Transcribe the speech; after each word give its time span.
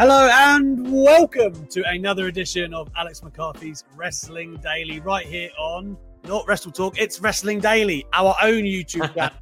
Hello 0.00 0.28
and 0.28 0.92
welcome 0.92 1.68
to 1.68 1.88
another 1.88 2.26
edition 2.26 2.74
of 2.74 2.90
Alex 2.96 3.22
McCarthy's 3.22 3.84
Wrestling 3.94 4.56
Daily, 4.56 4.98
right 4.98 5.24
here 5.24 5.50
on 5.56 5.96
not 6.24 6.44
Wrestle 6.48 6.72
Talk, 6.72 6.98
it's 6.98 7.20
Wrestling 7.20 7.60
Daily, 7.60 8.04
our 8.12 8.34
own 8.42 8.64
YouTube 8.64 9.14
channel. 9.14 9.36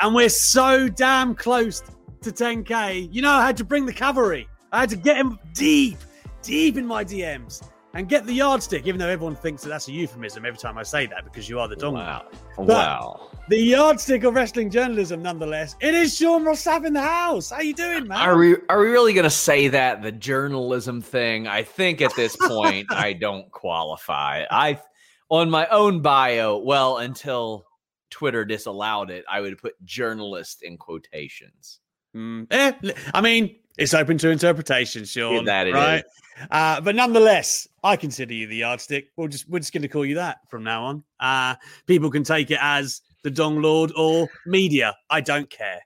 and 0.00 0.14
we're 0.14 0.30
so 0.30 0.88
damn 0.88 1.34
close 1.34 1.82
to 2.22 2.32
10k. 2.32 3.12
You 3.12 3.20
know, 3.20 3.32
I 3.32 3.44
had 3.44 3.58
to 3.58 3.64
bring 3.64 3.84
the 3.84 3.92
cavalry. 3.92 4.48
I 4.72 4.80
had 4.80 4.88
to 4.88 4.96
get 4.96 5.18
him 5.18 5.38
deep, 5.52 5.98
deep 6.40 6.78
in 6.78 6.86
my 6.86 7.04
DMs 7.04 7.62
and 7.94 8.08
get 8.08 8.26
the 8.26 8.32
yardstick, 8.32 8.86
even 8.86 8.98
though 8.98 9.08
everyone 9.08 9.36
thinks 9.36 9.62
that 9.62 9.68
that's 9.68 9.88
a 9.88 9.92
euphemism 9.92 10.44
every 10.44 10.58
time 10.58 10.76
I 10.76 10.82
say 10.82 11.06
that 11.06 11.24
because 11.24 11.48
you 11.48 11.60
are 11.60 11.68
the 11.68 11.76
donkey. 11.76 12.00
Wow. 12.00 12.26
But 12.56 12.66
wow. 12.66 13.30
The 13.48 13.58
yardstick 13.58 14.24
of 14.24 14.34
wrestling 14.34 14.70
journalism, 14.70 15.22
nonetheless. 15.22 15.76
It 15.80 15.94
is 15.94 16.16
Sean 16.16 16.44
Ross 16.44 16.64
Sapp 16.64 16.84
in 16.84 16.92
the 16.92 17.00
house. 17.00 17.50
How 17.50 17.60
you 17.60 17.74
doing, 17.74 18.08
man? 18.08 18.18
Are 18.18 18.36
we 18.36 18.56
are 18.68 18.80
we 18.80 18.88
really 18.88 19.12
going 19.12 19.24
to 19.24 19.30
say 19.30 19.68
that 19.68 20.02
the 20.02 20.12
journalism 20.12 21.00
thing? 21.00 21.46
I 21.46 21.62
think 21.62 22.00
at 22.00 22.14
this 22.16 22.36
point 22.36 22.86
I 22.90 23.12
don't 23.12 23.50
qualify. 23.50 24.44
I 24.50 24.80
on 25.28 25.50
my 25.50 25.66
own 25.68 26.02
bio, 26.02 26.58
well, 26.58 26.98
until 26.98 27.66
Twitter 28.10 28.44
disallowed 28.44 29.10
it, 29.10 29.24
I 29.30 29.40
would 29.40 29.58
put 29.58 29.74
journalist 29.84 30.62
in 30.62 30.78
quotations. 30.78 31.80
Mm, 32.14 32.46
eh, 32.50 32.72
I 33.12 33.20
mean, 33.20 33.56
it's 33.76 33.94
open 33.94 34.18
to 34.18 34.30
interpretation, 34.30 35.04
Sean. 35.04 35.34
Yeah, 35.34 35.42
that 35.42 35.66
it 35.66 35.74
right? 35.74 36.04
Uh, 36.50 36.80
but 36.80 36.94
nonetheless, 36.96 37.68
I 37.82 37.96
consider 37.96 38.34
you 38.34 38.46
the 38.46 38.56
yardstick. 38.56 39.10
We'll 39.16 39.28
just 39.28 39.48
we're 39.48 39.60
just 39.60 39.72
going 39.72 39.82
to 39.82 39.88
call 39.88 40.04
you 40.04 40.16
that 40.16 40.38
from 40.48 40.64
now 40.64 40.84
on. 40.84 41.04
Uh, 41.20 41.54
people 41.86 42.10
can 42.10 42.24
take 42.24 42.50
it 42.50 42.58
as 42.60 43.00
the 43.22 43.30
Dong 43.30 43.62
Lord 43.62 43.92
or 43.96 44.28
media. 44.46 44.94
I 45.10 45.20
don't 45.20 45.48
care. 45.48 45.80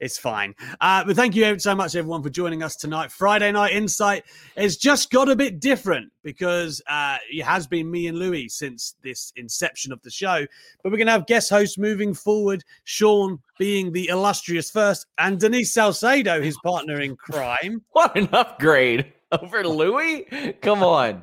It's 0.00 0.18
fine. 0.18 0.54
Uh, 0.80 1.04
but 1.04 1.16
thank 1.16 1.34
you 1.34 1.58
so 1.58 1.74
much, 1.74 1.94
everyone, 1.96 2.22
for 2.22 2.30
joining 2.30 2.62
us 2.62 2.76
tonight. 2.76 3.10
Friday 3.10 3.52
Night 3.52 3.72
Insight 3.72 4.24
has 4.56 4.76
just 4.76 5.10
got 5.10 5.28
a 5.28 5.36
bit 5.36 5.60
different 5.60 6.12
because 6.22 6.82
uh, 6.88 7.18
it 7.30 7.44
has 7.44 7.66
been 7.66 7.90
me 7.90 8.06
and 8.08 8.18
Louis 8.18 8.48
since 8.48 8.96
this 9.02 9.32
inception 9.36 9.92
of 9.92 10.02
the 10.02 10.10
show. 10.10 10.46
But 10.82 10.92
we're 10.92 10.98
going 10.98 11.06
to 11.06 11.12
have 11.12 11.26
guest 11.26 11.50
hosts 11.50 11.78
moving 11.78 12.14
forward. 12.14 12.64
Sean 12.84 13.38
being 13.58 13.92
the 13.92 14.08
illustrious 14.08 14.70
first, 14.70 15.06
and 15.18 15.40
Denise 15.40 15.72
Salcedo, 15.72 16.42
his 16.42 16.58
partner 16.62 17.00
in 17.00 17.16
crime. 17.16 17.82
What 17.92 18.16
an 18.16 18.28
upgrade 18.32 19.12
over 19.32 19.66
Louis? 19.66 20.26
Come 20.60 20.82
on. 20.82 21.22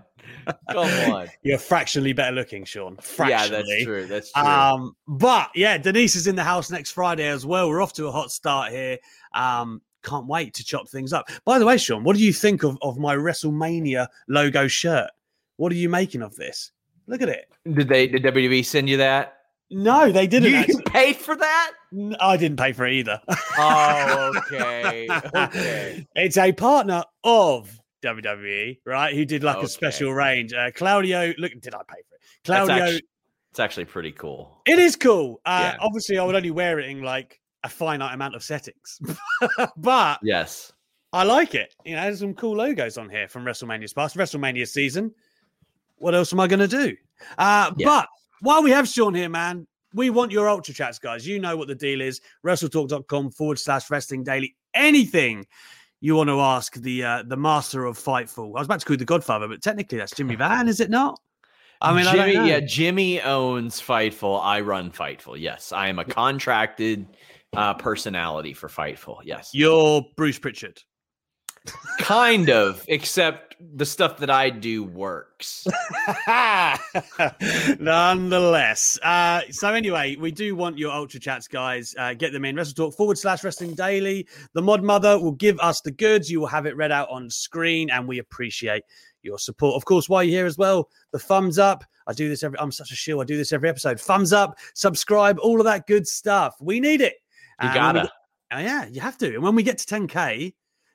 Come 0.71 1.11
on. 1.11 1.27
You're 1.43 1.57
fractionally 1.57 2.13
better 2.13 2.35
looking, 2.35 2.65
Sean. 2.65 2.97
Fractionally. 2.97 3.63
Yeah, 3.67 3.75
that's 3.75 3.83
true. 3.83 4.05
That's 4.05 4.31
true. 4.31 4.43
Um, 4.43 4.95
but 5.07 5.49
yeah, 5.55 5.77
Denise 5.77 6.15
is 6.15 6.27
in 6.27 6.35
the 6.35 6.43
house 6.43 6.69
next 6.71 6.91
Friday 6.91 7.27
as 7.27 7.45
well. 7.45 7.69
We're 7.69 7.81
off 7.81 7.93
to 7.93 8.07
a 8.07 8.11
hot 8.11 8.31
start 8.31 8.71
here. 8.71 8.97
Um, 9.33 9.81
can't 10.03 10.27
wait 10.27 10.53
to 10.55 10.63
chop 10.63 10.87
things 10.89 11.13
up. 11.13 11.29
By 11.45 11.59
the 11.59 11.65
way, 11.65 11.77
Sean, 11.77 12.03
what 12.03 12.15
do 12.15 12.23
you 12.23 12.33
think 12.33 12.63
of, 12.63 12.77
of 12.81 12.97
my 12.97 13.15
WrestleMania 13.15 14.07
logo 14.27 14.67
shirt? 14.67 15.09
What 15.57 15.71
are 15.71 15.75
you 15.75 15.89
making 15.89 16.21
of 16.21 16.35
this? 16.35 16.71
Look 17.07 17.21
at 17.21 17.29
it. 17.29 17.51
did 17.73 17.87
they 17.87 18.07
did 18.07 18.23
WWE 18.23 18.63
send 18.65 18.89
you 18.89 18.97
that? 18.97 19.37
No, 19.69 20.11
they 20.11 20.27
didn't. 20.27 20.51
You 20.51 20.57
actually. 20.57 20.83
paid 20.83 21.15
for 21.15 21.35
that? 21.35 21.71
I 22.19 22.37
didn't 22.37 22.57
pay 22.57 22.73
for 22.73 22.85
it 22.85 22.93
either. 22.93 23.19
Oh, 23.57 24.33
okay. 24.37 25.07
Okay. 25.35 26.07
it's 26.15 26.37
a 26.37 26.51
partner 26.51 27.03
of 27.23 27.79
WWE, 28.03 28.79
right? 28.85 29.15
Who 29.15 29.25
did 29.25 29.43
like 29.43 29.57
Okay. 29.57 29.65
a 29.65 29.69
special 29.69 30.13
range. 30.13 30.53
Uh, 30.53 30.71
Claudio, 30.75 31.33
look, 31.37 31.51
did 31.59 31.73
I 31.73 31.79
pay 31.87 32.01
for 32.09 32.15
it? 32.15 32.21
Claudio, 32.45 32.75
actually, 32.75 33.01
it's 33.51 33.59
actually 33.59 33.85
pretty 33.85 34.11
cool. 34.11 34.61
it 34.67 34.79
is 34.79 34.95
cool. 34.95 35.41
Uh, 35.45 35.71
Yeah. 35.73 35.77
Obviously, 35.79 36.17
I 36.17 36.23
would 36.25 36.35
only 36.35 36.51
wear 36.51 36.79
it 36.79 36.89
in 36.89 37.01
like 37.03 37.39
a 37.63 37.69
finite 37.69 38.13
amount 38.13 38.35
of 38.35 38.43
settings, 38.43 38.99
but 39.77 40.19
Yes. 40.21 40.71
I 41.13 41.23
like 41.23 41.53
it. 41.55 41.73
You 41.85 41.95
know, 41.95 42.01
there's 42.03 42.19
some 42.19 42.33
cool 42.33 42.55
logos 42.57 42.97
on 42.97 43.09
here 43.09 43.27
from 43.27 43.45
WrestleMania's 43.45 43.93
past, 43.93 44.15
WrestleMania 44.17 44.67
season. 44.67 45.13
What 45.97 46.15
else 46.15 46.33
am 46.33 46.39
I 46.39 46.47
going 46.47 46.59
to 46.59 46.67
do? 46.67 46.95
Uh, 47.37 47.71
Yeah. 47.77 47.85
But 47.85 48.07
while 48.41 48.63
we 48.63 48.71
have 48.71 48.87
Sean 48.87 49.13
here, 49.13 49.29
man, 49.29 49.67
we 49.93 50.09
want 50.09 50.31
your 50.31 50.49
ultra 50.49 50.73
chats, 50.73 50.97
guys. 50.97 51.25
You 51.27 51.37
know 51.39 51.55
what 51.55 51.67
the 51.67 51.75
deal 51.75 52.01
is. 52.01 52.19
WrestleTalk.com 52.43 53.29
forward 53.31 53.59
slash 53.59 53.91
wrestling 53.91 54.23
daily. 54.23 54.55
Anything 54.73 55.45
you 56.03 56.17
want 56.17 56.27
to 56.27 56.41
ask 56.41 56.73
the 56.75 57.01
uh, 57.01 57.23
the 57.25 57.37
master 57.37 57.85
of 57.85 57.97
Fightful. 57.97 58.57
I 58.57 58.59
was 58.59 58.65
about 58.65 58.81
to 58.81 58.85
call 58.85 58.95
you 58.95 58.97
the 58.97 59.05
Godfather, 59.05 59.47
but 59.47 59.61
technically 59.61 59.97
that's 59.97 60.13
Jimmy 60.13 60.35
Van, 60.43 60.67
is 60.67 60.81
it 60.81 60.89
not? 60.89 61.17
I 61.79 61.93
mean, 61.93 62.03
Jimmy, 62.11 62.33
know. 62.33 62.43
yeah, 62.43 62.59
Jimmy 62.59 63.21
owns 63.21 63.81
Fightful. 63.81 64.43
I 64.43 64.59
run 64.59 64.91
Fightful. 64.91 65.39
Yes, 65.39 65.71
I 65.71 65.87
am 65.87 65.99
a 65.99 66.05
contracted 66.05 67.07
uh, 67.55 67.75
personality 67.75 68.53
for 68.53 68.67
Fightful. 68.67 69.19
Yes, 69.23 69.51
You're 69.53 70.05
Bruce 70.17 70.37
Pritchard. 70.37 70.81
Kind 71.99 72.49
of, 72.49 72.83
except 72.87 73.55
the 73.75 73.85
stuff 73.85 74.17
that 74.17 74.29
I 74.29 74.49
do 74.49 74.83
works. 74.83 75.65
Nonetheless. 77.79 78.99
Uh, 79.01 79.41
so 79.51 79.73
anyway, 79.73 80.15
we 80.15 80.31
do 80.31 80.55
want 80.55 80.77
your 80.77 80.91
ultra 80.91 81.19
chats, 81.19 81.47
guys. 81.47 81.95
Uh, 81.97 82.13
get 82.13 82.33
them 82.33 82.45
in. 82.45 82.55
Wrestle 82.55 82.73
Talk 82.73 82.95
forward 82.95 83.17
slash 83.17 83.43
wrestling 83.43 83.73
daily. 83.75 84.27
The 84.53 84.61
mod 84.61 84.83
mother 84.83 85.19
will 85.19 85.31
give 85.33 85.59
us 85.59 85.81
the 85.81 85.91
goods. 85.91 86.29
You 86.29 86.39
will 86.41 86.47
have 86.47 86.65
it 86.65 86.75
read 86.75 86.91
out 86.91 87.09
on 87.09 87.29
screen, 87.29 87.89
and 87.89 88.07
we 88.07 88.19
appreciate 88.19 88.83
your 89.21 89.39
support. 89.39 89.75
Of 89.75 89.85
course, 89.85 90.09
while 90.09 90.23
you're 90.23 90.39
here 90.39 90.45
as 90.45 90.57
well, 90.57 90.89
the 91.11 91.19
thumbs 91.19 91.57
up. 91.59 91.83
I 92.05 92.13
do 92.13 92.27
this 92.27 92.43
every 92.43 92.59
I'm 92.59 92.71
such 92.71 92.91
a 92.91 92.95
shill. 92.95 93.21
I 93.21 93.23
do 93.23 93.37
this 93.37 93.53
every 93.53 93.69
episode. 93.69 93.99
Thumbs 93.99 94.33
up, 94.33 94.57
subscribe, 94.73 95.39
all 95.39 95.59
of 95.61 95.65
that 95.65 95.87
good 95.87 96.05
stuff. 96.05 96.55
We 96.59 96.81
need 96.81 96.99
it. 96.99 97.13
You 97.61 97.69
And 97.69 97.69
when 97.69 97.73
we 97.73 97.79
gotta. 97.79 98.01
get- 98.01 98.11
oh, 98.51 98.59
yeah, 98.59 98.85
you 98.91 98.99
have 98.99 99.17
to. 99.19 99.33
And 99.35 99.41
when 99.43 99.55
we 99.55 99.63
get 99.63 99.77
to 99.77 99.85
10K, 99.85 100.53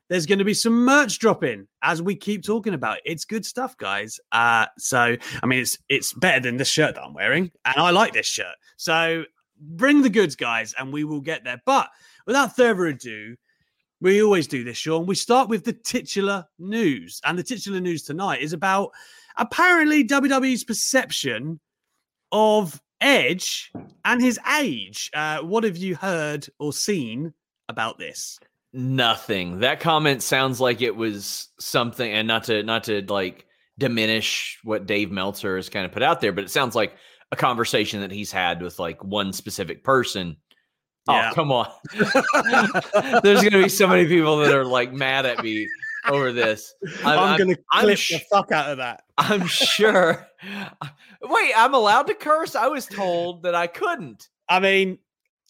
there's 0.08 0.26
going 0.26 0.38
to 0.38 0.44
be 0.44 0.54
some 0.54 0.84
merch 0.84 1.18
dropping 1.18 1.68
as 1.82 2.00
we 2.00 2.14
keep 2.14 2.42
talking 2.42 2.74
about. 2.74 2.98
it. 2.98 3.02
It's 3.04 3.24
good 3.24 3.44
stuff, 3.44 3.76
guys. 3.76 4.18
Uh, 4.32 4.66
so 4.78 5.16
I 5.42 5.46
mean, 5.46 5.60
it's 5.60 5.78
it's 5.88 6.12
better 6.12 6.40
than 6.40 6.56
this 6.56 6.68
shirt 6.68 6.94
that 6.94 7.04
I'm 7.04 7.14
wearing, 7.14 7.50
and 7.64 7.76
I 7.76 7.90
like 7.90 8.12
this 8.12 8.26
shirt. 8.26 8.54
So 8.76 9.24
bring 9.60 10.02
the 10.02 10.10
goods, 10.10 10.36
guys, 10.36 10.74
and 10.78 10.92
we 10.92 11.04
will 11.04 11.20
get 11.20 11.44
there. 11.44 11.60
But 11.66 11.88
without 12.26 12.56
further 12.56 12.86
ado, 12.86 13.36
we 14.00 14.22
always 14.22 14.46
do 14.46 14.64
this, 14.64 14.76
Sean. 14.76 15.06
We 15.06 15.14
start 15.14 15.48
with 15.48 15.64
the 15.64 15.72
titular 15.72 16.46
news, 16.58 17.20
and 17.24 17.38
the 17.38 17.42
titular 17.42 17.80
news 17.80 18.02
tonight 18.02 18.40
is 18.40 18.52
about 18.52 18.90
apparently 19.36 20.04
WWE's 20.04 20.64
perception 20.64 21.60
of 22.32 22.80
Edge 23.00 23.70
and 24.04 24.20
his 24.20 24.38
age. 24.58 25.10
Uh, 25.14 25.38
what 25.38 25.64
have 25.64 25.76
you 25.76 25.94
heard 25.94 26.46
or 26.58 26.72
seen 26.72 27.32
about 27.68 27.98
this? 27.98 28.38
Nothing. 28.72 29.60
That 29.60 29.80
comment 29.80 30.22
sounds 30.22 30.60
like 30.60 30.82
it 30.82 30.94
was 30.94 31.48
something, 31.58 32.10
and 32.10 32.28
not 32.28 32.44
to 32.44 32.62
not 32.62 32.84
to 32.84 33.02
like 33.08 33.46
diminish 33.78 34.58
what 34.62 34.86
Dave 34.86 35.10
Meltzer 35.10 35.56
has 35.56 35.68
kind 35.68 35.86
of 35.86 35.92
put 35.92 36.02
out 36.02 36.20
there, 36.20 36.32
but 36.32 36.44
it 36.44 36.50
sounds 36.50 36.74
like 36.74 36.94
a 37.32 37.36
conversation 37.36 38.00
that 38.00 38.10
he's 38.10 38.32
had 38.32 38.60
with 38.62 38.78
like 38.78 39.02
one 39.02 39.32
specific 39.32 39.84
person. 39.84 40.36
Oh, 41.08 41.12
yeah. 41.14 41.30
Oh, 41.30 41.34
come 41.34 41.52
on. 41.52 41.70
There's 43.22 43.40
going 43.40 43.52
to 43.52 43.62
be 43.62 43.68
so 43.70 43.86
many 43.86 44.06
people 44.06 44.38
that 44.38 44.54
are 44.54 44.64
like 44.64 44.92
mad 44.92 45.24
at 45.24 45.42
me 45.42 45.66
over 46.06 46.32
this. 46.32 46.74
I'm, 47.04 47.18
I'm- 47.18 47.38
going 47.38 47.54
to 47.54 47.60
I'm 47.72 47.84
clip 47.84 47.98
sh- 47.98 48.12
the 48.12 48.18
fuck 48.30 48.52
out 48.52 48.70
of 48.70 48.78
that. 48.78 49.04
I'm 49.16 49.46
sure. 49.46 50.26
Wait, 51.22 51.52
I'm 51.56 51.74
allowed 51.74 52.08
to 52.08 52.14
curse? 52.14 52.54
I 52.54 52.66
was 52.68 52.86
told 52.86 53.44
that 53.44 53.54
I 53.54 53.66
couldn't. 53.66 54.28
I 54.48 54.60
mean, 54.60 54.98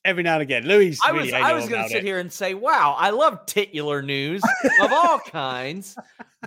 every 0.09 0.23
now 0.23 0.35
and 0.35 0.43
again, 0.43 0.67
Louis. 0.67 0.99
I 1.05 1.13
was 1.13 1.33
I 1.33 1.53
was 1.53 1.69
going 1.69 1.83
to 1.83 1.89
sit 1.89 1.99
it. 1.99 2.05
here 2.05 2.19
and 2.19 2.33
say, 2.33 2.55
"Wow, 2.55 2.97
I 2.99 3.11
love 3.11 3.45
titular 3.47 4.03
news 4.03 4.43
of 4.81 4.93
all 4.93 5.19
kinds," 5.27 5.97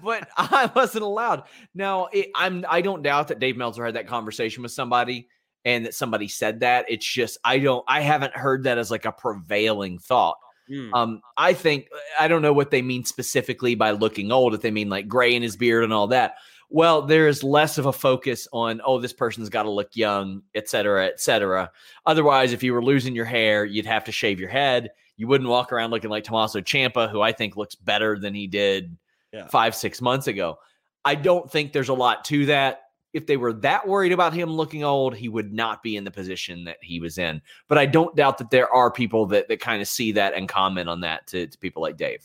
but 0.03 0.27
I 0.37 0.69
wasn't 0.75 1.03
allowed. 1.03 1.43
Now, 1.75 2.07
it, 2.11 2.31
I'm 2.35 2.65
I 2.67 2.81
don't 2.81 3.03
doubt 3.03 3.27
that 3.29 3.39
Dave 3.39 3.57
Meltzer 3.57 3.85
had 3.85 3.95
that 3.95 4.07
conversation 4.07 4.63
with 4.63 4.71
somebody 4.71 5.29
and 5.63 5.85
that 5.85 5.93
somebody 5.93 6.27
said 6.27 6.61
that. 6.61 6.85
It's 6.89 7.05
just 7.05 7.37
I 7.43 7.59
don't 7.59 7.85
I 7.87 8.01
haven't 8.01 8.33
heard 8.33 8.63
that 8.63 8.77
as 8.77 8.91
like 8.91 9.05
a 9.05 9.11
prevailing 9.11 9.99
thought. 9.99 10.37
Mm. 10.69 10.93
Um, 10.93 11.21
I 11.37 11.53
think 11.53 11.87
I 12.19 12.27
don't 12.27 12.41
know 12.41 12.53
what 12.53 12.71
they 12.71 12.81
mean 12.81 13.05
specifically 13.05 13.75
by 13.75 13.91
looking 13.91 14.31
old. 14.31 14.53
If 14.53 14.61
they 14.61 14.71
mean 14.71 14.89
like 14.89 15.07
gray 15.07 15.35
in 15.35 15.43
his 15.43 15.55
beard 15.55 15.83
and 15.83 15.93
all 15.93 16.07
that. 16.07 16.35
Well, 16.73 17.01
there 17.01 17.27
is 17.27 17.43
less 17.43 17.77
of 17.77 17.85
a 17.85 17.91
focus 17.91 18.47
on 18.53 18.81
oh, 18.85 18.97
this 18.99 19.11
person's 19.11 19.49
got 19.49 19.63
to 19.63 19.69
look 19.69 19.89
young, 19.93 20.41
et 20.55 20.69
cetera, 20.69 21.05
et 21.05 21.19
cetera. 21.19 21.69
Otherwise, 22.05 22.53
if 22.53 22.63
you 22.63 22.73
were 22.73 22.83
losing 22.83 23.13
your 23.13 23.25
hair, 23.25 23.65
you'd 23.65 23.85
have 23.85 24.05
to 24.05 24.11
shave 24.11 24.39
your 24.39 24.49
head. 24.49 24.89
You 25.17 25.27
wouldn't 25.27 25.49
walk 25.49 25.73
around 25.73 25.91
looking 25.91 26.09
like 26.09 26.23
Tommaso 26.23 26.61
Ciampa, 26.61 27.11
who 27.11 27.21
I 27.21 27.33
think 27.33 27.57
looks 27.57 27.75
better 27.75 28.17
than 28.17 28.33
he 28.33 28.47
did 28.47 28.97
Yeah. 29.33 29.47
five, 29.47 29.75
six 29.75 30.01
months 30.01 30.27
ago. 30.27 30.57
I 31.03 31.15
don't 31.15 31.51
think 31.51 31.73
there's 31.73 31.89
a 31.89 31.93
lot 31.93 32.23
to 32.25 32.45
that. 32.47 32.83
If 33.13 33.27
they 33.27 33.35
were 33.35 33.51
that 33.53 33.85
worried 33.85 34.13
about 34.13 34.33
him 34.33 34.49
looking 34.49 34.85
old, 34.85 35.13
he 35.15 35.27
would 35.27 35.51
not 35.51 35.83
be 35.83 35.97
in 35.97 36.05
the 36.05 36.11
position 36.11 36.63
that 36.63 36.77
he 36.81 37.01
was 37.01 37.17
in. 37.17 37.41
But 37.67 37.77
I 37.77 37.85
don't 37.85 38.15
doubt 38.15 38.37
that 38.37 38.49
there 38.49 38.73
are 38.73 38.89
people 38.89 39.25
that 39.27 39.49
that 39.49 39.59
kind 39.59 39.81
of 39.81 39.89
see 39.89 40.13
that 40.13 40.33
and 40.33 40.47
comment 40.47 40.87
on 40.87 41.01
that 41.01 41.27
to, 41.27 41.47
to 41.47 41.57
people 41.57 41.81
like 41.81 41.97
Dave. 41.97 42.23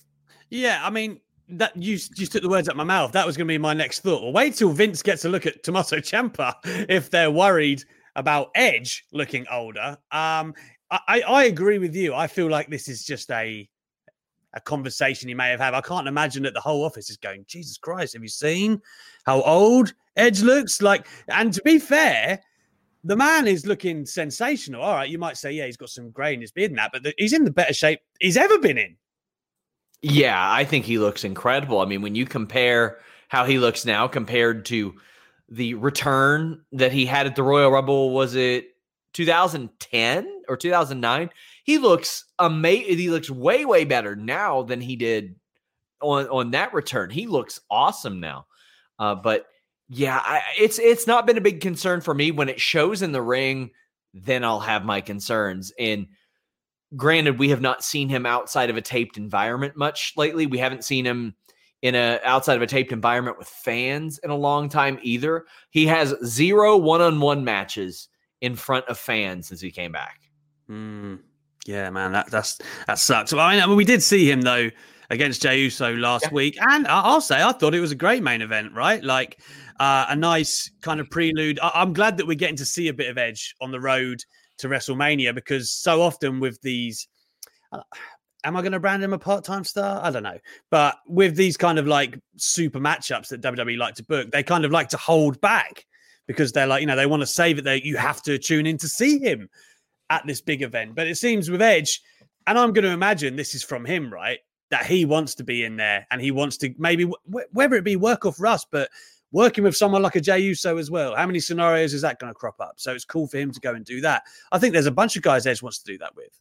Yeah, 0.50 0.80
I 0.84 0.90
mean 0.90 1.20
that 1.48 1.76
you 1.76 1.98
you 2.16 2.26
took 2.26 2.42
the 2.42 2.48
words 2.48 2.68
out 2.68 2.72
of 2.72 2.76
my 2.76 2.84
mouth. 2.84 3.12
That 3.12 3.26
was 3.26 3.36
going 3.36 3.46
to 3.46 3.52
be 3.52 3.58
my 3.58 3.74
next 3.74 4.00
thought. 4.00 4.22
Well, 4.22 4.32
wait 4.32 4.54
till 4.54 4.70
Vince 4.70 5.02
gets 5.02 5.24
a 5.24 5.28
look 5.28 5.46
at 5.46 5.62
Tommaso 5.62 5.96
Ciampa 5.96 6.54
if 6.88 7.10
they're 7.10 7.30
worried 7.30 7.82
about 8.16 8.50
Edge 8.54 9.04
looking 9.12 9.46
older. 9.50 9.98
Um, 10.10 10.54
I, 10.90 11.00
I 11.08 11.20
I 11.22 11.44
agree 11.44 11.78
with 11.78 11.94
you. 11.94 12.14
I 12.14 12.26
feel 12.26 12.48
like 12.48 12.68
this 12.68 12.88
is 12.88 13.04
just 13.04 13.30
a 13.30 13.68
a 14.54 14.60
conversation 14.60 15.28
he 15.28 15.34
may 15.34 15.50
have 15.50 15.60
had. 15.60 15.74
I 15.74 15.82
can't 15.82 16.08
imagine 16.08 16.42
that 16.44 16.54
the 16.54 16.60
whole 16.60 16.84
office 16.84 17.10
is 17.10 17.18
going, 17.18 17.44
Jesus 17.46 17.76
Christ, 17.76 18.14
have 18.14 18.22
you 18.22 18.28
seen 18.28 18.80
how 19.26 19.42
old 19.42 19.92
Edge 20.16 20.40
looks? 20.40 20.80
Like, 20.80 21.06
and 21.28 21.52
to 21.52 21.60
be 21.62 21.78
fair, 21.78 22.40
the 23.04 23.16
man 23.16 23.46
is 23.46 23.66
looking 23.66 24.06
sensational. 24.06 24.82
All 24.82 24.94
right, 24.94 25.10
you 25.10 25.18
might 25.18 25.36
say, 25.36 25.52
yeah, 25.52 25.66
he's 25.66 25.76
got 25.76 25.90
some 25.90 26.10
grey 26.10 26.32
in 26.32 26.40
his 26.40 26.52
beard 26.52 26.70
and 26.70 26.78
that, 26.78 26.90
but 26.90 27.02
the, 27.02 27.14
he's 27.18 27.34
in 27.34 27.44
the 27.44 27.50
better 27.50 27.74
shape 27.74 28.00
he's 28.18 28.38
ever 28.38 28.58
been 28.58 28.78
in. 28.78 28.96
Yeah, 30.02 30.36
I 30.38 30.64
think 30.64 30.84
he 30.84 30.98
looks 30.98 31.24
incredible. 31.24 31.80
I 31.80 31.86
mean, 31.86 32.02
when 32.02 32.14
you 32.14 32.26
compare 32.26 32.98
how 33.28 33.44
he 33.44 33.58
looks 33.58 33.84
now 33.84 34.06
compared 34.08 34.66
to 34.66 34.94
the 35.48 35.74
return 35.74 36.62
that 36.72 36.92
he 36.92 37.06
had 37.06 37.26
at 37.26 37.34
the 37.36 37.42
Royal 37.42 37.70
Rumble, 37.70 38.10
was 38.10 38.34
it 38.34 38.68
2010 39.14 40.28
or 40.48 40.56
2009? 40.56 41.30
He 41.64 41.78
looks 41.78 42.24
amazing. 42.38 42.98
He 42.98 43.10
looks 43.10 43.30
way, 43.30 43.64
way 43.64 43.84
better 43.84 44.14
now 44.14 44.62
than 44.62 44.80
he 44.80 44.96
did 44.96 45.36
on 46.00 46.26
on 46.28 46.50
that 46.52 46.74
return. 46.74 47.10
He 47.10 47.26
looks 47.26 47.60
awesome 47.70 48.20
now. 48.20 48.46
Uh, 48.98 49.14
but 49.14 49.46
yeah, 49.88 50.20
I, 50.22 50.42
it's 50.58 50.78
it's 50.78 51.06
not 51.06 51.26
been 51.26 51.38
a 51.38 51.42
big 51.42 51.60
concern 51.60 52.00
for 52.00 52.14
me 52.14 52.30
when 52.30 52.48
it 52.48 52.60
shows 52.60 53.02
in 53.02 53.12
the 53.12 53.22
ring. 53.22 53.70
Then 54.14 54.44
I'll 54.44 54.60
have 54.60 54.84
my 54.84 55.00
concerns. 55.00 55.72
And 55.78 56.08
granted, 56.96 57.38
we 57.38 57.48
have 57.50 57.60
not 57.60 57.84
seen 57.84 58.08
him 58.08 58.26
outside 58.26 58.70
of 58.70 58.76
a 58.76 58.82
taped 58.82 59.16
environment 59.16 59.76
much 59.76 60.12
lately. 60.16 60.46
We 60.46 60.58
haven't 60.58 60.84
seen 60.84 61.04
him 61.04 61.34
in 61.82 61.94
a 61.94 62.18
outside 62.24 62.56
of 62.56 62.62
a 62.62 62.66
taped 62.66 62.92
environment 62.92 63.38
with 63.38 63.48
fans 63.48 64.18
in 64.24 64.30
a 64.30 64.36
long 64.36 64.68
time 64.68 64.98
either. 65.02 65.44
He 65.70 65.86
has 65.86 66.14
zero 66.24 66.76
one-on-one 66.76 67.44
matches 67.44 68.08
in 68.40 68.56
front 68.56 68.86
of 68.86 68.98
fans 68.98 69.48
since 69.48 69.60
he 69.60 69.70
came 69.70 69.92
back. 69.92 70.20
Mm, 70.70 71.20
yeah, 71.66 71.90
man, 71.90 72.12
that 72.12 72.30
that's 72.30 72.58
that 72.86 72.98
sucks. 72.98 73.32
Well, 73.32 73.44
I 73.46 73.54
mean, 73.54 73.62
I 73.62 73.66
mean, 73.66 73.76
we 73.76 73.84
did 73.84 74.02
see 74.02 74.30
him 74.30 74.40
though 74.40 74.70
against 75.10 75.42
Jey 75.42 75.60
Uso 75.60 75.94
last 75.94 76.24
Yeah. 76.24 76.32
week, 76.32 76.56
and 76.60 76.86
I- 76.88 77.02
I'll 77.02 77.20
say 77.20 77.40
I 77.40 77.52
thought 77.52 77.74
it 77.74 77.80
was 77.80 77.92
a 77.92 77.96
great 77.96 78.22
main 78.22 78.42
event, 78.42 78.72
right? 78.72 79.02
Like 79.04 79.38
uh, 79.78 80.06
a 80.08 80.16
nice 80.16 80.70
kind 80.80 80.98
of 81.00 81.10
prelude. 81.10 81.60
I- 81.62 81.70
I'm 81.74 81.92
glad 81.92 82.16
that 82.16 82.26
we're 82.26 82.34
getting 82.34 82.56
to 82.56 82.64
see 82.64 82.88
a 82.88 82.94
bit 82.94 83.10
of 83.10 83.18
Edge 83.18 83.54
on 83.60 83.70
the 83.70 83.80
road 83.80 84.24
to 84.58 84.68
WrestleMania 84.68 85.34
because 85.34 85.70
so 85.70 86.02
often 86.02 86.40
with 86.40 86.60
these. 86.62 87.08
uh, 87.72 87.82
Am 88.44 88.56
I 88.56 88.60
going 88.60 88.72
to 88.72 88.78
brand 88.80 89.02
him 89.02 89.12
a 89.12 89.18
part-time 89.18 89.64
star? 89.64 90.00
I 90.04 90.10
don't 90.10 90.22
know, 90.22 90.38
but 90.70 90.98
with 91.08 91.34
these 91.34 91.56
kind 91.56 91.80
of 91.80 91.88
like 91.88 92.16
super 92.36 92.78
matchups 92.78 93.28
that 93.28 93.40
WWE 93.40 93.76
like 93.76 93.96
to 93.96 94.04
book, 94.04 94.30
they 94.30 94.44
kind 94.44 94.64
of 94.64 94.70
like 94.70 94.88
to 94.90 94.96
hold 94.96 95.40
back 95.40 95.84
because 96.28 96.52
they're 96.52 96.66
like, 96.68 96.80
you 96.80 96.86
know, 96.86 96.94
they 96.94 97.06
want 97.06 97.22
to 97.22 97.26
save 97.26 97.58
it. 97.58 97.62
They 97.62 97.82
you 97.82 97.96
have 97.96 98.22
to 98.22 98.38
tune 98.38 98.66
in 98.66 98.78
to 98.78 98.88
see 98.88 99.18
him 99.18 99.48
at 100.10 100.24
this 100.26 100.40
big 100.40 100.62
event. 100.62 100.94
But 100.94 101.08
it 101.08 101.16
seems 101.16 101.50
with 101.50 101.60
Edge, 101.60 102.00
and 102.46 102.56
I'm 102.56 102.72
going 102.72 102.84
to 102.84 102.92
imagine 102.92 103.34
this 103.34 103.54
is 103.56 103.64
from 103.64 103.84
him, 103.84 104.12
right? 104.12 104.38
That 104.70 104.86
he 104.86 105.04
wants 105.04 105.34
to 105.36 105.44
be 105.44 105.64
in 105.64 105.76
there 105.76 106.06
and 106.12 106.20
he 106.20 106.30
wants 106.30 106.56
to 106.58 106.72
maybe 106.78 107.04
wh- 107.04 107.52
whether 107.52 107.74
it 107.74 107.84
be 107.84 107.96
work 107.96 108.24
off 108.26 108.40
Russ, 108.40 108.64
but 108.70 108.90
working 109.32 109.64
with 109.64 109.76
someone 109.76 110.02
like 110.02 110.16
a 110.16 110.20
Jey 110.20 110.38
Uso 110.40 110.76
as 110.78 110.90
well. 110.90 111.14
How 111.14 111.26
many 111.26 111.40
scenarios 111.40 111.92
is 111.94 112.02
that 112.02 112.18
going 112.18 112.32
to 112.32 112.34
crop 112.38 112.60
up? 112.60 112.74
So 112.76 112.92
it's 112.92 113.04
cool 113.04 113.26
for 113.26 113.38
him 113.38 113.52
to 113.52 113.60
go 113.60 113.74
and 113.74 113.84
do 113.84 114.00
that. 114.00 114.22
I 114.52 114.58
think 114.58 114.72
there's 114.72 114.86
a 114.86 114.90
bunch 114.92 115.16
of 115.16 115.22
guys 115.22 115.46
Edge 115.46 115.62
wants 115.62 115.78
to 115.78 115.92
do 115.92 115.98
that 115.98 116.14
with. 116.16 116.38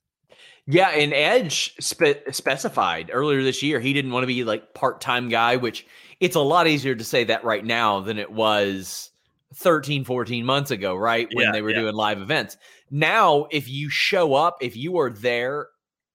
Yeah, 0.67 0.89
and 0.89 1.13
Edge 1.13 1.75
spe- 1.79 2.31
specified 2.31 3.09
earlier 3.13 3.43
this 3.43 3.61
year 3.61 3.79
he 3.79 3.93
didn't 3.93 4.11
want 4.11 4.23
to 4.23 4.27
be 4.27 4.43
like 4.43 4.73
part-time 4.73 5.29
guy, 5.29 5.55
which 5.57 5.85
it's 6.19 6.35
a 6.35 6.41
lot 6.41 6.67
easier 6.67 6.95
to 6.95 7.03
say 7.03 7.23
that 7.25 7.43
right 7.43 7.63
now 7.63 7.99
than 7.99 8.17
it 8.17 8.31
was 8.31 9.11
13, 9.55 10.03
14 10.03 10.45
months 10.45 10.71
ago, 10.71 10.95
right? 10.95 11.27
When 11.33 11.45
Yeah, 11.45 11.51
they 11.51 11.61
were 11.61 11.69
yeah. 11.69 11.81
doing 11.81 11.95
live 11.95 12.19
events. 12.19 12.57
Now, 12.89 13.47
if 13.51 13.69
you 13.69 13.89
show 13.89 14.33
up, 14.33 14.57
if 14.61 14.75
you 14.75 14.97
are 14.99 15.09
there 15.11 15.67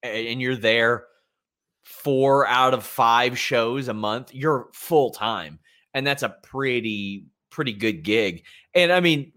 and 0.02 0.40
you're 0.40 0.56
there 0.56 1.04
four 1.82 2.46
out 2.46 2.74
of 2.74 2.84
five 2.84 3.38
shows 3.38 3.88
a 3.88 3.94
month, 3.94 4.34
you're 4.34 4.68
full 4.72 5.10
time. 5.10 5.58
And 5.94 6.06
that's 6.06 6.22
a 6.22 6.36
pretty, 6.42 7.26
pretty 7.50 7.72
good 7.72 8.02
gig. 8.02 8.44
And 8.74 8.92
I 8.92 9.00
mean, 9.00 9.32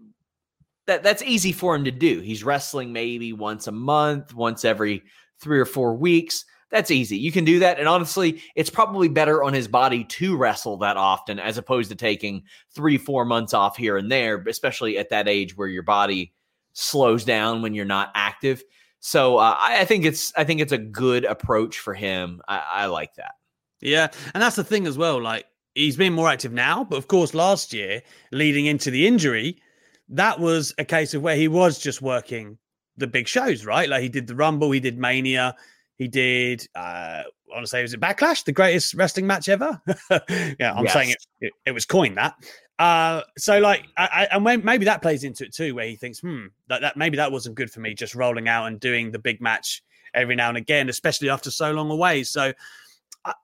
that 0.86 1.02
that's 1.02 1.22
easy 1.22 1.52
for 1.52 1.74
him 1.74 1.84
to 1.84 1.90
do. 1.90 2.20
He's 2.20 2.44
wrestling 2.44 2.92
maybe 2.92 3.32
once 3.32 3.66
a 3.66 3.72
month, 3.72 4.34
once 4.34 4.64
every 4.64 5.02
three 5.40 5.58
or 5.58 5.64
four 5.64 5.94
weeks. 5.94 6.44
That's 6.70 6.90
easy. 6.90 7.16
You 7.16 7.30
can 7.30 7.44
do 7.44 7.60
that. 7.60 7.78
And 7.78 7.88
honestly, 7.88 8.42
it's 8.56 8.70
probably 8.70 9.08
better 9.08 9.44
on 9.44 9.52
his 9.52 9.68
body 9.68 10.04
to 10.04 10.36
wrestle 10.36 10.76
that 10.78 10.96
often 10.96 11.38
as 11.38 11.56
opposed 11.56 11.88
to 11.90 11.96
taking 11.96 12.42
three, 12.74 12.98
four 12.98 13.24
months 13.24 13.54
off 13.54 13.76
here 13.76 13.96
and 13.96 14.10
there, 14.10 14.42
especially 14.48 14.98
at 14.98 15.10
that 15.10 15.28
age 15.28 15.56
where 15.56 15.68
your 15.68 15.84
body 15.84 16.32
slows 16.72 17.24
down 17.24 17.62
when 17.62 17.74
you're 17.74 17.84
not 17.84 18.10
active. 18.14 18.62
So 19.00 19.38
uh, 19.38 19.56
I, 19.58 19.80
I 19.80 19.84
think 19.84 20.04
it's 20.04 20.32
I 20.36 20.44
think 20.44 20.60
it's 20.60 20.72
a 20.72 20.78
good 20.78 21.24
approach 21.24 21.78
for 21.78 21.94
him. 21.94 22.40
I, 22.48 22.62
I 22.72 22.86
like 22.86 23.14
that. 23.16 23.34
Yeah, 23.80 24.08
and 24.32 24.42
that's 24.42 24.56
the 24.56 24.64
thing 24.64 24.86
as 24.86 24.96
well. 24.96 25.22
Like 25.22 25.44
he's 25.74 25.96
been 25.96 26.12
more 26.12 26.28
active 26.28 26.52
now, 26.52 26.84
but 26.84 26.96
of 26.96 27.08
course, 27.08 27.34
last 27.34 27.72
year 27.72 28.02
leading 28.32 28.66
into 28.66 28.90
the 28.90 29.06
injury, 29.06 29.60
that 30.08 30.38
was 30.38 30.74
a 30.78 30.84
case 30.84 31.14
of 31.14 31.22
where 31.22 31.36
he 31.36 31.48
was 31.48 31.78
just 31.78 32.02
working 32.02 32.58
the 32.96 33.06
big 33.06 33.26
shows, 33.26 33.64
right? 33.64 33.88
Like 33.88 34.02
he 34.02 34.08
did 34.08 34.26
the 34.26 34.36
Rumble, 34.36 34.70
he 34.70 34.80
did 34.80 34.98
Mania, 34.98 35.56
he 35.96 36.08
did. 36.08 36.66
uh 36.74 37.22
I 37.54 37.58
want 37.58 37.66
to 37.66 37.70
say 37.70 37.82
was 37.82 37.94
it 37.94 38.00
Backlash, 38.00 38.44
the 38.44 38.52
greatest 38.52 38.94
wrestling 38.94 39.28
match 39.28 39.48
ever? 39.48 39.80
yeah, 40.58 40.74
I'm 40.74 40.88
saying 40.88 41.10
it, 41.10 41.18
it. 41.40 41.52
It 41.66 41.70
was 41.70 41.84
coined 41.84 42.16
that. 42.16 42.34
Uh, 42.80 43.22
so 43.38 43.60
like, 43.60 43.86
I, 43.96 44.08
I, 44.12 44.28
and 44.32 44.44
when, 44.44 44.64
maybe 44.64 44.86
that 44.86 45.02
plays 45.02 45.22
into 45.22 45.44
it 45.44 45.54
too, 45.54 45.74
where 45.76 45.86
he 45.86 45.94
thinks, 45.94 46.18
hmm, 46.18 46.46
that, 46.68 46.80
that 46.80 46.96
maybe 46.96 47.16
that 47.16 47.30
wasn't 47.30 47.54
good 47.54 47.70
for 47.70 47.78
me, 47.78 47.94
just 47.94 48.16
rolling 48.16 48.48
out 48.48 48.66
and 48.66 48.80
doing 48.80 49.12
the 49.12 49.20
big 49.20 49.40
match 49.40 49.84
every 50.14 50.34
now 50.34 50.48
and 50.48 50.58
again, 50.58 50.88
especially 50.88 51.28
after 51.30 51.50
so 51.50 51.70
long 51.70 51.90
away. 51.90 52.24
So 52.24 52.52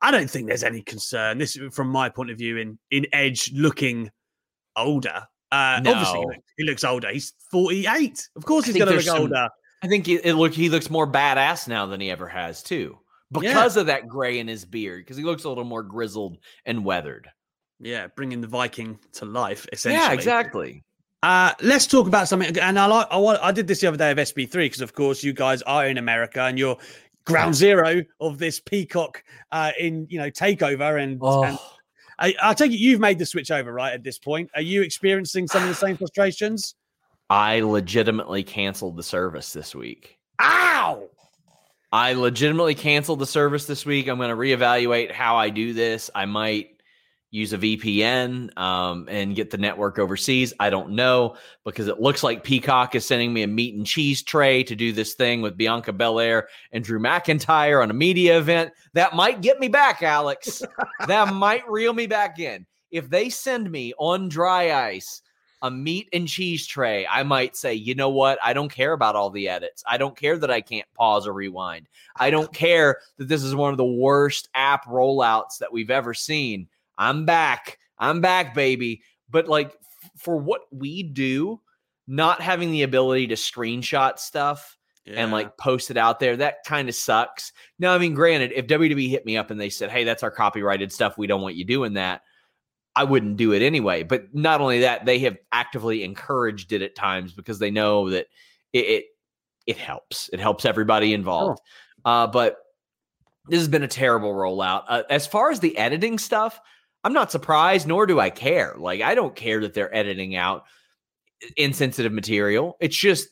I, 0.02 0.10
don't 0.10 0.28
think 0.30 0.46
there's 0.48 0.64
any 0.64 0.82
concern. 0.82 1.38
This, 1.38 1.58
from 1.72 1.88
my 1.88 2.08
point 2.08 2.30
of 2.30 2.38
view, 2.38 2.56
in 2.58 2.78
in 2.90 3.06
Edge 3.12 3.52
looking 3.54 4.10
older. 4.76 5.22
Uh, 5.52 5.80
Obviously, 5.84 6.18
he 6.20 6.20
No. 6.20 6.20
looks, 6.28 6.38
he 6.58 6.64
looks 6.64 6.84
older. 6.84 7.10
He's 7.10 7.32
48. 7.50 8.28
Of 8.36 8.44
course, 8.44 8.66
he's 8.66 8.76
going 8.76 8.88
to 8.88 8.94
look 8.94 9.02
some- 9.04 9.18
older. 9.22 9.48
I 9.82 9.88
think 9.88 10.06
it, 10.08 10.24
it 10.26 10.34
look 10.34 10.52
he 10.52 10.68
looks 10.68 10.90
more 10.90 11.10
badass 11.10 11.66
now 11.66 11.86
than 11.86 12.00
he 12.00 12.10
ever 12.10 12.28
has 12.28 12.62
too, 12.62 12.98
because 13.32 13.78
of 13.78 13.86
that 13.86 14.06
gray 14.08 14.38
in 14.38 14.46
his 14.46 14.64
beard. 14.66 15.04
Because 15.04 15.16
he 15.16 15.24
looks 15.24 15.44
a 15.44 15.48
little 15.48 15.64
more 15.64 15.82
grizzled 15.82 16.36
and 16.66 16.84
weathered. 16.84 17.30
Yeah, 17.80 18.08
bringing 18.08 18.42
the 18.42 18.46
Viking 18.46 18.98
to 19.14 19.24
life. 19.24 19.66
Essentially, 19.72 20.04
Yeah, 20.04 20.12
exactly. 20.12 20.84
Uh, 21.22 21.52
let's 21.62 21.86
talk 21.86 22.06
about 22.06 22.28
something. 22.28 22.58
And 22.58 22.78
I 22.78 22.84
like 22.86 23.06
I, 23.10 23.18
I 23.18 23.52
did 23.52 23.66
this 23.66 23.80
the 23.80 23.86
other 23.86 23.96
day 23.96 24.10
of 24.10 24.18
SB3 24.18 24.52
because, 24.52 24.80
of 24.82 24.92
course, 24.92 25.24
you 25.24 25.32
guys 25.32 25.62
are 25.62 25.86
in 25.86 25.96
America 25.96 26.42
and 26.42 26.58
you're 26.58 26.76
ground 27.30 27.54
zero 27.54 28.02
of 28.20 28.38
this 28.38 28.60
peacock 28.60 29.22
uh, 29.52 29.72
in 29.78 30.06
you 30.10 30.18
know 30.18 30.30
takeover. 30.30 31.02
And, 31.02 31.12
and 31.12 31.20
Oh, 31.22 31.58
I, 32.18 32.34
I 32.42 32.54
take 32.54 32.72
it 32.72 32.78
you've 32.78 33.00
made 33.00 33.18
the 33.18 33.26
switch 33.26 33.50
over, 33.50 33.72
right? 33.72 33.92
At 33.92 34.04
this 34.04 34.18
point, 34.18 34.50
are 34.54 34.62
you 34.62 34.82
experiencing 34.82 35.48
some 35.48 35.62
of 35.62 35.68
the 35.68 35.74
same 35.74 35.96
frustrations? 35.98 36.74
I 37.30 37.60
legitimately 37.60 38.42
canceled 38.42 38.96
the 38.96 39.02
service 39.02 39.52
this 39.52 39.74
week. 39.74 40.18
Ow! 40.40 41.08
I 41.92 42.12
legitimately 42.12 42.74
canceled 42.74 43.18
the 43.18 43.26
service 43.26 43.66
this 43.66 43.84
week. 43.84 44.08
I'm 44.08 44.18
going 44.18 44.30
to 44.30 44.36
reevaluate 44.36 45.10
how 45.10 45.36
I 45.36 45.50
do 45.50 45.72
this. 45.72 46.10
I 46.14 46.24
might 46.24 46.79
use 47.30 47.52
a 47.52 47.58
VPN 47.58 48.56
um, 48.58 49.06
and 49.08 49.36
get 49.36 49.50
the 49.50 49.58
network 49.58 49.98
overseas. 49.98 50.52
I 50.58 50.70
don't 50.70 50.90
know 50.90 51.36
because 51.64 51.86
it 51.86 52.00
looks 52.00 52.22
like 52.22 52.44
Peacock 52.44 52.94
is 52.94 53.06
sending 53.06 53.32
me 53.32 53.42
a 53.42 53.46
meat 53.46 53.74
and 53.74 53.86
cheese 53.86 54.22
tray 54.22 54.64
to 54.64 54.74
do 54.74 54.92
this 54.92 55.14
thing 55.14 55.40
with 55.40 55.56
Bianca 55.56 55.92
Belair 55.92 56.48
and 56.72 56.82
Drew 56.82 56.98
McIntyre 56.98 57.82
on 57.82 57.90
a 57.90 57.94
media 57.94 58.38
event. 58.38 58.72
That 58.94 59.14
might 59.14 59.42
get 59.42 59.60
me 59.60 59.68
back, 59.68 60.02
Alex. 60.02 60.62
that 61.06 61.32
might 61.32 61.68
reel 61.68 61.92
me 61.92 62.06
back 62.06 62.38
in. 62.38 62.66
If 62.90 63.08
they 63.08 63.30
send 63.30 63.70
me 63.70 63.94
on 63.98 64.28
dry 64.28 64.72
ice 64.88 65.22
a 65.62 65.70
meat 65.70 66.08
and 66.12 66.26
cheese 66.26 66.66
tray, 66.66 67.06
I 67.06 67.22
might 67.22 67.54
say, 67.54 67.74
you 67.74 67.94
know 67.94 68.08
what? 68.08 68.38
I 68.42 68.52
don't 68.54 68.72
care 68.72 68.92
about 68.92 69.14
all 69.14 69.30
the 69.30 69.48
edits. 69.48 69.84
I 69.86 69.98
don't 69.98 70.16
care 70.16 70.38
that 70.38 70.50
I 70.50 70.62
can't 70.62 70.88
pause 70.94 71.26
or 71.26 71.34
rewind. 71.34 71.86
I 72.16 72.30
don't 72.30 72.52
care 72.52 72.98
that 73.18 73.28
this 73.28 73.44
is 73.44 73.54
one 73.54 73.70
of 73.70 73.76
the 73.76 73.84
worst 73.84 74.48
app 74.54 74.86
rollouts 74.86 75.58
that 75.58 75.72
we've 75.72 75.90
ever 75.90 76.14
seen. 76.14 76.66
I'm 76.98 77.24
back. 77.24 77.78
I'm 77.98 78.20
back, 78.20 78.54
baby. 78.54 79.02
But 79.28 79.48
like 79.48 79.76
for 80.16 80.36
what 80.36 80.62
we 80.72 81.02
do, 81.02 81.60
not 82.06 82.40
having 82.40 82.72
the 82.72 82.82
ability 82.82 83.28
to 83.28 83.34
screenshot 83.34 84.18
stuff 84.18 84.76
yeah. 85.04 85.22
and 85.22 85.32
like 85.32 85.56
post 85.56 85.90
it 85.90 85.96
out 85.96 86.20
there, 86.20 86.36
that 86.36 86.64
kind 86.66 86.88
of 86.88 86.94
sucks. 86.94 87.52
Now, 87.78 87.94
I 87.94 87.98
mean, 87.98 88.14
granted, 88.14 88.52
if 88.54 88.66
WWE 88.66 89.08
hit 89.08 89.24
me 89.24 89.36
up 89.36 89.50
and 89.50 89.60
they 89.60 89.70
said, 89.70 89.90
hey, 89.90 90.04
that's 90.04 90.22
our 90.22 90.30
copyrighted 90.30 90.92
stuff, 90.92 91.16
we 91.16 91.26
don't 91.26 91.42
want 91.42 91.56
you 91.56 91.64
doing 91.64 91.94
that. 91.94 92.22
I 92.96 93.04
wouldn't 93.04 93.36
do 93.36 93.52
it 93.52 93.62
anyway. 93.62 94.02
But 94.02 94.34
not 94.34 94.60
only 94.60 94.80
that, 94.80 95.04
they 95.04 95.20
have 95.20 95.38
actively 95.52 96.02
encouraged 96.02 96.72
it 96.72 96.82
at 96.82 96.96
times 96.96 97.32
because 97.32 97.58
they 97.58 97.70
know 97.70 98.10
that 98.10 98.26
it 98.72 98.78
it, 98.78 99.04
it 99.66 99.76
helps. 99.76 100.28
It 100.32 100.40
helps 100.40 100.64
everybody 100.64 101.14
involved. 101.14 101.60
Oh. 102.04 102.10
Uh, 102.10 102.26
but 102.26 102.56
this 103.48 103.60
has 103.60 103.68
been 103.68 103.82
a 103.82 103.88
terrible 103.88 104.32
rollout. 104.32 104.84
Uh, 104.88 105.02
as 105.08 105.26
far 105.26 105.50
as 105.50 105.60
the 105.60 105.76
editing 105.78 106.18
stuff, 106.18 106.60
I'm 107.02 107.12
not 107.12 107.32
surprised, 107.32 107.86
nor 107.86 108.06
do 108.06 108.20
I 108.20 108.30
care. 108.30 108.74
Like 108.76 109.00
I 109.00 109.14
don't 109.14 109.34
care 109.34 109.60
that 109.60 109.74
they're 109.74 109.94
editing 109.94 110.36
out 110.36 110.64
insensitive 111.56 112.12
material. 112.12 112.76
It's 112.80 112.96
just 112.96 113.28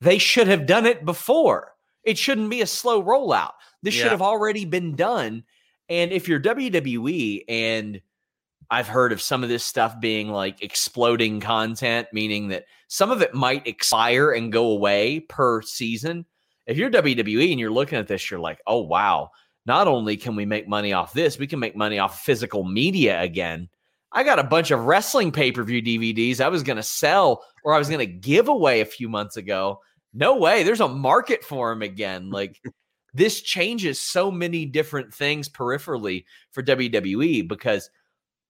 they 0.00 0.18
should 0.18 0.48
have 0.48 0.66
done 0.66 0.86
it 0.86 1.04
before. 1.04 1.72
It 2.04 2.18
shouldn't 2.18 2.50
be 2.50 2.60
a 2.60 2.66
slow 2.66 3.02
rollout. 3.02 3.52
This 3.82 3.96
yeah. 3.96 4.04
should 4.04 4.12
have 4.12 4.22
already 4.22 4.64
been 4.64 4.96
done. 4.96 5.44
And 5.88 6.12
if 6.12 6.28
you're 6.28 6.40
WWE 6.40 7.44
and 7.48 8.00
I've 8.70 8.88
heard 8.88 9.12
of 9.12 9.22
some 9.22 9.42
of 9.42 9.48
this 9.48 9.64
stuff 9.64 10.00
being 10.00 10.28
like 10.28 10.62
exploding 10.62 11.40
content, 11.40 12.08
meaning 12.12 12.48
that 12.48 12.64
some 12.88 13.10
of 13.10 13.22
it 13.22 13.34
might 13.34 13.66
expire 13.66 14.32
and 14.32 14.52
go 14.52 14.70
away 14.70 15.20
per 15.20 15.62
season. 15.62 16.24
If 16.66 16.78
you're 16.78 16.90
WWE 16.90 17.50
and 17.50 17.60
you're 17.60 17.70
looking 17.70 17.98
at 17.98 18.08
this, 18.08 18.30
you're 18.30 18.40
like, 18.40 18.60
oh, 18.66 18.82
wow. 18.82 19.30
Not 19.66 19.88
only 19.88 20.16
can 20.16 20.36
we 20.36 20.44
make 20.44 20.68
money 20.68 20.92
off 20.92 21.12
this, 21.12 21.38
we 21.38 21.46
can 21.46 21.58
make 21.58 21.76
money 21.76 21.98
off 21.98 22.22
physical 22.22 22.64
media 22.64 23.20
again. 23.20 23.68
I 24.12 24.22
got 24.22 24.38
a 24.38 24.44
bunch 24.44 24.70
of 24.70 24.84
wrestling 24.84 25.32
pay 25.32 25.50
per 25.52 25.62
view 25.64 25.82
DVDs 25.82 26.40
I 26.40 26.48
was 26.48 26.62
going 26.62 26.76
to 26.76 26.82
sell 26.82 27.44
or 27.64 27.74
I 27.74 27.78
was 27.78 27.88
going 27.88 28.06
to 28.06 28.06
give 28.06 28.48
away 28.48 28.80
a 28.80 28.86
few 28.86 29.08
months 29.08 29.36
ago. 29.36 29.80
No 30.12 30.36
way. 30.36 30.62
There's 30.62 30.80
a 30.80 30.88
market 30.88 31.44
for 31.44 31.70
them 31.70 31.82
again. 31.82 32.30
Like, 32.30 32.60
this 33.16 33.42
changes 33.42 34.00
so 34.00 34.28
many 34.28 34.66
different 34.66 35.14
things 35.14 35.48
peripherally 35.48 36.24
for 36.52 36.62
WWE 36.62 37.48
because– 37.48 37.90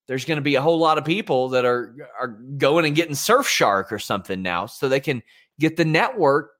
there's 0.06 0.24
going 0.24 0.36
to 0.36 0.42
be 0.42 0.54
a 0.54 0.62
whole 0.62 0.78
lot 0.78 0.98
of 0.98 1.04
people 1.04 1.48
that 1.50 1.64
are 1.64 1.94
are 2.18 2.28
going 2.28 2.84
and 2.84 2.96
getting 2.96 3.14
Surfshark 3.14 3.90
or 3.90 3.98
something 3.98 4.42
now, 4.42 4.66
so 4.66 4.88
they 4.88 5.00
can 5.00 5.22
get 5.58 5.76
the 5.76 5.84
network 5.84 6.52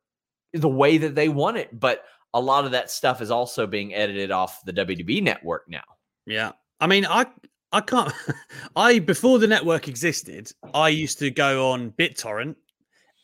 the 0.53 0.69
way 0.69 0.99
that 0.99 1.15
they 1.15 1.29
want 1.29 1.57
it. 1.57 1.79
But 1.79 2.05
a 2.35 2.41
lot 2.41 2.65
of 2.67 2.73
that 2.73 2.91
stuff 2.91 3.23
is 3.23 3.31
also 3.31 3.67
being 3.67 3.95
edited 3.95 4.31
off 4.31 4.63
the 4.65 4.73
WDB 4.73 5.23
network 5.23 5.65
now. 5.69 5.85
Yeah, 6.27 6.53
I 6.81 6.87
mean, 6.87 7.07
I 7.07 7.27
I 7.73 7.81
can't. 7.81 8.13
I 8.77 8.99
before 8.99 9.39
the 9.39 9.47
network 9.47 9.89
existed, 9.89 10.53
I 10.75 10.91
used 10.91 11.19
to 11.21 11.31
go 11.31 11.71
on 11.71 11.93
BitTorrent 11.93 12.57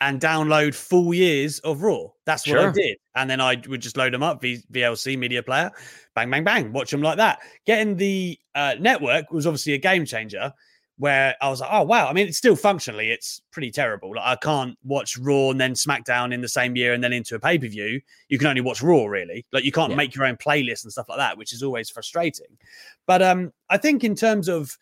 and 0.00 0.20
download 0.20 0.74
full 0.74 1.12
years 1.12 1.58
of 1.58 1.82
Raw. 1.82 2.06
That's 2.24 2.46
what 2.46 2.58
sure. 2.58 2.70
I 2.70 2.72
did. 2.72 2.96
And 3.16 3.28
then 3.28 3.40
I 3.40 3.60
would 3.68 3.82
just 3.82 3.98
load 3.98 4.14
them 4.14 4.22
up, 4.22 4.40
v- 4.40 4.62
VLC 4.72 5.18
media 5.18 5.42
player, 5.42 5.70
bang, 6.14 6.30
bang, 6.30 6.42
bang, 6.42 6.72
watch 6.72 6.90
them 6.90 7.02
like 7.02 7.18
that. 7.18 7.40
Getting 7.66 7.96
the 7.96 8.38
uh, 8.54 8.76
network 8.80 9.30
was 9.30 9.46
obviously 9.46 9.74
a 9.74 9.78
game 9.78 10.06
changer 10.06 10.54
where 11.00 11.34
I 11.40 11.48
was 11.48 11.60
like, 11.60 11.70
oh, 11.72 11.82
wow. 11.82 12.08
I 12.08 12.12
mean, 12.12 12.28
it's 12.28 12.36
still 12.36 12.54
functionally, 12.54 13.10
it's 13.10 13.40
pretty 13.52 13.70
terrible. 13.70 14.14
Like, 14.14 14.26
I 14.26 14.36
can't 14.36 14.76
watch 14.84 15.16
Raw 15.16 15.50
and 15.50 15.58
then 15.58 15.72
SmackDown 15.72 16.34
in 16.34 16.42
the 16.42 16.48
same 16.48 16.76
year 16.76 16.92
and 16.92 17.02
then 17.02 17.14
into 17.14 17.34
a 17.34 17.40
pay 17.40 17.58
per 17.58 17.68
view. 17.68 18.02
You 18.28 18.38
can 18.38 18.48
only 18.48 18.60
watch 18.60 18.82
Raw, 18.82 19.06
really. 19.06 19.46
Like, 19.50 19.64
you 19.64 19.72
can't 19.72 19.90
yeah. 19.90 19.96
make 19.96 20.14
your 20.14 20.26
own 20.26 20.36
playlist 20.36 20.84
and 20.84 20.92
stuff 20.92 21.08
like 21.08 21.16
that, 21.16 21.38
which 21.38 21.54
is 21.54 21.62
always 21.62 21.88
frustrating. 21.88 22.58
But 23.06 23.22
um, 23.22 23.50
I 23.70 23.78
think 23.78 24.04
in 24.04 24.14
terms 24.14 24.46
of, 24.46 24.76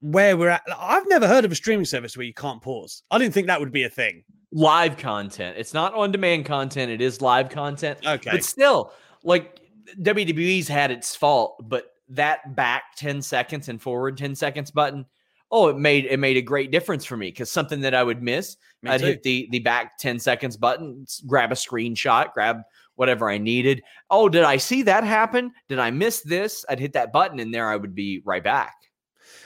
where 0.00 0.36
we're 0.36 0.50
at. 0.50 0.62
I've 0.78 1.08
never 1.08 1.26
heard 1.26 1.46
of 1.46 1.52
a 1.52 1.54
streaming 1.54 1.86
service 1.86 2.16
where 2.16 2.26
you 2.26 2.34
can't 2.34 2.60
pause. 2.60 3.02
I 3.10 3.18
didn't 3.18 3.32
think 3.32 3.46
that 3.46 3.58
would 3.58 3.72
be 3.72 3.84
a 3.84 3.88
thing. 3.88 4.24
Live 4.52 4.98
content. 4.98 5.56
It's 5.58 5.72
not 5.72 5.94
on 5.94 6.12
demand 6.12 6.44
content. 6.44 6.92
It 6.92 7.00
is 7.00 7.22
live 7.22 7.48
content. 7.48 8.00
Okay. 8.06 8.30
But 8.30 8.44
still, 8.44 8.92
like 9.24 9.58
WWE's 10.00 10.68
had 10.68 10.90
its 10.90 11.16
fault, 11.16 11.64
but 11.66 11.95
that 12.10 12.54
back 12.54 12.96
10 12.96 13.22
seconds 13.22 13.68
and 13.68 13.80
forward 13.80 14.16
10 14.16 14.34
seconds 14.34 14.70
button, 14.70 15.06
oh, 15.50 15.68
it 15.68 15.78
made 15.78 16.06
it 16.06 16.18
made 16.18 16.36
a 16.36 16.42
great 16.42 16.70
difference 16.70 17.04
for 17.04 17.16
me 17.16 17.28
because 17.28 17.50
something 17.50 17.80
that 17.80 17.94
I 17.94 18.02
would 18.02 18.22
miss, 18.22 18.56
me 18.82 18.90
I'd 18.90 19.00
too. 19.00 19.06
hit 19.06 19.22
the 19.22 19.48
the 19.50 19.58
back 19.60 19.98
10 19.98 20.18
seconds 20.18 20.56
button, 20.56 21.06
grab 21.26 21.52
a 21.52 21.54
screenshot, 21.54 22.32
grab 22.32 22.62
whatever 22.96 23.28
I 23.28 23.38
needed. 23.38 23.82
Oh, 24.10 24.28
did 24.28 24.42
I 24.42 24.56
see 24.56 24.82
that 24.82 25.04
happen? 25.04 25.52
Did 25.68 25.78
I 25.78 25.90
miss 25.90 26.22
this? 26.22 26.64
I'd 26.68 26.80
hit 26.80 26.94
that 26.94 27.12
button 27.12 27.40
and 27.40 27.54
there 27.54 27.68
I 27.68 27.76
would 27.76 27.94
be 27.94 28.22
right 28.24 28.42
back. 28.42 28.74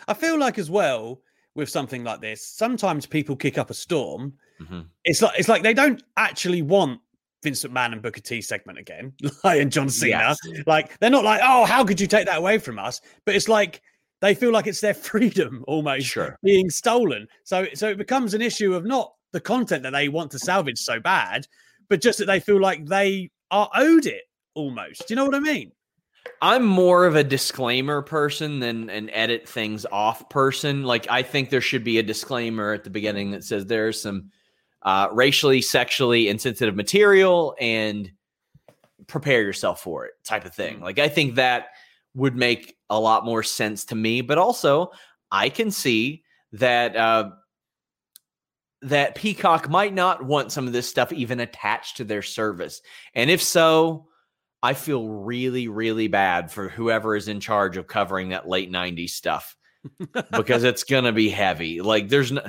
I 0.09 0.15
feel 0.15 0.39
like 0.39 0.59
as 0.59 0.71
well 0.71 1.21
with 1.55 1.69
something 1.69 2.05
like 2.05 2.21
this, 2.21 2.47
sometimes 2.47 3.07
people 3.07 3.37
kick 3.37 3.59
up 3.59 3.71
a 3.71 3.75
storm. 3.75 4.35
Mm-hmm. 4.61 4.81
It's 5.05 5.23
like 5.23 5.39
it's 5.39 5.49
like 5.49 5.63
they 5.63 5.75
don't 5.75 6.03
actually 6.17 6.63
want 6.63 7.01
Vince 7.43 7.65
McMahon 7.65 7.93
and 7.93 8.03
Booker 8.03 8.21
T 8.21 8.41
segment 8.41 8.79
again, 8.79 9.13
like 9.45 9.61
and 9.61 9.73
John 9.73 9.89
Cena. 9.89 10.37
Yes. 10.45 10.65
Like 10.67 10.99
they're 10.99 11.11
not 11.11 11.25
like, 11.25 11.41
oh, 11.43 11.65
how 11.65 11.85
could 11.85 12.01
you 12.01 12.07
take 12.07 12.27
that 12.27 12.39
away 12.39 12.59
from 12.59 12.79
us? 12.79 13.01
But 13.25 13.35
it's 13.35 13.49
like 13.49 13.83
they 14.21 14.35
feel 14.35 14.53
like 14.53 14.67
it's 14.67 14.81
their 14.81 14.95
freedom 15.11 15.65
almost 15.67 16.07
sure. 16.07 16.39
being 16.43 16.71
stolen. 16.71 17.27
So 17.45 17.67
so 17.75 17.89
it 17.89 17.99
becomes 17.99 18.35
an 18.35 18.43
issue 18.43 18.75
of 18.75 18.85
not 18.85 19.13
the 19.33 19.41
content 19.41 19.83
that 19.85 19.93
they 19.93 20.09
want 20.09 20.31
to 20.33 20.39
salvage 20.39 20.79
so 20.79 21.01
bad, 21.01 21.47
but 21.89 22.03
just 22.03 22.19
that 22.19 22.27
they 22.27 22.41
feel 22.41 22.61
like 22.61 22.87
they 22.87 23.31
are 23.51 23.71
owed 23.75 24.07
it 24.07 24.23
almost. 24.55 25.07
Do 25.07 25.15
you 25.15 25.17
know 25.17 25.25
what 25.25 25.35
I 25.35 25.41
mean? 25.41 25.73
I'm 26.43 26.65
more 26.65 27.07
of 27.07 27.17
a 27.17 27.25
disclaimer 27.25 28.03
person 28.03 28.61
than 28.61 28.91
an 28.91 29.11
edit 29.11 29.49
things 29.49 29.87
off 29.91 30.29
person. 30.29 30.85
Like 30.85 31.07
I 31.11 31.23
think 31.23 31.51
there 31.51 31.61
should 31.61 31.85
be 31.85 31.99
a 31.99 32.03
disclaimer 32.03 32.73
at 32.73 32.85
the 32.85 32.91
beginning 32.91 33.31
that 33.33 33.45
says 33.45 33.67
there's 33.67 34.01
some 34.01 34.31
uh, 34.83 35.09
racially, 35.13 35.63
sexually 35.63 36.29
insensitive 36.29 36.77
material 36.77 37.55
and 37.61 38.11
prepare 39.07 39.43
yourself 39.43 39.83
for 39.83 40.07
it 40.07 40.13
type 40.25 40.45
of 40.45 40.55
thing. 40.55 40.79
Mm. 40.79 40.83
Like 40.83 40.99
I 40.99 41.09
think 41.09 41.35
that 41.35 41.69
would 42.15 42.37
make 42.37 42.77
a 42.89 42.99
lot 42.99 43.25
more 43.25 43.43
sense 43.43 43.85
to 43.87 43.95
me. 43.95 44.21
But 44.21 44.39
also, 44.39 44.91
I 45.31 45.49
can 45.49 45.71
see 45.71 46.23
that 46.53 46.97
uh, 46.97 47.31
that 48.83 49.15
Peacock 49.15 49.69
might 49.69 49.95
not 49.95 50.25
want 50.25 50.53
some 50.53 50.67
of 50.67 50.73
this 50.73 50.89
stuff 50.89 51.13
even 51.13 51.41
attached 51.41 51.99
to 51.99 52.05
their 52.05 52.23
service, 52.23 52.81
and 53.15 53.31
if 53.31 53.43
so, 53.43 54.09
I 54.63 54.75
feel 54.75 55.09
really, 55.09 55.69
really 55.69 56.09
bad 56.09 56.51
for 56.51 56.69
whoever 56.69 57.17
is 57.17 57.29
in 57.29 57.41
charge 57.41 57.77
of 57.77 57.87
covering 57.87 58.31
that 58.31 58.49
late 58.49 58.71
90s 58.71 59.11
stuff 59.11 59.57
because 60.33 60.65
it's 60.65 60.85
going 60.85 61.05
to 61.05 61.13
be 61.13 61.31
heavy. 61.31 61.81
Like, 61.81 62.09
there's 62.09 62.31
no, 62.33 62.43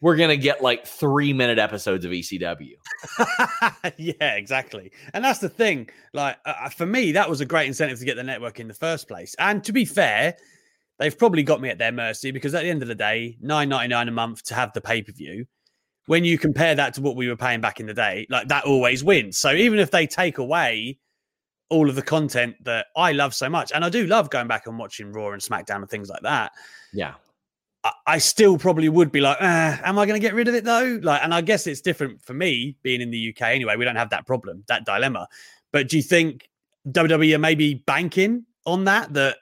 we're 0.00 0.16
going 0.16 0.30
to 0.30 0.36
get 0.36 0.62
like 0.62 0.86
three 0.86 1.32
minute 1.32 1.58
episodes 1.58 2.04
of 2.04 2.12
ECW. 2.12 2.74
yeah, 3.96 4.34
exactly. 4.34 4.92
And 5.12 5.24
that's 5.24 5.40
the 5.40 5.48
thing. 5.48 5.90
Like, 6.12 6.38
uh, 6.46 6.54
uh, 6.64 6.68
for 6.68 6.86
me, 6.86 7.12
that 7.12 7.28
was 7.28 7.40
a 7.40 7.46
great 7.46 7.66
incentive 7.66 7.98
to 7.98 8.04
get 8.04 8.16
the 8.16 8.22
network 8.22 8.60
in 8.60 8.68
the 8.68 8.74
first 8.74 9.08
place. 9.08 9.34
And 9.38 9.64
to 9.64 9.72
be 9.72 9.84
fair, 9.84 10.36
they've 10.98 11.16
probably 11.16 11.42
got 11.42 11.60
me 11.60 11.68
at 11.68 11.78
their 11.78 11.92
mercy 11.92 12.30
because 12.30 12.54
at 12.54 12.62
the 12.62 12.70
end 12.70 12.82
of 12.82 12.88
the 12.88 12.94
day, 12.94 13.36
nine 13.40 13.68
ninety 13.68 13.88
nine 13.88 14.08
a 14.08 14.12
month 14.12 14.44
to 14.44 14.54
have 14.54 14.72
the 14.72 14.80
pay 14.80 15.02
per 15.02 15.12
view. 15.12 15.46
When 16.06 16.24
you 16.24 16.38
compare 16.38 16.74
that 16.74 16.94
to 16.94 17.02
what 17.02 17.16
we 17.16 17.28
were 17.28 17.36
paying 17.36 17.60
back 17.60 17.80
in 17.80 17.86
the 17.86 17.92
day, 17.92 18.26
like 18.30 18.48
that 18.48 18.64
always 18.64 19.04
wins. 19.04 19.36
So 19.36 19.52
even 19.52 19.78
if 19.78 19.90
they 19.90 20.06
take 20.06 20.38
away 20.38 20.98
all 21.70 21.88
of 21.88 21.94
the 21.94 22.02
content 22.02 22.56
that 22.64 22.86
I 22.96 23.12
love 23.12 23.34
so 23.34 23.48
much. 23.48 23.72
And 23.74 23.84
I 23.84 23.90
do 23.90 24.06
love 24.06 24.30
going 24.30 24.48
back 24.48 24.66
and 24.66 24.78
watching 24.78 25.12
Raw 25.12 25.32
and 25.32 25.42
SmackDown 25.42 25.76
and 25.76 25.90
things 25.90 26.08
like 26.08 26.22
that. 26.22 26.52
Yeah. 26.92 27.14
I, 28.06 28.18
still 28.18 28.58
probably 28.58 28.88
would 28.88 29.12
be 29.12 29.20
like, 29.20 29.38
eh, 29.40 29.78
am 29.82 29.98
I 29.98 30.06
going 30.06 30.20
to 30.20 30.26
get 30.26 30.34
rid 30.34 30.48
of 30.48 30.54
it 30.54 30.64
though? 30.64 30.98
Like, 31.02 31.22
and 31.22 31.34
I 31.34 31.40
guess 31.40 31.66
it's 31.66 31.80
different 31.80 32.22
for 32.22 32.34
me 32.34 32.76
being 32.82 33.00
in 33.00 33.10
the 33.10 33.30
UK 33.30 33.42
anyway. 33.42 33.76
We 33.76 33.84
don't 33.84 33.96
have 33.96 34.10
that 34.10 34.26
problem, 34.26 34.64
that 34.68 34.84
dilemma. 34.84 35.28
But 35.72 35.88
do 35.88 35.96
you 35.96 36.02
think 36.02 36.48
WWE 36.88 37.34
are 37.34 37.38
maybe 37.38 37.74
banking 37.74 38.46
on 38.64 38.84
that? 38.84 39.12
That 39.12 39.38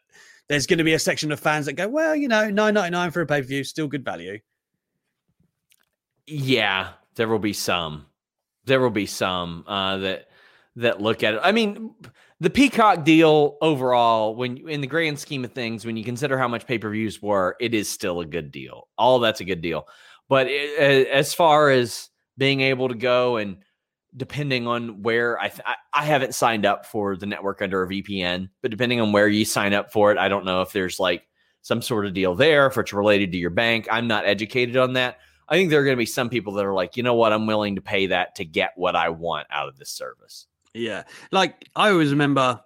there's 0.49 0.67
going 0.67 0.79
to 0.79 0.85
be 0.85 0.95
a 0.95 0.99
section 0.99 1.33
of 1.33 1.41
fans 1.41 1.67
that 1.67 1.75
go, 1.75 1.89
well, 1.89 2.15
you 2.15 2.29
know, 2.29 2.51
nine 2.51 2.75
ninety 2.75 2.91
nine 2.91 3.11
for 3.11 3.21
a 3.21 3.27
pay 3.27 3.41
per 3.41 3.47
view, 3.47 3.65
still 3.65 3.89
good 3.89 4.05
value. 4.05 4.39
Yeah, 6.27 6.91
there 7.15 7.29
will 7.29 7.39
be 7.39 7.53
some. 7.53 8.07
There 8.65 8.81
will 8.81 8.91
be 8.91 9.07
some 9.07 9.65
uh, 9.67 9.99
that 9.99 10.29
that 10.77 11.01
look 11.01 11.23
at 11.23 11.35
it. 11.35 11.41
I 11.43 11.53
mean, 11.53 11.95
the 12.41 12.51
Peacock 12.51 13.05
deal 13.05 13.57
overall, 13.61 14.35
when 14.35 14.69
in 14.69 14.81
the 14.81 14.87
grand 14.87 15.19
scheme 15.19 15.45
of 15.45 15.53
things, 15.53 15.85
when 15.85 15.97
you 15.97 16.05
consider 16.05 16.39
how 16.39 16.49
much 16.49 16.67
pay 16.67 16.79
per 16.79 16.91
views 16.91 17.21
were, 17.21 17.57
it 17.61 17.75
is 17.75 17.89
still 17.89 18.21
a 18.21 18.27
good 18.27 18.51
deal. 18.51 18.89
All 18.99 19.19
that's 19.19 19.41
a 19.41 19.45
good 19.45 19.63
deal. 19.63 19.89
But 20.29 20.49
it, 20.49 21.09
as 21.09 21.35
far 21.35 21.71
as 21.71 22.11
being 22.37 22.61
able 22.61 22.89
to 22.89 22.95
go 22.95 23.37
and 23.37 23.59
depending 24.17 24.67
on 24.67 25.03
where 25.03 25.39
I, 25.39 25.49
th- 25.49 25.63
I 25.93 26.05
haven't 26.05 26.35
signed 26.35 26.65
up 26.65 26.87
for 26.87 27.17
the 27.17 27.27
network 27.27 27.61
under 27.61 27.83
a 27.83 27.89
VPN, 27.89 28.49
but 28.63 28.71
depending 28.71 29.01
on 29.01 29.13
where 29.13 29.29
you 29.29 29.45
sign 29.45 29.75
up 29.75 29.93
for 29.93 30.11
it, 30.11 30.19
I 30.19 30.29
don't 30.29 30.45
know 30.45 30.63
if 30.63 30.73
there's 30.73 30.99
like 30.99 31.27
some 31.63 31.83
sort 31.83 32.07
of 32.07 32.15
deal 32.15 32.35
there 32.35 32.67
if 32.67 32.79
it's 32.79 32.93
related 32.93 33.33
to 33.33 33.39
your 33.39 33.51
bank. 33.51 33.89
I'm 33.91 34.07
not 34.07 34.27
educated 34.27 34.77
on 34.77 34.95
that. 34.95 35.19
I 35.49 35.57
think 35.57 35.71
there 35.71 35.81
are 35.81 35.85
going 35.85 35.97
to 35.97 36.01
be 36.01 36.07
some 36.07 36.29
people 36.29 36.55
that 36.55 36.65
are 36.65 36.75
like, 36.75 36.97
you 36.97 37.03
know 37.03 37.15
what, 37.15 37.33
I'm 37.33 37.47
willing 37.47 37.77
to 37.77 37.83
pay 37.83 38.09
that 38.09 38.37
to 38.37 38.45
get 38.45 38.73
what 38.77 38.97
I 38.97 39.11
want 39.11 39.47
out 39.51 39.69
of 39.69 39.77
this 39.77 39.91
service. 39.91 40.47
Yeah, 40.77 41.05
like 41.33 41.69
I 41.75 41.91
always 41.91 42.11
remember. 42.11 42.61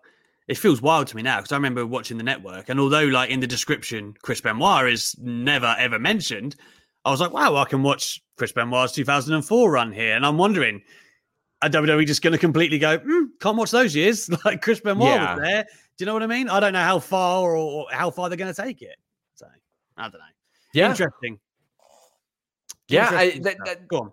It 0.49 0.59
feels 0.59 0.83
wild 0.83 1.07
to 1.07 1.17
me 1.17 1.23
now 1.23 1.37
because 1.37 1.53
I 1.53 1.57
remember 1.57 1.87
watching 1.87 2.19
the 2.19 2.25
network, 2.25 2.69
and 2.69 2.81
although 2.81 3.05
like 3.05 3.31
in 3.31 3.39
the 3.39 3.47
description, 3.47 4.15
Chris 4.23 4.41
Benoit 4.41 4.91
is 4.91 5.15
never 5.21 5.77
ever 5.79 5.99
mentioned, 5.99 6.57
I 7.05 7.13
was 7.13 7.21
like, 7.21 7.33
wow, 7.33 7.55
I 7.55 7.67
can 7.67 7.85
watch 7.85 8.21
Chris 8.37 8.51
Benoit's 8.51 8.93
2004 8.93 9.71
run 9.71 9.93
here, 9.93 10.17
and 10.17 10.27
I'm 10.27 10.39
wondering 10.39 10.83
are 11.63 11.69
WWE 11.69 12.07
just 12.07 12.23
going 12.23 12.33
to 12.33 12.39
completely 12.39 12.79
go, 12.79 12.99
mm, 12.99 13.27
can't 13.41 13.57
watch 13.57 13.71
those 13.71 13.95
years? 13.95 14.31
Like 14.45 14.63
Chris 14.63 14.81
Benoit 14.81 15.09
yeah. 15.09 15.35
was 15.35 15.43
there. 15.43 15.65
Do 15.65 16.05
you 16.05 16.07
know 16.07 16.15
what 16.15 16.23
I 16.23 16.27
mean? 16.27 16.49
I 16.49 16.61
don't 16.61 16.73
know 16.73 16.83
how 16.83 16.99
far 16.99 17.51
or, 17.51 17.57
or 17.57 17.87
how 17.91 18.11
far 18.11 18.29
they're 18.29 18.39
going 18.39 18.53
to 18.53 18.63
take 18.63 18.81
it. 18.81 18.97
So 19.35 19.47
I 19.97 20.03
don't 20.05 20.15
know. 20.15 20.19
Yeah. 20.73 20.91
Interesting. 20.91 21.39
Yeah. 22.89 23.13
Interesting 23.13 23.47
I, 23.47 23.51
that, 23.51 23.57
that, 23.67 23.89
Go 23.89 23.99
on. 23.99 24.13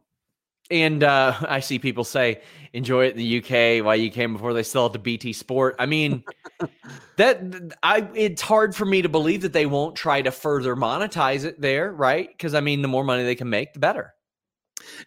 And 0.70 1.04
uh, 1.04 1.36
I 1.48 1.60
see 1.60 1.80
people 1.80 2.04
say, 2.04 2.42
enjoy 2.74 3.06
it 3.06 3.16
in 3.16 3.18
the 3.18 3.38
UK 3.40 3.86
while 3.86 3.96
you 3.96 4.12
came 4.12 4.34
before 4.34 4.54
they 4.54 4.64
sell 4.64 4.88
it 4.88 4.94
to 4.94 5.00
BT 5.00 5.34
Sport. 5.34 5.76
I 5.80 5.86
mean, 5.86 6.24
that 7.18 7.76
I 7.84 8.08
it's 8.14 8.42
hard 8.42 8.76
for 8.76 8.86
me 8.86 9.02
to 9.02 9.10
believe 9.10 9.42
that 9.42 9.54
they 9.54 9.66
won't 9.66 9.96
try 9.96 10.22
to 10.22 10.32
further 10.32 10.76
monetize 10.76 11.46
it 11.46 11.60
there, 11.60 11.92
right? 11.92 12.30
Because 12.30 12.54
I 12.54 12.62
mean, 12.62 12.82
the 12.82 12.88
more 12.88 13.04
money 13.04 13.24
they 13.24 13.36
can 13.36 13.50
make, 13.50 13.74
the 13.74 13.80
better. 13.80 14.14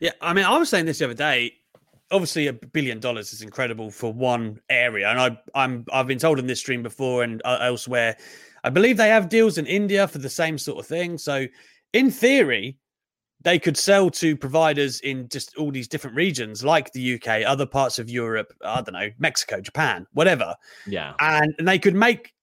Yeah, 0.00 0.12
I 0.20 0.32
mean, 0.32 0.44
I 0.44 0.58
was 0.58 0.68
saying 0.68 0.86
this 0.86 0.98
the 0.98 1.04
other 1.04 1.14
day 1.14 1.54
obviously 2.10 2.46
a 2.48 2.52
billion 2.52 2.98
dollars 2.98 3.32
is 3.32 3.42
incredible 3.42 3.90
for 3.90 4.12
one 4.12 4.60
area, 4.68 5.08
and 5.08 5.20
I, 5.20 5.38
I'm 5.54 5.84
I've 5.92 6.06
been 6.06 6.18
told 6.18 6.38
in 6.38 6.46
this 6.46 6.60
stream 6.60 6.82
before 6.82 7.22
and 7.22 7.40
uh, 7.44 7.58
elsewhere. 7.60 8.16
I 8.64 8.70
believe 8.70 8.96
they 8.96 9.08
have 9.08 9.28
deals 9.28 9.58
in 9.58 9.66
India 9.66 10.06
for 10.06 10.18
the 10.18 10.28
same 10.28 10.58
sort 10.58 10.78
of 10.78 10.86
thing. 10.86 11.18
So, 11.18 11.46
in 11.92 12.10
theory, 12.10 12.78
they 13.42 13.58
could 13.58 13.76
sell 13.76 14.10
to 14.10 14.36
providers 14.36 15.00
in 15.00 15.28
just 15.28 15.56
all 15.56 15.70
these 15.70 15.88
different 15.88 16.16
regions, 16.16 16.64
like 16.64 16.92
the 16.92 17.14
UK, 17.14 17.42
other 17.46 17.66
parts 17.66 17.98
of 17.98 18.10
Europe. 18.10 18.52
I 18.62 18.82
don't 18.82 18.92
know, 18.92 19.10
Mexico, 19.18 19.60
Japan, 19.60 20.06
whatever. 20.12 20.54
Yeah, 20.86 21.14
and, 21.20 21.54
and 21.58 21.66
they 21.68 21.78
could 21.78 21.94
make. 21.94 22.32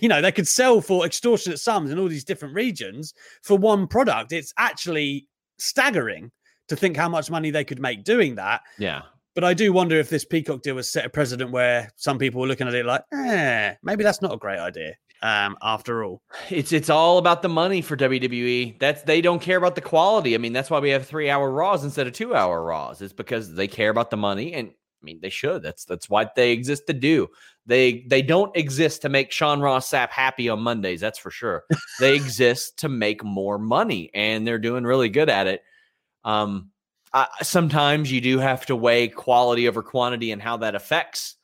You 0.00 0.08
know, 0.08 0.22
they 0.22 0.30
could 0.30 0.46
sell 0.46 0.80
for 0.80 1.04
extortionate 1.04 1.58
sums 1.58 1.90
in 1.90 1.98
all 1.98 2.06
these 2.06 2.22
different 2.22 2.54
regions 2.54 3.12
for 3.42 3.58
one 3.58 3.88
product. 3.88 4.30
It's 4.30 4.54
actually 4.56 5.26
staggering 5.58 6.30
to 6.68 6.76
think 6.76 6.96
how 6.96 7.08
much 7.08 7.32
money 7.32 7.50
they 7.50 7.64
could 7.64 7.80
make 7.80 8.04
doing 8.04 8.36
that. 8.36 8.60
Yeah. 8.78 9.02
But 9.36 9.44
I 9.44 9.52
do 9.52 9.70
wonder 9.70 9.96
if 10.00 10.08
this 10.08 10.24
Peacock 10.24 10.62
deal 10.62 10.76
has 10.76 10.90
set 10.90 11.04
a 11.04 11.10
precedent 11.10 11.50
where 11.50 11.92
some 11.96 12.18
people 12.18 12.40
were 12.40 12.46
looking 12.46 12.66
at 12.66 12.74
it 12.74 12.86
like, 12.86 13.02
eh, 13.12 13.74
maybe 13.82 14.02
that's 14.02 14.22
not 14.22 14.32
a 14.32 14.38
great 14.38 14.58
idea. 14.58 14.94
Um, 15.22 15.58
after 15.62 16.04
all, 16.04 16.22
it's 16.48 16.72
it's 16.72 16.88
all 16.88 17.18
about 17.18 17.42
the 17.42 17.48
money 17.50 17.82
for 17.82 17.98
WWE. 17.98 18.78
That's 18.80 19.02
they 19.02 19.20
don't 19.20 19.42
care 19.42 19.58
about 19.58 19.74
the 19.74 19.82
quality. 19.82 20.34
I 20.34 20.38
mean, 20.38 20.54
that's 20.54 20.70
why 20.70 20.78
we 20.78 20.88
have 20.88 21.06
three 21.06 21.28
hour 21.28 21.50
Raws 21.50 21.84
instead 21.84 22.06
of 22.06 22.14
two 22.14 22.34
hour 22.34 22.62
Raws. 22.62 23.02
It's 23.02 23.12
because 23.12 23.54
they 23.54 23.68
care 23.68 23.90
about 23.90 24.10
the 24.10 24.16
money, 24.16 24.54
and 24.54 24.68
I 24.68 25.04
mean 25.04 25.20
they 25.20 25.30
should. 25.30 25.62
That's 25.62 25.84
that's 25.84 26.08
what 26.08 26.34
they 26.34 26.52
exist 26.52 26.86
to 26.86 26.94
do. 26.94 27.28
They 27.66 28.04
they 28.08 28.22
don't 28.22 28.56
exist 28.56 29.02
to 29.02 29.10
make 29.10 29.32
Sean 29.32 29.60
Ross 29.60 29.90
Sapp 29.90 30.10
happy 30.10 30.48
on 30.48 30.60
Mondays. 30.60 31.02
That's 31.02 31.18
for 31.18 31.30
sure. 31.30 31.64
they 32.00 32.14
exist 32.16 32.78
to 32.78 32.88
make 32.88 33.22
more 33.22 33.58
money, 33.58 34.10
and 34.14 34.46
they're 34.46 34.58
doing 34.58 34.84
really 34.84 35.10
good 35.10 35.28
at 35.28 35.46
it. 35.46 35.62
Um, 36.24 36.70
I, 37.16 37.28
sometimes 37.42 38.12
you 38.12 38.20
do 38.20 38.38
have 38.38 38.66
to 38.66 38.76
weigh 38.76 39.08
quality 39.08 39.66
over 39.68 39.82
quantity 39.82 40.32
and 40.32 40.42
how 40.42 40.58
that 40.58 40.74
affects 40.74 41.36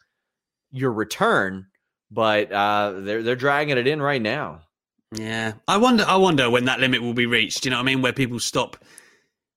your 0.70 0.92
return, 0.92 1.66
but 2.10 2.52
uh, 2.52 2.92
they're 2.98 3.22
they're 3.22 3.36
dragging 3.36 3.78
it 3.78 3.86
in 3.86 4.02
right 4.02 4.20
now. 4.20 4.60
Yeah, 5.12 5.54
I 5.66 5.78
wonder. 5.78 6.04
I 6.06 6.16
wonder 6.16 6.50
when 6.50 6.66
that 6.66 6.80
limit 6.80 7.00
will 7.00 7.14
be 7.14 7.24
reached. 7.24 7.64
You 7.64 7.70
know 7.70 7.78
what 7.78 7.84
I 7.84 7.86
mean? 7.86 8.02
Where 8.02 8.12
people 8.12 8.38
stop. 8.38 8.76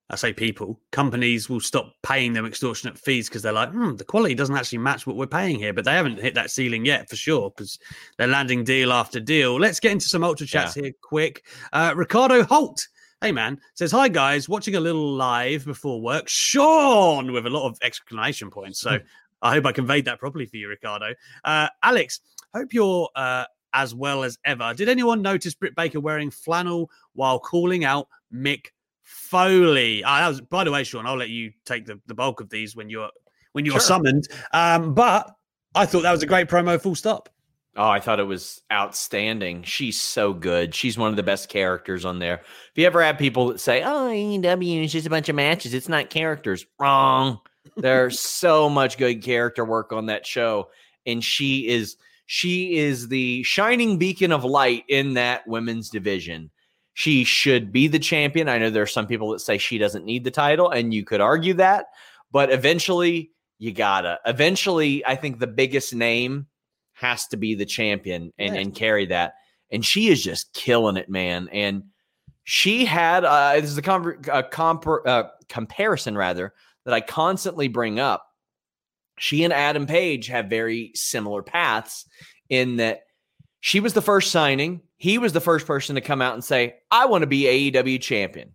I 0.09 0.15
say 0.15 0.31
people, 0.31 0.79
companies 0.91 1.49
will 1.49 1.59
stop 1.59 1.91
paying 2.03 2.33
them 2.33 2.45
extortionate 2.45 2.97
fees 2.97 3.27
because 3.27 3.41
they're 3.41 3.51
like, 3.51 3.71
hmm, 3.71 3.95
the 3.95 4.03
quality 4.03 4.35
doesn't 4.35 4.55
actually 4.55 4.77
match 4.77 5.07
what 5.07 5.15
we're 5.15 5.25
paying 5.25 5.57
here. 5.57 5.73
But 5.73 5.83
they 5.83 5.93
haven't 5.93 6.21
hit 6.21 6.35
that 6.35 6.51
ceiling 6.51 6.85
yet 6.85 7.09
for 7.09 7.15
sure 7.15 7.49
because 7.49 7.77
they're 8.17 8.27
landing 8.27 8.63
deal 8.63 8.93
after 8.93 9.19
deal. 9.19 9.59
Let's 9.59 9.79
get 9.79 9.91
into 9.91 10.07
some 10.07 10.23
ultra 10.23 10.45
chats 10.45 10.77
yeah. 10.77 10.83
here 10.83 10.91
quick. 11.01 11.43
Uh, 11.73 11.93
Ricardo 11.95 12.43
Holt 12.43 12.87
Hey 13.25 13.31
man, 13.31 13.59
says 13.73 13.91
hi 13.91 14.07
guys, 14.07 14.47
watching 14.47 14.75
a 14.75 14.79
little 14.79 15.13
live 15.13 15.65
before 15.65 15.99
work. 15.99 16.29
Sean 16.29 17.31
with 17.31 17.47
a 17.47 17.49
lot 17.49 17.67
of 17.67 17.75
exclamation 17.81 18.51
points. 18.51 18.79
So 18.79 18.99
I 19.41 19.51
hope 19.55 19.65
I 19.65 19.71
conveyed 19.71 20.05
that 20.05 20.19
properly 20.19 20.45
for 20.45 20.57
you, 20.57 20.67
Ricardo. 20.67 21.15
Uh, 21.43 21.67
Alex, 21.81 22.19
hope 22.53 22.71
you're 22.71 23.09
uh, 23.15 23.45
as 23.73 23.95
well 23.95 24.23
as 24.23 24.37
ever. 24.45 24.75
Did 24.75 24.89
anyone 24.89 25.23
notice 25.23 25.55
Britt 25.55 25.75
Baker 25.75 25.99
wearing 25.99 26.29
flannel 26.29 26.91
while 27.13 27.39
calling 27.39 27.83
out 27.83 28.09
Mick 28.31 28.67
Foley? 29.01 30.03
Uh, 30.03 30.17
that 30.19 30.27
was, 30.27 30.41
by 30.41 30.63
the 30.63 30.71
way, 30.71 30.83
Sean, 30.83 31.07
I'll 31.07 31.17
let 31.17 31.29
you 31.29 31.51
take 31.65 31.87
the, 31.87 31.99
the 32.05 32.13
bulk 32.13 32.41
of 32.41 32.51
these 32.51 32.75
when 32.75 32.91
you're 32.91 33.09
when 33.53 33.65
you're 33.65 33.71
sure. 33.71 33.79
summoned. 33.79 34.27
Um, 34.53 34.93
but 34.93 35.35
I 35.73 35.87
thought 35.87 36.03
that 36.03 36.11
was 36.11 36.21
a 36.21 36.27
great 36.27 36.47
promo. 36.47 36.79
Full 36.79 36.93
stop. 36.93 37.29
Oh, 37.77 37.89
I 37.89 37.99
thought 37.99 38.21
it 38.21 38.23
was 38.23 38.61
outstanding. 38.71 39.63
She's 39.63 39.99
so 39.99 40.31
good. 40.31 40.73
She's 40.73 40.97
one 40.97 41.09
of 41.09 41.17
the 41.17 41.23
best 41.23 41.49
characters 41.49 42.05
on 42.05 42.19
there. 42.19 42.35
If 42.35 42.71
you 42.75 42.85
ever 42.85 43.03
have 43.03 43.17
people 43.17 43.47
that 43.47 43.59
say, 43.59 43.83
"Oh, 43.83 44.07
AEW 44.07 44.85
is 44.85 44.93
just 44.93 45.07
a 45.07 45.09
bunch 45.09 45.27
of 45.27 45.35
matches. 45.35 45.73
It's 45.73 45.89
not 45.89 46.09
characters." 46.09 46.65
Wrong. 46.79 47.39
There's 47.75 48.19
so 48.19 48.69
much 48.69 48.97
good 48.97 49.21
character 49.21 49.65
work 49.65 49.91
on 49.91 50.05
that 50.05 50.25
show, 50.25 50.69
and 51.05 51.21
she 51.23 51.67
is 51.67 51.97
she 52.27 52.77
is 52.77 53.09
the 53.09 53.43
shining 53.43 53.97
beacon 53.97 54.31
of 54.31 54.43
light 54.45 54.85
in 54.87 55.13
that 55.15 55.45
women's 55.47 55.89
division. 55.89 56.51
She 56.93 57.25
should 57.25 57.73
be 57.73 57.87
the 57.87 57.99
champion. 57.99 58.47
I 58.47 58.57
know 58.57 58.69
there 58.69 58.83
are 58.83 58.87
some 58.87 59.07
people 59.07 59.31
that 59.31 59.39
say 59.39 59.57
she 59.57 59.77
doesn't 59.77 60.05
need 60.05 60.23
the 60.23 60.31
title, 60.31 60.69
and 60.69 60.93
you 60.93 61.03
could 61.03 61.19
argue 61.19 61.55
that, 61.55 61.87
but 62.31 62.51
eventually 62.51 63.31
you 63.59 63.73
gotta. 63.73 64.19
Eventually, 64.25 65.05
I 65.05 65.15
think 65.15 65.39
the 65.39 65.47
biggest 65.47 65.93
name 65.93 66.47
has 66.95 67.27
to 67.27 67.37
be 67.37 67.55
the 67.55 67.65
champion 67.65 68.33
and, 68.39 68.55
and 68.55 68.75
carry 68.75 69.05
that. 69.05 69.33
And 69.71 69.85
she 69.85 70.07
is 70.07 70.23
just 70.23 70.53
killing 70.53 70.97
it, 70.97 71.09
man. 71.09 71.49
And 71.51 71.83
she 72.45 72.85
had 72.85 73.25
uh, 73.25 73.59
this 73.59 73.69
is 73.69 73.77
a, 73.77 73.81
com- 73.81 74.17
a 74.27 74.29
uh, 74.31 75.29
comparison 75.49 76.17
rather 76.17 76.53
that 76.85 76.93
I 76.93 77.01
constantly 77.01 77.67
bring 77.67 77.99
up. 77.99 78.25
She 79.17 79.43
and 79.43 79.53
Adam 79.53 79.85
Page 79.85 80.27
have 80.27 80.45
very 80.45 80.91
similar 80.93 81.43
paths 81.43 82.05
in 82.49 82.77
that 82.77 83.01
she 83.59 83.79
was 83.79 83.93
the 83.93 84.01
first 84.01 84.31
signing. 84.31 84.81
He 84.97 85.17
was 85.17 85.33
the 85.33 85.41
first 85.41 85.65
person 85.65 85.95
to 85.95 86.01
come 86.01 86.21
out 86.21 86.33
and 86.33 86.43
say, 86.43 86.75
I 86.91 87.05
want 87.05 87.23
to 87.23 87.27
be 87.27 87.71
AEW 87.71 88.01
champion. 88.01 88.53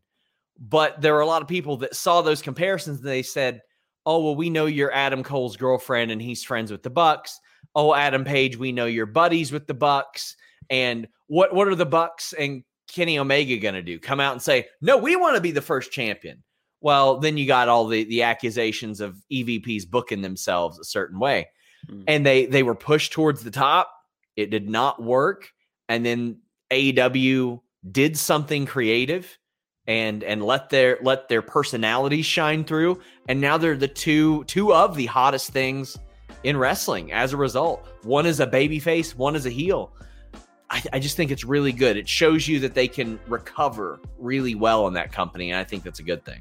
But 0.58 1.00
there 1.00 1.14
were 1.14 1.20
a 1.20 1.26
lot 1.26 1.42
of 1.42 1.48
people 1.48 1.78
that 1.78 1.96
saw 1.96 2.22
those 2.22 2.42
comparisons 2.42 2.98
and 2.98 3.08
they 3.08 3.22
said, 3.22 3.60
Oh, 4.06 4.22
well, 4.24 4.36
we 4.36 4.48
know 4.48 4.66
you're 4.66 4.92
Adam 4.92 5.22
Cole's 5.22 5.56
girlfriend 5.56 6.10
and 6.10 6.22
he's 6.22 6.42
friends 6.42 6.70
with 6.70 6.82
the 6.82 6.90
Bucks 6.90 7.38
oh 7.74 7.94
Adam 7.94 8.24
Page, 8.24 8.56
we 8.56 8.72
know 8.72 8.86
you're 8.86 9.06
buddies 9.06 9.52
with 9.52 9.66
the 9.66 9.74
Bucks, 9.74 10.36
and 10.68 11.08
what 11.26 11.54
what 11.54 11.68
are 11.68 11.74
the 11.74 11.86
Bucks 11.86 12.32
and 12.32 12.64
Kenny 12.88 13.18
Omega 13.18 13.56
going 13.58 13.74
to 13.74 13.82
do? 13.82 13.98
Come 13.98 14.20
out 14.20 14.32
and 14.32 14.42
say, 14.42 14.66
no, 14.80 14.96
we 14.96 15.16
want 15.16 15.36
to 15.36 15.40
be 15.40 15.52
the 15.52 15.60
first 15.60 15.92
champion. 15.92 16.42
Well, 16.80 17.18
then 17.18 17.36
you 17.36 17.46
got 17.46 17.68
all 17.68 17.86
the 17.86 18.04
the 18.04 18.22
accusations 18.22 19.00
of 19.00 19.22
EVPs 19.32 19.88
booking 19.88 20.22
themselves 20.22 20.78
a 20.78 20.84
certain 20.84 21.18
way, 21.18 21.48
mm. 21.88 22.04
and 22.06 22.24
they 22.24 22.46
they 22.46 22.62
were 22.62 22.74
pushed 22.74 23.12
towards 23.12 23.42
the 23.42 23.50
top. 23.50 23.92
It 24.36 24.50
did 24.50 24.68
not 24.68 25.02
work, 25.02 25.50
and 25.88 26.04
then 26.04 26.38
AEW 26.70 27.60
did 27.90 28.16
something 28.16 28.66
creative 28.66 29.38
and 29.86 30.22
and 30.22 30.42
let 30.42 30.70
their 30.70 30.98
let 31.02 31.28
their 31.28 31.42
personalities 31.42 32.26
shine 32.26 32.64
through 32.64 33.00
and 33.28 33.40
now 33.40 33.56
they're 33.56 33.76
the 33.76 33.88
two 33.88 34.44
two 34.44 34.74
of 34.74 34.94
the 34.94 35.06
hottest 35.06 35.50
things 35.50 35.98
in 36.44 36.56
wrestling 36.56 37.12
as 37.12 37.32
a 37.32 37.36
result. 37.36 37.86
One 38.02 38.26
is 38.26 38.40
a 38.40 38.46
baby 38.46 38.78
face, 38.78 39.16
one 39.16 39.36
is 39.36 39.46
a 39.46 39.50
heel. 39.50 39.92
I, 40.70 40.82
I, 40.92 40.98
just 41.00 41.16
think 41.16 41.32
it's 41.32 41.44
really 41.44 41.72
good. 41.72 41.96
It 41.96 42.08
shows 42.08 42.46
you 42.46 42.60
that 42.60 42.74
they 42.74 42.86
can 42.86 43.18
recover 43.26 44.00
really 44.18 44.54
well 44.54 44.86
in 44.86 44.94
that 44.94 45.10
company, 45.10 45.50
and 45.50 45.58
I 45.58 45.64
think 45.64 45.82
that's 45.82 45.98
a 45.98 46.04
good 46.04 46.24
thing. 46.24 46.40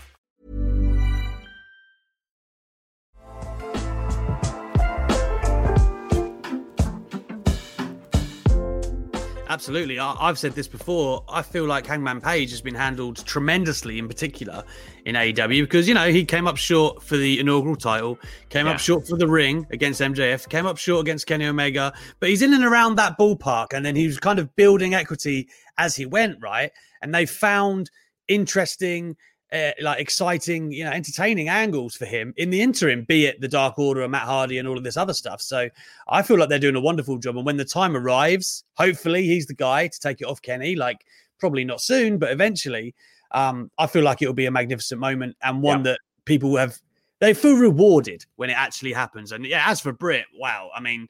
Absolutely. 9.51 9.99
I, 9.99 10.15
I've 10.17 10.39
said 10.39 10.53
this 10.53 10.69
before. 10.69 11.25
I 11.27 11.41
feel 11.41 11.65
like 11.65 11.85
Hangman 11.85 12.21
Page 12.21 12.51
has 12.51 12.61
been 12.61 12.73
handled 12.73 13.17
tremendously, 13.25 13.99
in 13.99 14.07
particular 14.07 14.63
in 15.05 15.15
AEW, 15.15 15.63
because, 15.63 15.89
you 15.89 15.93
know, 15.93 16.09
he 16.09 16.23
came 16.23 16.47
up 16.47 16.55
short 16.55 17.03
for 17.03 17.17
the 17.17 17.37
inaugural 17.37 17.75
title, 17.75 18.17
came 18.47 18.65
Yeah. 18.65 18.71
up 18.71 18.79
short 18.79 19.05
for 19.05 19.17
the 19.17 19.27
ring 19.27 19.67
against 19.71 19.99
MJF, 19.99 20.47
came 20.47 20.65
up 20.65 20.77
short 20.77 21.01
against 21.05 21.27
Kenny 21.27 21.45
Omega, 21.47 21.91
but 22.21 22.29
he's 22.29 22.41
in 22.41 22.53
and 22.53 22.63
around 22.63 22.95
that 22.95 23.17
ballpark. 23.19 23.73
And 23.73 23.85
then 23.85 23.93
he 23.97 24.07
was 24.07 24.19
kind 24.19 24.39
of 24.39 24.55
building 24.55 24.93
equity 24.93 25.49
as 25.77 25.97
he 25.97 26.05
went, 26.05 26.37
right? 26.41 26.71
And 27.01 27.13
they 27.13 27.25
found 27.25 27.91
interesting, 28.29 29.17
uh, 29.51 29.71
like 29.81 29.99
exciting, 29.99 30.71
you 30.71 30.83
know, 30.83 30.91
entertaining 30.91 31.49
angles 31.49 31.95
for 31.95 32.05
him 32.05 32.33
in 32.37 32.49
the 32.49 32.61
interim, 32.61 33.03
be 33.03 33.25
it 33.25 33.41
the 33.41 33.47
Dark 33.47 33.77
Order 33.77 34.01
and 34.01 34.11
Matt 34.11 34.23
Hardy 34.23 34.57
and 34.57 34.67
all 34.67 34.77
of 34.77 34.83
this 34.83 34.97
other 34.97 35.13
stuff. 35.13 35.41
So 35.41 35.69
I 36.07 36.21
feel 36.21 36.37
like 36.37 36.49
they're 36.49 36.59
doing 36.59 36.75
a 36.75 36.81
wonderful 36.81 37.17
job. 37.17 37.35
And 37.37 37.45
when 37.45 37.57
the 37.57 37.65
time 37.65 37.97
arrives, 37.97 38.63
hopefully 38.75 39.23
he's 39.23 39.47
the 39.47 39.53
guy 39.53 39.87
to 39.87 39.99
take 39.99 40.21
it 40.21 40.25
off 40.25 40.41
Kenny. 40.41 40.75
Like 40.75 41.05
probably 41.39 41.65
not 41.65 41.81
soon, 41.81 42.17
but 42.17 42.31
eventually. 42.31 42.95
Um, 43.31 43.71
I 43.77 43.87
feel 43.87 44.03
like 44.03 44.21
it'll 44.21 44.33
be 44.33 44.45
a 44.45 44.51
magnificent 44.51 44.99
moment 44.99 45.37
and 45.41 45.61
one 45.61 45.83
that 45.83 45.99
people 46.25 46.55
have 46.57 46.77
they 47.19 47.33
feel 47.33 47.55
rewarded 47.55 48.25
when 48.35 48.49
it 48.49 48.57
actually 48.57 48.93
happens. 48.93 49.31
And 49.31 49.45
yeah, 49.45 49.63
as 49.67 49.79
for 49.79 49.93
Britt, 49.93 50.25
wow, 50.37 50.69
I 50.75 50.81
mean, 50.81 51.07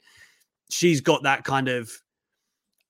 she's 0.70 1.00
got 1.00 1.22
that 1.24 1.44
kind 1.44 1.68
of 1.68 1.90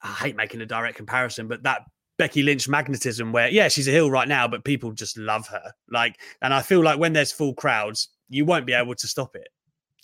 I 0.03 0.09
hate 0.09 0.37
making 0.37 0.61
a 0.61 0.67
direct 0.67 0.97
comparison, 0.97 1.47
but 1.47 1.63
that 1.63 1.83
Becky 2.23 2.45
Lynch 2.45 2.69
magnetism 2.69 3.33
where 3.33 3.49
yeah, 3.49 3.67
she's 3.67 3.89
a 3.89 3.91
heel 3.91 4.09
right 4.09 4.29
now, 4.29 4.47
but 4.47 4.63
people 4.63 4.93
just 4.93 5.19
love 5.19 5.49
her. 5.49 5.73
Like, 5.91 6.21
and 6.41 6.55
I 6.55 6.63
feel 6.63 6.81
like 6.81 7.01
when 7.01 7.15
there's 7.15 7.33
full 7.33 7.53
crowds, 7.53 8.11
you 8.29 8.45
won't 8.45 8.65
be 8.65 8.75
able 8.75 8.95
to 8.95 9.09
stop 9.09 9.35
it. 9.35 9.49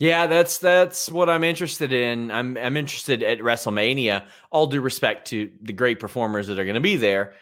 Yeah, 0.01 0.27
that's 0.27 0.59
that's 0.59 1.13
what 1.13 1.31
I'm 1.31 1.45
interested 1.45 1.93
in. 1.93 2.33
I'm 2.33 2.57
I'm 2.57 2.77
interested 2.77 3.23
at 3.23 3.39
WrestleMania. 3.39 4.25
All 4.51 4.67
due 4.67 4.81
respect 4.81 5.29
to 5.29 5.49
the 5.63 5.73
great 5.73 6.01
performers 6.01 6.49
that 6.49 6.59
are 6.59 6.65
going 6.65 6.75
to 6.75 6.81
be 6.81 6.97
there, 6.97 7.35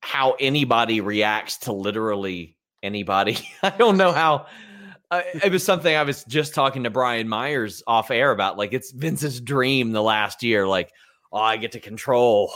how 0.00 0.32
anybody 0.40 1.00
reacts 1.00 1.58
to 1.58 1.72
literally 1.72 2.56
anybody. 2.82 3.38
I 3.62 3.70
don't 3.70 3.96
know 3.96 4.10
how. 4.10 4.46
Uh, 5.12 5.22
it 5.44 5.52
was 5.52 5.62
something 5.62 5.94
I 5.94 6.02
was 6.02 6.24
just 6.24 6.52
talking 6.52 6.82
to 6.82 6.90
Brian 6.90 7.28
Myers 7.28 7.80
off 7.86 8.10
air 8.10 8.32
about. 8.32 8.58
Like 8.58 8.72
it's 8.72 8.90
Vince's 8.90 9.40
dream 9.40 9.92
the 9.92 10.02
last 10.02 10.42
year. 10.42 10.66
Like, 10.66 10.90
oh, 11.32 11.38
I 11.38 11.58
get 11.58 11.70
to 11.72 11.80
control 11.80 12.52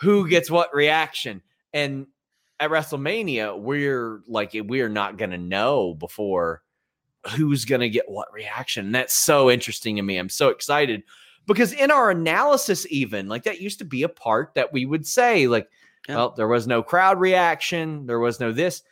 who 0.00 0.28
gets 0.28 0.50
what 0.50 0.74
reaction, 0.74 1.42
and 1.72 2.06
at 2.60 2.70
WrestleMania, 2.70 3.58
we're 3.58 4.20
like 4.28 4.52
we're 4.54 4.88
not 4.88 5.16
going 5.18 5.30
to 5.32 5.38
know 5.38 5.94
before 5.94 6.62
who's 7.36 7.64
going 7.64 7.80
to 7.80 7.88
get 7.88 8.08
what 8.08 8.32
reaction. 8.32 8.86
And 8.86 8.94
that's 8.94 9.14
so 9.14 9.50
interesting 9.50 9.96
to 9.96 10.02
me. 10.02 10.16
I'm 10.18 10.28
so 10.28 10.48
excited 10.48 11.02
because 11.46 11.72
in 11.72 11.90
our 11.90 12.10
analysis, 12.10 12.86
even 12.90 13.28
like 13.28 13.44
that 13.44 13.60
used 13.60 13.78
to 13.78 13.84
be 13.84 14.02
a 14.02 14.08
part 14.08 14.54
that 14.54 14.72
we 14.72 14.86
would 14.86 15.06
say, 15.06 15.46
like, 15.46 15.68
Yeah. 16.08 16.16
well, 16.16 16.30
there 16.36 16.48
was 16.48 16.66
no 16.66 16.82
crowd 16.82 17.20
reaction, 17.20 18.06
there 18.06 18.18
was 18.20 18.40
no 18.40 18.52
this. 18.52 18.82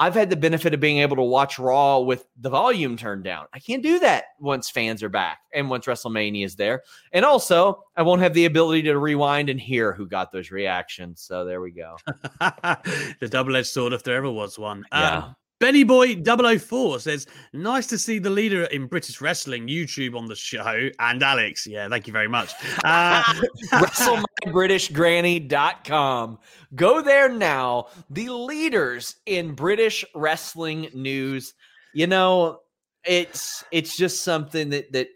I've 0.00 0.14
had 0.14 0.30
the 0.30 0.36
benefit 0.36 0.74
of 0.74 0.80
being 0.80 0.98
able 0.98 1.16
to 1.16 1.22
watch 1.22 1.58
Raw 1.58 1.98
with 1.98 2.24
the 2.40 2.50
volume 2.50 2.96
turned 2.96 3.24
down. 3.24 3.46
I 3.52 3.58
can't 3.58 3.82
do 3.82 3.98
that 3.98 4.26
once 4.38 4.70
fans 4.70 5.02
are 5.02 5.08
back 5.08 5.40
and 5.52 5.68
once 5.68 5.86
WrestleMania 5.86 6.44
is 6.44 6.54
there. 6.54 6.82
And 7.12 7.24
also, 7.24 7.82
I 7.96 8.02
won't 8.02 8.22
have 8.22 8.32
the 8.32 8.44
ability 8.44 8.82
to 8.82 8.98
rewind 8.98 9.50
and 9.50 9.60
hear 9.60 9.92
who 9.92 10.06
got 10.06 10.30
those 10.30 10.52
reactions. 10.52 11.20
So 11.20 11.44
there 11.44 11.60
we 11.60 11.72
go. 11.72 11.96
the 12.40 13.28
double-edged 13.28 13.66
sword 13.66 13.92
if 13.92 14.04
there 14.04 14.16
ever 14.16 14.30
was 14.30 14.58
one. 14.58 14.84
Yeah. 14.92 15.18
Um, 15.18 15.36
Benny 15.60 15.82
Boy 15.82 16.22
004 16.22 17.00
says, 17.00 17.26
Nice 17.52 17.88
to 17.88 17.98
see 17.98 18.20
the 18.20 18.30
leader 18.30 18.62
in 18.64 18.86
British 18.86 19.20
wrestling 19.20 19.66
YouTube 19.66 20.16
on 20.16 20.26
the 20.26 20.36
show. 20.36 20.90
And 21.00 21.22
Alex, 21.22 21.66
yeah, 21.66 21.88
thank 21.88 22.06
you 22.06 22.12
very 22.12 22.28
much. 22.28 22.52
Uh, 22.84 23.22
WrestleMyBritishGranny.com. 23.72 26.38
Go 26.74 27.02
there 27.02 27.28
now. 27.28 27.88
The 28.10 28.28
leaders 28.28 29.16
in 29.26 29.54
British 29.54 30.04
wrestling 30.14 30.88
news. 30.94 31.54
You 31.92 32.06
know, 32.06 32.60
it's 33.04 33.64
it's 33.72 33.96
just 33.96 34.22
something 34.22 34.70
that 34.70 34.92
that 34.92 35.08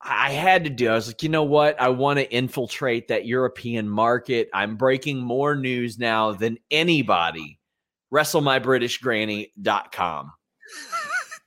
I 0.00 0.30
had 0.30 0.64
to 0.64 0.70
do. 0.70 0.88
I 0.88 0.94
was 0.94 1.08
like, 1.08 1.22
you 1.22 1.28
know 1.28 1.44
what? 1.44 1.78
I 1.78 1.90
want 1.90 2.18
to 2.18 2.32
infiltrate 2.32 3.08
that 3.08 3.26
European 3.26 3.86
market. 3.88 4.48
I'm 4.54 4.76
breaking 4.76 5.18
more 5.18 5.54
news 5.54 5.98
now 5.98 6.32
than 6.32 6.56
anybody. 6.70 7.59
WrestleMyBritishGranny.com. 8.12 10.32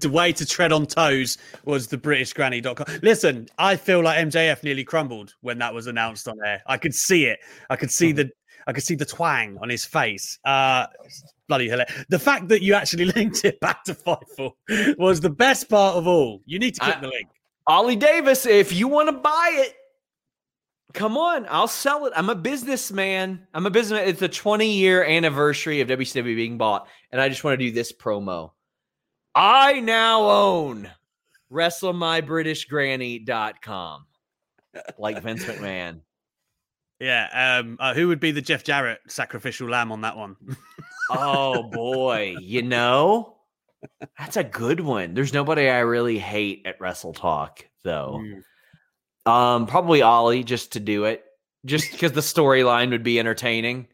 the 0.04 0.10
way 0.10 0.32
to 0.34 0.46
tread 0.46 0.72
on 0.72 0.86
toes 0.86 1.38
was 1.66 1.88
the 1.88 1.98
BritishGranny.com. 1.98 3.00
Listen, 3.02 3.48
I 3.58 3.76
feel 3.76 4.02
like 4.02 4.20
MJF 4.20 4.64
nearly 4.64 4.84
crumbled 4.84 5.34
when 5.42 5.58
that 5.60 5.74
was 5.74 5.88
announced 5.88 6.28
on 6.28 6.38
there. 6.38 6.62
I 6.68 6.78
could 6.78 6.94
see 6.94 7.26
it. 7.26 7.40
I 7.70 7.76
could 7.76 7.92
see 7.92 8.12
the 8.12 8.30
I 8.66 8.72
could 8.72 8.84
see 8.84 8.96
the 8.96 9.06
twang 9.06 9.58
on 9.62 9.70
his 9.70 9.86
face. 9.86 10.38
Uh 10.46 10.88
bloody 11.48 11.70
hilarious. 11.70 12.06
The 12.10 12.20
fact 12.20 12.50
that 12.50 12.62
you 12.62 12.74
actually 12.74 13.06
linked 13.16 13.44
it 13.46 13.60
back 13.60 13.84
to 13.86 13.94
Fightful 13.94 14.52
was 14.98 15.22
the 15.22 15.30
best 15.30 15.70
part 15.70 15.96
of 15.96 16.08
all. 16.08 16.42
You 16.46 16.60
need 16.60 16.76
to 16.76 16.82
click 16.82 16.98
I- 16.98 17.02
the 17.02 17.08
link. 17.08 17.30
Ollie 17.66 17.96
Davis, 17.96 18.46
if 18.46 18.74
you 18.74 18.90
want 18.90 19.08
to 19.08 19.14
buy 19.14 19.52
it, 19.54 19.74
come 20.94 21.18
on, 21.18 21.46
I'll 21.50 21.68
sell 21.68 22.06
it. 22.06 22.14
I'm 22.16 22.30
a 22.30 22.36
businessman. 22.36 23.46
I'm 23.54 23.66
a 23.66 23.70
businessman. 23.70 24.08
It's 24.08 24.20
the 24.20 24.30
20 24.30 24.72
year 24.72 25.04
anniversary 25.04 25.82
of 25.82 25.90
WCW 25.90 26.36
being 26.36 26.58
bought, 26.58 26.88
and 27.12 27.20
I 27.20 27.28
just 27.30 27.44
want 27.44 27.60
to 27.60 27.66
do 27.66 27.72
this 27.72 27.92
promo. 27.92 28.52
I 29.36 29.80
now 29.80 30.30
own 30.30 30.90
WrestleMyBritishGranny.com, 31.52 34.06
like 34.98 35.22
Vince 35.22 35.46
McMahon. 35.46 36.02
Yeah. 37.00 37.60
Um 37.60 37.78
uh, 37.80 37.94
who 37.94 38.08
would 38.08 38.20
be 38.20 38.32
the 38.32 38.42
Jeff 38.42 38.64
Jarrett 38.64 39.02
sacrificial 39.08 39.70
lamb 39.70 39.92
on 39.92 40.02
that 40.02 40.18
one? 40.18 40.36
Oh 41.10 41.64
boy, 41.64 42.36
you 42.40 42.62
know, 42.62 43.36
that's 44.18 44.38
a 44.38 44.44
good 44.44 44.80
one. 44.80 45.14
There's 45.14 45.34
nobody 45.34 45.70
I 45.70 45.80
really 45.80 46.18
hate 46.18 46.64
at 46.66 46.80
Wrestle 46.80 47.14
Talk, 47.14 47.68
though. 47.84 48.22
Mm. 48.24 48.44
Um, 49.26 49.68
probably 49.68 50.02
Ollie 50.02 50.44
just 50.44 50.74
to 50.74 50.80
do 50.80 51.06
it, 51.06 51.24
just 51.66 51.92
because 51.92 52.12
the 52.12 52.22
storyline 52.22 52.90
would 52.92 53.04
be 53.04 53.20
entertaining. 53.20 53.88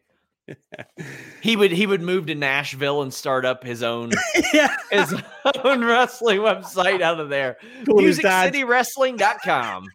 he 1.40 1.54
would 1.54 1.70
he 1.70 1.86
would 1.86 2.02
move 2.02 2.26
to 2.26 2.34
Nashville 2.34 3.02
and 3.02 3.14
start 3.14 3.44
up 3.44 3.62
his 3.62 3.84
own 3.84 4.10
yeah. 4.52 4.74
his 4.90 5.14
own 5.62 5.84
wrestling 5.84 6.38
website 6.40 7.00
out 7.02 7.20
of 7.20 7.28
there. 7.28 7.56
Dad. 7.84 7.94
MusicCityWrestling.com. 7.94 9.86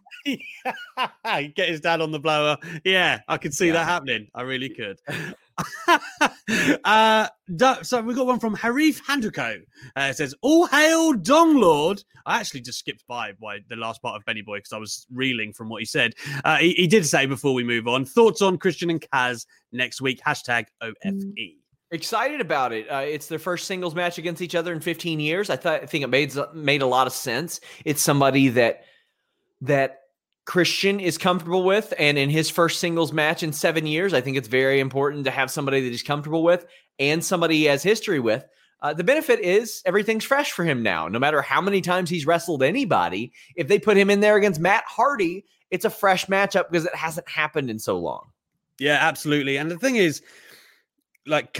Get 1.54 1.68
his 1.68 1.80
dad 1.82 2.00
on 2.00 2.10
the 2.10 2.18
blower. 2.18 2.56
Yeah, 2.84 3.20
I 3.28 3.36
could 3.36 3.52
see 3.52 3.66
Yeah. 3.66 3.74
that 3.74 3.84
happening. 3.84 4.28
I 4.34 4.42
really 4.42 4.70
could. 4.70 4.98
uh, 6.84 7.28
so 7.82 8.02
we 8.02 8.14
got 8.14 8.26
one 8.26 8.40
from 8.40 8.56
Arif 8.56 9.00
Handoko. 9.02 9.58
Uh, 9.96 10.08
it 10.10 10.16
says, 10.16 10.34
"All 10.42 10.66
hail 10.66 11.14
Dong 11.14 11.56
Lord." 11.56 12.02
I 12.26 12.40
actually 12.40 12.60
just 12.60 12.78
skipped 12.78 13.06
by 13.06 13.32
by 13.40 13.60
the 13.68 13.76
last 13.76 14.02
part 14.02 14.16
of 14.16 14.24
Benny 14.24 14.42
Boy 14.42 14.58
because 14.58 14.72
I 14.72 14.78
was 14.78 15.06
reeling 15.12 15.52
from 15.52 15.68
what 15.68 15.80
he 15.80 15.86
said. 15.86 16.14
Uh, 16.44 16.56
he, 16.56 16.72
he 16.72 16.86
did 16.86 17.06
say 17.06 17.26
before 17.26 17.54
we 17.54 17.64
move 17.64 17.88
on 17.88 18.04
thoughts 18.04 18.42
on 18.42 18.58
Christian 18.58 18.90
and 18.90 19.00
Kaz 19.00 19.46
next 19.72 20.00
week. 20.00 20.20
Hashtag 20.26 20.66
OFE. 20.82 21.56
Excited 21.92 22.40
about 22.40 22.72
it. 22.72 22.90
Uh, 22.90 22.96
it's 22.98 23.28
their 23.28 23.38
first 23.38 23.66
singles 23.66 23.94
match 23.94 24.18
against 24.18 24.42
each 24.42 24.56
other 24.56 24.72
in 24.72 24.80
15 24.80 25.20
years. 25.20 25.50
I 25.50 25.56
thought 25.56 25.82
I 25.82 25.86
think 25.86 26.04
it 26.04 26.08
made 26.08 26.34
made 26.52 26.82
a 26.82 26.86
lot 26.86 27.06
of 27.06 27.12
sense. 27.12 27.60
It's 27.84 28.02
somebody 28.02 28.48
that 28.48 28.84
that 29.62 30.00
Christian 30.46 31.00
is 31.00 31.18
comfortable 31.18 31.64
with, 31.64 31.92
and 31.98 32.16
in 32.16 32.30
his 32.30 32.48
first 32.48 32.78
singles 32.78 33.12
match 33.12 33.42
in 33.42 33.52
seven 33.52 33.84
years, 33.84 34.14
I 34.14 34.20
think 34.20 34.36
it's 34.36 34.48
very 34.48 34.80
important 34.80 35.24
to 35.24 35.30
have 35.30 35.50
somebody 35.50 35.80
that 35.82 35.90
he's 35.90 36.04
comfortable 36.04 36.44
with 36.44 36.64
and 36.98 37.22
somebody 37.22 37.56
he 37.56 37.64
has 37.64 37.82
history 37.82 38.20
with. 38.20 38.44
Uh, 38.80 38.94
the 38.94 39.04
benefit 39.04 39.40
is 39.40 39.82
everything's 39.84 40.24
fresh 40.24 40.52
for 40.52 40.64
him 40.64 40.82
now. 40.82 41.08
No 41.08 41.18
matter 41.18 41.42
how 41.42 41.60
many 41.60 41.80
times 41.80 42.08
he's 42.08 42.26
wrestled 42.26 42.62
anybody, 42.62 43.32
if 43.56 43.66
they 43.66 43.78
put 43.78 43.96
him 43.96 44.08
in 44.08 44.20
there 44.20 44.36
against 44.36 44.60
Matt 44.60 44.84
Hardy, 44.86 45.44
it's 45.70 45.84
a 45.84 45.90
fresh 45.90 46.26
matchup 46.26 46.70
because 46.70 46.86
it 46.86 46.94
hasn't 46.94 47.28
happened 47.28 47.68
in 47.68 47.80
so 47.80 47.98
long. 47.98 48.30
Yeah, 48.78 48.98
absolutely. 49.00 49.56
And 49.56 49.70
the 49.70 49.78
thing 49.78 49.96
is, 49.96 50.22
like 51.26 51.52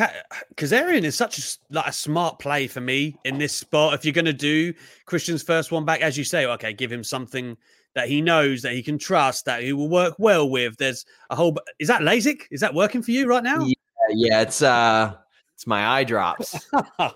Kazarian 0.57 1.03
is 1.03 1.17
such 1.17 1.39
a 1.39 1.43
like 1.71 1.87
a 1.87 1.93
smart 1.93 2.39
play 2.39 2.67
for 2.67 2.81
me 2.81 3.17
in 3.25 3.39
this 3.39 3.53
spot. 3.53 3.95
If 3.95 4.05
you're 4.05 4.15
going 4.15 4.25
to 4.27 4.33
do 4.33 4.73
Christian's 5.07 5.43
first 5.43 5.73
one 5.73 5.85
back, 5.85 6.01
as 6.01 6.17
you 6.17 6.25
say, 6.25 6.47
okay, 6.47 6.73
give 6.73 6.91
him 6.91 7.05
something 7.05 7.57
that 7.95 8.09
he 8.09 8.21
knows 8.21 8.63
that 8.63 8.75
he 8.75 8.83
can 8.83 8.99
trust 8.99 9.47
that 9.47 9.63
he 9.63 9.73
will 9.73 9.89
work 9.89 10.15
well 10.19 10.49
with. 10.49 10.77
There's 10.77 11.05
a 11.31 11.37
whole. 11.37 11.57
Is 11.79 11.89
that 11.89 12.03
LASIK? 12.03 12.43
Is 12.51 12.61
that 12.61 12.75
working 12.75 13.03
for 13.03 13.11
you 13.11 13.27
right 13.27 13.43
now? 13.43 13.61
Yeah, 13.61 13.75
yeah 14.11 14.43
it's 14.43 14.63
uh, 14.63 15.15
it's 15.55 15.67
my 15.67 15.87
eye 15.87 16.05
drops. 16.05 16.55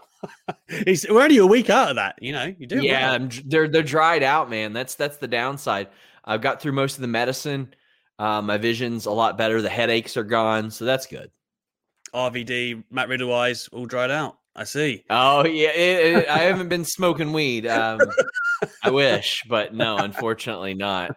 He's, 0.87 1.07
we're 1.09 1.23
only 1.23 1.39
a 1.39 1.47
week 1.47 1.71
out 1.71 1.91
of 1.91 1.97
that. 1.97 2.17
You 2.21 2.33
know, 2.33 2.55
you 2.59 2.67
do. 2.67 2.83
Yeah, 2.83 3.19
well. 3.19 3.29
they're 3.45 3.69
they're 3.69 3.83
dried 3.83 4.23
out, 4.23 4.51
man. 4.51 4.73
That's 4.73 4.95
that's 4.95 5.19
the 5.19 5.29
downside. 5.29 5.89
I've 6.25 6.43
got 6.43 6.61
through 6.61 6.73
most 6.73 6.97
of 6.97 7.03
the 7.03 7.09
medicine. 7.09 7.75
Uh, 8.19 8.43
my 8.43 8.59
vision's 8.59 9.07
a 9.07 9.11
lot 9.11 9.39
better. 9.39 9.63
The 9.63 9.71
headaches 9.71 10.17
are 10.17 10.25
gone, 10.25 10.71
so 10.71 10.85
that's 10.85 11.07
good. 11.07 11.31
RVD, 12.15 12.85
Matt 12.91 13.09
Riddle 13.09 13.35
eyes 13.35 13.69
all 13.73 13.87
dried 13.87 14.11
out. 14.11 14.39
I 14.57 14.65
see. 14.65 15.05
Oh 15.11 15.47
yeah, 15.47 15.71
it, 15.71 16.17
it, 16.17 16.29
I 16.29 16.39
haven't 16.39 16.69
been 16.69 16.85
smoking 16.85 17.33
weed. 17.33 17.67
Um, 17.67 18.01
I 18.83 18.91
wish, 18.91 19.45
but 19.49 19.75
no, 19.75 19.97
unfortunately 19.97 20.75
not. 20.75 21.17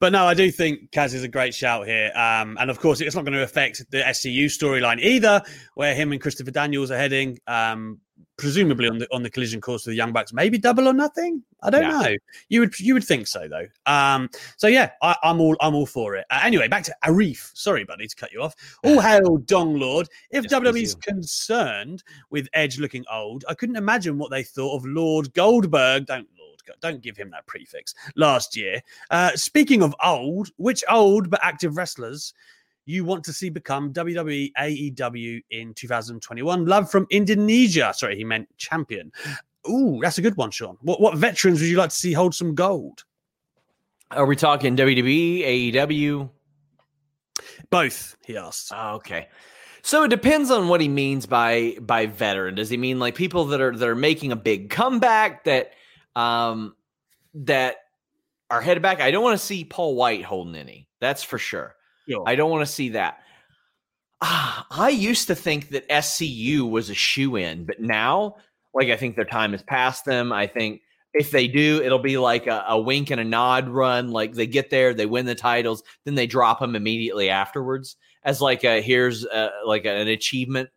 But 0.00 0.12
no, 0.12 0.26
I 0.26 0.34
do 0.34 0.50
think 0.50 0.90
Kaz 0.90 1.14
is 1.14 1.22
a 1.22 1.28
great 1.28 1.54
shout 1.54 1.86
here, 1.86 2.10
um, 2.14 2.56
and 2.60 2.70
of 2.70 2.80
course, 2.80 3.00
it's 3.00 3.14
not 3.14 3.24
going 3.24 3.34
to 3.34 3.42
affect 3.42 3.84
the 3.90 3.98
SCU 3.98 4.46
storyline 4.46 5.00
either, 5.00 5.42
where 5.74 5.94
him 5.94 6.12
and 6.12 6.20
Christopher 6.20 6.50
Daniels 6.50 6.90
are 6.90 6.96
heading. 6.96 7.38
Um, 7.46 8.00
presumably 8.36 8.88
on 8.88 8.98
the 8.98 9.08
on 9.12 9.22
the 9.22 9.30
collision 9.30 9.60
course 9.60 9.86
with 9.86 9.92
the 9.92 9.96
Young 9.96 10.12
Bucks, 10.12 10.32
maybe 10.32 10.58
double 10.58 10.88
or 10.88 10.92
nothing. 10.92 11.42
I 11.62 11.70
don't 11.70 11.82
yeah. 11.82 12.00
know. 12.00 12.16
You 12.48 12.60
would 12.60 12.78
you 12.78 12.94
would 12.94 13.04
think 13.04 13.26
so 13.26 13.48
though. 13.48 13.66
Um, 13.86 14.28
so 14.56 14.66
yeah, 14.66 14.90
I, 15.02 15.16
am 15.22 15.40
all 15.40 15.56
I'm 15.60 15.74
all 15.74 15.86
for 15.86 16.16
it. 16.16 16.26
Uh, 16.30 16.40
anyway, 16.42 16.68
back 16.68 16.84
to 16.84 16.96
Arif. 17.04 17.50
Sorry, 17.54 17.84
buddy, 17.84 18.06
to 18.06 18.16
cut 18.16 18.32
you 18.32 18.42
off. 18.42 18.54
All 18.84 19.00
hail 19.00 19.38
Dong 19.38 19.78
Lord. 19.78 20.08
If 20.30 20.44
yes, 20.44 20.52
WWE's 20.52 20.94
concerned 20.94 22.02
with 22.30 22.48
Edge 22.52 22.78
looking 22.78 23.04
old, 23.10 23.44
I 23.48 23.54
couldn't 23.54 23.76
imagine 23.76 24.18
what 24.18 24.30
they 24.30 24.42
thought 24.42 24.76
of 24.76 24.84
Lord 24.84 25.32
Goldberg. 25.34 26.06
Don't 26.06 26.28
Lord, 26.38 26.60
don't 26.80 27.02
give 27.02 27.16
him 27.16 27.30
that 27.30 27.46
prefix. 27.46 27.94
Last 28.16 28.56
year. 28.56 28.82
Uh, 29.10 29.30
speaking 29.34 29.82
of 29.82 29.94
old, 30.04 30.50
which 30.56 30.84
old 30.90 31.30
but 31.30 31.40
active 31.42 31.76
wrestlers 31.76 32.34
you 32.86 33.04
want 33.04 33.24
to 33.24 33.32
see 33.32 33.48
become 33.48 33.92
WWE 33.92 34.52
AEW 34.58 35.42
in 35.50 35.74
2021. 35.74 36.66
Love 36.66 36.90
from 36.90 37.06
Indonesia. 37.10 37.92
Sorry, 37.96 38.16
he 38.16 38.24
meant 38.24 38.48
champion. 38.56 39.10
Ooh, 39.68 39.98
that's 40.02 40.18
a 40.18 40.22
good 40.22 40.36
one, 40.36 40.50
Sean. 40.50 40.76
What 40.82 41.00
what 41.00 41.16
veterans 41.16 41.60
would 41.60 41.68
you 41.68 41.76
like 41.76 41.90
to 41.90 41.96
see 41.96 42.12
hold 42.12 42.34
some 42.34 42.54
gold? 42.54 43.04
Are 44.10 44.26
we 44.26 44.36
talking 44.36 44.76
WWE, 44.76 45.72
AEW? 45.72 46.30
Both, 47.70 48.16
he 48.24 48.36
asked. 48.36 48.70
Oh, 48.74 48.96
okay. 48.96 49.28
So 49.82 50.04
it 50.04 50.08
depends 50.08 50.50
on 50.50 50.68
what 50.68 50.80
he 50.80 50.88
means 50.88 51.26
by 51.26 51.76
by 51.80 52.06
veteran. 52.06 52.54
Does 52.54 52.70
he 52.70 52.76
mean 52.76 52.98
like 52.98 53.14
people 53.14 53.46
that 53.46 53.60
are 53.60 53.76
that 53.76 53.88
are 53.88 53.94
making 53.94 54.32
a 54.32 54.36
big 54.36 54.70
comeback 54.70 55.44
that 55.44 55.72
um 56.16 56.74
that 57.34 57.76
are 58.50 58.60
headed 58.60 58.82
back? 58.82 59.00
I 59.00 59.10
don't 59.10 59.22
want 59.22 59.38
to 59.38 59.44
see 59.44 59.64
Paul 59.64 59.94
White 59.94 60.24
holding 60.24 60.54
any. 60.54 60.88
That's 61.00 61.22
for 61.22 61.38
sure. 61.38 61.74
I 62.26 62.34
don't 62.34 62.50
want 62.50 62.66
to 62.66 62.72
see 62.72 62.90
that. 62.90 63.20
Ah, 64.20 64.66
I 64.70 64.88
used 64.90 65.26
to 65.28 65.34
think 65.34 65.70
that 65.70 65.88
SCU 65.88 66.68
was 66.68 66.90
a 66.90 66.94
shoe 66.94 67.36
in, 67.36 67.64
but 67.64 67.80
now, 67.80 68.36
like, 68.72 68.88
I 68.88 68.96
think 68.96 69.16
their 69.16 69.24
time 69.24 69.52
has 69.52 69.62
passed 69.62 70.04
them. 70.04 70.32
I 70.32 70.46
think 70.46 70.80
if 71.14 71.30
they 71.30 71.46
do, 71.46 71.80
it'll 71.82 72.00
be 72.00 72.18
like 72.18 72.46
a, 72.46 72.64
a, 72.68 72.78
wink 72.78 73.10
and 73.10 73.20
a 73.20 73.24
nod 73.24 73.68
run. 73.68 74.10
Like 74.10 74.34
they 74.34 74.46
get 74.46 74.68
there, 74.68 74.92
they 74.92 75.06
win 75.06 75.26
the 75.26 75.34
titles, 75.34 75.82
then 76.04 76.16
they 76.16 76.26
drop 76.26 76.58
them 76.58 76.74
immediately 76.74 77.30
afterwards 77.30 77.96
as 78.24 78.40
like 78.40 78.64
a 78.64 78.82
here's 78.82 79.24
a, 79.24 79.50
like 79.64 79.84
an 79.84 80.08
achievement 80.08 80.70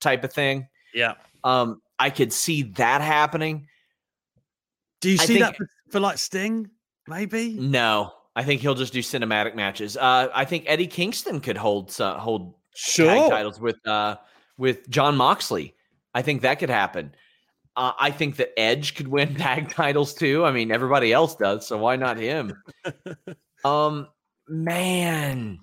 type 0.00 0.24
of 0.24 0.32
thing. 0.32 0.66
Yeah. 0.94 1.14
Um, 1.44 1.82
I 1.98 2.08
could 2.10 2.32
see 2.32 2.62
that 2.74 3.02
happening. 3.02 3.68
Do 5.02 5.10
you 5.10 5.18
see 5.18 5.26
think, 5.26 5.40
that 5.40 5.56
for, 5.56 5.68
for 5.90 6.00
like 6.00 6.18
Sting? 6.18 6.70
Maybe. 7.06 7.54
No, 7.54 8.12
I 8.34 8.44
think 8.44 8.60
he'll 8.60 8.74
just 8.74 8.92
do 8.92 9.00
cinematic 9.00 9.54
matches. 9.54 9.96
Uh, 9.96 10.28
I 10.34 10.44
think 10.44 10.64
Eddie 10.66 10.86
Kingston 10.86 11.40
could 11.40 11.56
hold 11.56 11.98
uh, 12.00 12.18
hold 12.18 12.54
sure. 12.74 13.06
tag 13.06 13.30
titles 13.30 13.60
with 13.60 13.76
uh, 13.86 14.16
with 14.56 14.88
Jon 14.88 15.16
Moxley. 15.16 15.74
I 16.14 16.22
think 16.22 16.42
that 16.42 16.58
could 16.58 16.70
happen. 16.70 17.14
Uh, 17.76 17.92
I 17.98 18.10
think 18.10 18.36
that 18.36 18.58
Edge 18.58 18.94
could 18.94 19.08
win 19.08 19.34
tag 19.36 19.70
titles 19.70 20.14
too. 20.14 20.44
I 20.44 20.52
mean, 20.52 20.70
everybody 20.70 21.12
else 21.12 21.36
does, 21.36 21.66
so 21.66 21.78
why 21.78 21.96
not 21.96 22.16
him? 22.16 22.54
um, 23.64 24.08
man, 24.48 25.58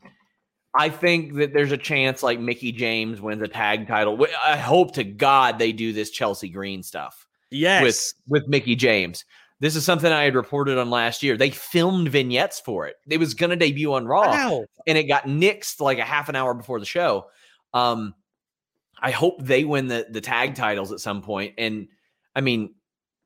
I 0.78 0.90
think 0.90 1.36
that 1.36 1.54
there's 1.54 1.72
a 1.72 1.78
chance 1.78 2.22
like 2.22 2.40
Mickie 2.40 2.72
James 2.72 3.20
wins 3.20 3.42
a 3.42 3.48
tag 3.48 3.88
title. 3.88 4.26
I 4.44 4.58
hope 4.58 4.94
to 4.96 5.04
God 5.04 5.58
they 5.58 5.72
do 5.72 5.92
this 5.94 6.12
Chelsea 6.12 6.50
Green 6.50 6.84
stuff. 6.84 7.28
Yes, 7.52 7.82
with 7.82 8.14
with 8.28 8.48
Mickie 8.48 8.76
James. 8.76 9.26
This 9.62 9.76
is 9.76 9.84
something 9.84 10.12
I 10.12 10.24
had 10.24 10.36
reported 10.36 10.78
on 10.78 10.90
last 10.90 11.22
year. 11.22 11.36
They 11.36 11.50
filmed 11.50 12.10
vignettes 12.10 12.62
for 12.62 12.88
it. 12.88 12.96
It 13.10 13.18
was 13.18 13.34
going 13.34 13.50
to 13.50 13.56
debut 13.58 13.94
on 13.94 14.06
Raw, 14.06 14.30
wow. 14.30 14.66
and 14.88 14.98
it 14.98 15.04
got 15.04 15.26
nixed 15.26 15.82
like 15.82 16.00
a 16.00 16.06
half 16.06 16.30
an 16.30 16.36
hour 16.36 16.54
before 16.54 16.80
the 16.80 16.86
show. 16.86 17.26
Um, 17.74 18.16
I 19.02 19.12
hope 19.12 19.44
they 19.44 19.66
win 19.66 19.88
the 19.88 20.08
the 20.10 20.22
tag 20.22 20.56
titles 20.56 20.92
at 20.92 21.02
some 21.02 21.22
point. 21.22 21.56
And 21.58 21.90
I 22.36 22.42
mean, 22.42 22.76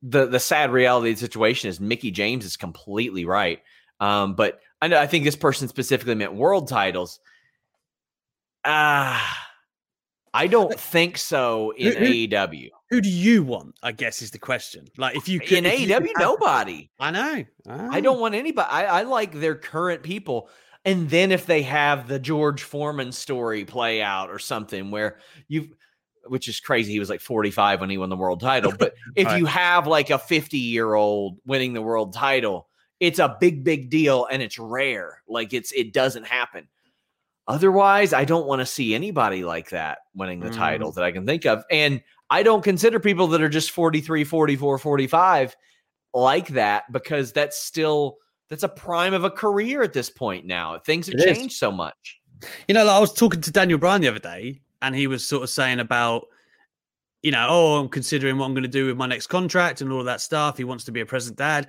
the 0.01 0.25
the 0.25 0.39
sad 0.39 0.71
reality 0.71 1.11
of 1.11 1.17
the 1.17 1.25
situation 1.25 1.69
is 1.69 1.79
Mickie 1.79 2.11
James 2.11 2.45
is 2.45 2.57
completely 2.57 3.25
right. 3.25 3.61
Um, 3.99 4.35
but 4.35 4.59
I 4.81 4.87
know 4.87 4.99
I 4.99 5.07
think 5.07 5.25
this 5.25 5.35
person 5.35 5.67
specifically 5.67 6.15
meant 6.15 6.33
world 6.33 6.67
titles. 6.67 7.19
Ah. 8.65 9.39
Uh, 9.39 9.39
I 10.35 10.47
don't 10.47 10.79
think 10.79 11.19
so 11.19 11.71
in 11.77 11.93
who, 11.93 12.05
AEW. 12.05 12.69
Who 12.93 13.01
do 13.01 13.09
you 13.09 13.41
want? 13.41 13.75
I 13.81 13.91
guess 13.91 14.21
is 14.21 14.29
the 14.29 14.37
question. 14.37 14.87
Like 14.97 15.15
if 15.15 15.27
you 15.27 15.39
could, 15.39 15.53
in 15.53 15.63
AEW, 15.63 16.09
nobody. 16.19 16.91
I 16.99 17.09
know. 17.09 17.43
I 17.67 18.01
don't 18.01 18.19
want 18.19 18.35
anybody. 18.35 18.69
I, 18.69 18.99
I 18.99 19.01
like 19.01 19.33
their 19.33 19.55
current 19.55 20.03
people. 20.03 20.47
And 20.85 21.09
then 21.09 21.31
if 21.31 21.47
they 21.47 21.63
have 21.63 22.07
the 22.07 22.19
George 22.19 22.61
Foreman 22.61 23.11
story 23.11 23.65
play 23.65 23.99
out 24.03 24.29
or 24.29 24.37
something 24.37 24.91
where 24.91 25.17
you've 25.47 25.69
which 26.27 26.47
is 26.47 26.59
crazy. 26.59 26.91
He 26.91 26.99
was 26.99 27.09
like 27.09 27.19
45 27.19 27.81
when 27.81 27.89
he 27.89 27.97
won 27.97 28.09
the 28.09 28.15
world 28.15 28.41
title. 28.41 28.71
But 28.77 28.93
if 29.15 29.25
right. 29.25 29.39
you 29.39 29.47
have 29.47 29.87
like 29.87 30.11
a 30.11 30.19
50 30.19 30.59
year 30.59 30.93
old 30.93 31.39
winning 31.47 31.73
the 31.73 31.81
world 31.81 32.13
title, 32.13 32.67
it's 32.99 33.17
a 33.17 33.37
big, 33.39 33.63
big 33.63 33.89
deal 33.89 34.27
and 34.29 34.43
it's 34.43 34.59
rare. 34.59 35.23
Like 35.27 35.51
it's 35.51 35.71
it 35.71 35.93
doesn't 35.93 36.27
happen. 36.27 36.67
Otherwise, 37.47 38.13
I 38.13 38.23
don't 38.23 38.45
want 38.45 38.59
to 38.59 38.67
see 38.67 38.95
anybody 38.95 39.43
like 39.43 39.71
that 39.71 39.97
winning 40.13 40.39
the 40.39 40.49
mm. 40.49 40.55
title 40.55 40.91
that 40.93 41.03
I 41.03 41.11
can 41.11 41.25
think 41.25 41.45
of. 41.45 41.65
And 41.71 42.01
I 42.33 42.41
don't 42.41 42.63
consider 42.63 42.99
people 42.99 43.27
that 43.27 43.43
are 43.43 43.47
just 43.47 43.69
43, 43.69 44.23
44, 44.23 44.79
45 44.79 45.55
like 46.15 46.47
that 46.47 46.91
because 46.91 47.31
that's 47.31 47.59
still 47.61 48.17
that's 48.49 48.63
a 48.63 48.69
prime 48.69 49.13
of 49.13 49.23
a 49.23 49.29
career 49.29 49.83
at 49.83 49.93
this 49.93 50.09
point 50.09 50.47
now. 50.47 50.79
Things 50.79 51.05
have 51.05 51.15
it 51.19 51.23
changed 51.23 51.51
is. 51.51 51.59
so 51.59 51.71
much. 51.71 52.19
You 52.67 52.73
know, 52.73 52.85
like 52.85 52.95
I 52.95 52.99
was 52.99 53.13
talking 53.13 53.39
to 53.39 53.51
Daniel 53.51 53.77
Bryan 53.77 54.01
the 54.01 54.07
other 54.07 54.17
day, 54.17 54.61
and 54.81 54.95
he 54.95 55.05
was 55.05 55.23
sort 55.23 55.43
of 55.43 55.51
saying 55.51 55.79
about, 55.79 56.25
you 57.21 57.29
know, 57.29 57.45
oh, 57.47 57.75
I'm 57.77 57.87
considering 57.87 58.39
what 58.39 58.47
I'm 58.47 58.55
going 58.55 58.63
to 58.63 58.67
do 58.67 58.87
with 58.87 58.97
my 58.97 59.05
next 59.05 59.27
contract 59.27 59.81
and 59.81 59.91
all 59.91 59.99
of 59.99 60.05
that 60.05 60.19
stuff. 60.19 60.57
He 60.57 60.63
wants 60.63 60.85
to 60.85 60.91
be 60.91 61.01
a 61.01 61.05
present 61.05 61.37
dad. 61.37 61.67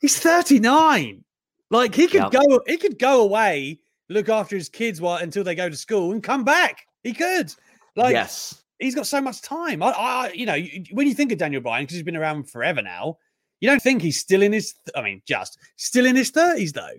He's 0.00 0.18
39. 0.18 1.22
Like 1.70 1.94
he 1.94 2.06
could 2.06 2.22
yep. 2.22 2.32
go, 2.32 2.62
he 2.66 2.78
could 2.78 2.98
go 2.98 3.20
away 3.20 3.80
look 4.08 4.30
after 4.30 4.56
his 4.56 4.70
kids 4.70 4.98
while 4.98 5.18
until 5.18 5.44
they 5.44 5.54
go 5.54 5.68
to 5.68 5.76
school 5.76 6.12
and 6.12 6.22
come 6.22 6.42
back. 6.42 6.86
He 7.02 7.12
could. 7.12 7.54
Like, 7.96 8.12
yes, 8.12 8.59
he's 8.80 8.94
got 8.94 9.06
so 9.06 9.20
much 9.20 9.42
time. 9.42 9.82
I, 9.82 9.90
I 9.90 10.32
you 10.32 10.46
know, 10.46 10.58
when 10.92 11.06
you 11.06 11.14
think 11.14 11.32
of 11.32 11.38
Daniel 11.38 11.62
Bryan, 11.62 11.84
because 11.84 11.96
he's 11.96 12.04
been 12.04 12.16
around 12.16 12.50
forever 12.50 12.82
now, 12.82 13.18
you 13.60 13.68
don't 13.68 13.82
think 13.82 14.02
he's 14.02 14.18
still 14.18 14.42
in 14.42 14.52
his. 14.52 14.74
I 14.94 15.02
mean, 15.02 15.22
just 15.26 15.58
still 15.76 16.06
in 16.06 16.16
his 16.16 16.30
thirties 16.30 16.72
though. 16.72 16.96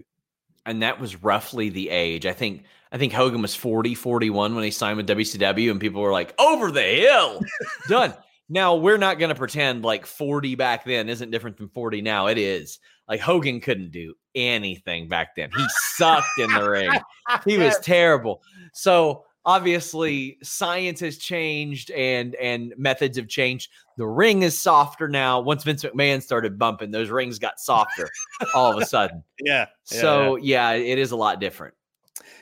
And 0.65 0.81
that 0.83 0.99
was 0.99 1.23
roughly 1.23 1.69
the 1.69 1.89
age. 1.89 2.25
I 2.25 2.33
think. 2.33 2.63
I 2.93 2.97
think 2.97 3.13
Hogan 3.13 3.41
was 3.41 3.55
40, 3.55 3.95
41 3.95 4.53
when 4.53 4.65
he 4.65 4.69
signed 4.69 4.97
with 4.97 5.07
WCW, 5.07 5.71
and 5.71 5.79
people 5.79 6.01
were 6.01 6.11
like, 6.11 6.33
"Over 6.37 6.71
the 6.71 6.81
hill, 6.81 7.41
done." 7.87 8.13
Now 8.49 8.75
we're 8.75 8.97
not 8.97 9.17
going 9.17 9.29
to 9.29 9.35
pretend 9.35 9.85
like 9.85 10.05
40 10.05 10.55
back 10.55 10.83
then 10.83 11.07
isn't 11.07 11.31
different 11.31 11.55
than 11.55 11.69
40 11.69 12.01
now. 12.01 12.27
It 12.27 12.37
is. 12.37 12.79
Like 13.07 13.21
Hogan 13.21 13.61
couldn't 13.61 13.91
do 13.91 14.13
anything 14.35 15.07
back 15.07 15.37
then. 15.37 15.51
He 15.55 15.65
sucked 15.95 16.37
in 16.37 16.51
the 16.51 16.69
ring. 16.69 16.91
He 17.45 17.57
was 17.57 17.79
terrible. 17.79 18.41
So 18.73 19.23
obviously 19.45 20.37
science 20.43 20.99
has 20.99 21.17
changed 21.17 21.91
and 21.91 22.35
and 22.35 22.73
methods 22.77 23.17
have 23.17 23.27
changed. 23.27 23.69
The 23.97 24.07
ring 24.07 24.43
is 24.43 24.59
softer 24.59 25.07
now. 25.07 25.39
Once 25.39 25.63
Vince 25.63 25.83
McMahon 25.83 26.21
started 26.21 26.57
bumping, 26.57 26.91
those 26.91 27.09
rings 27.09 27.39
got 27.39 27.59
softer 27.59 28.09
all 28.55 28.71
of 28.71 28.81
a 28.81 28.85
sudden. 28.85 29.23
Yeah. 29.43 29.65
So 29.85 30.35
yeah, 30.35 30.73
it 30.73 30.99
is 30.99 31.09
a 31.11 31.15
lot 31.15 31.39
different. 31.39 31.73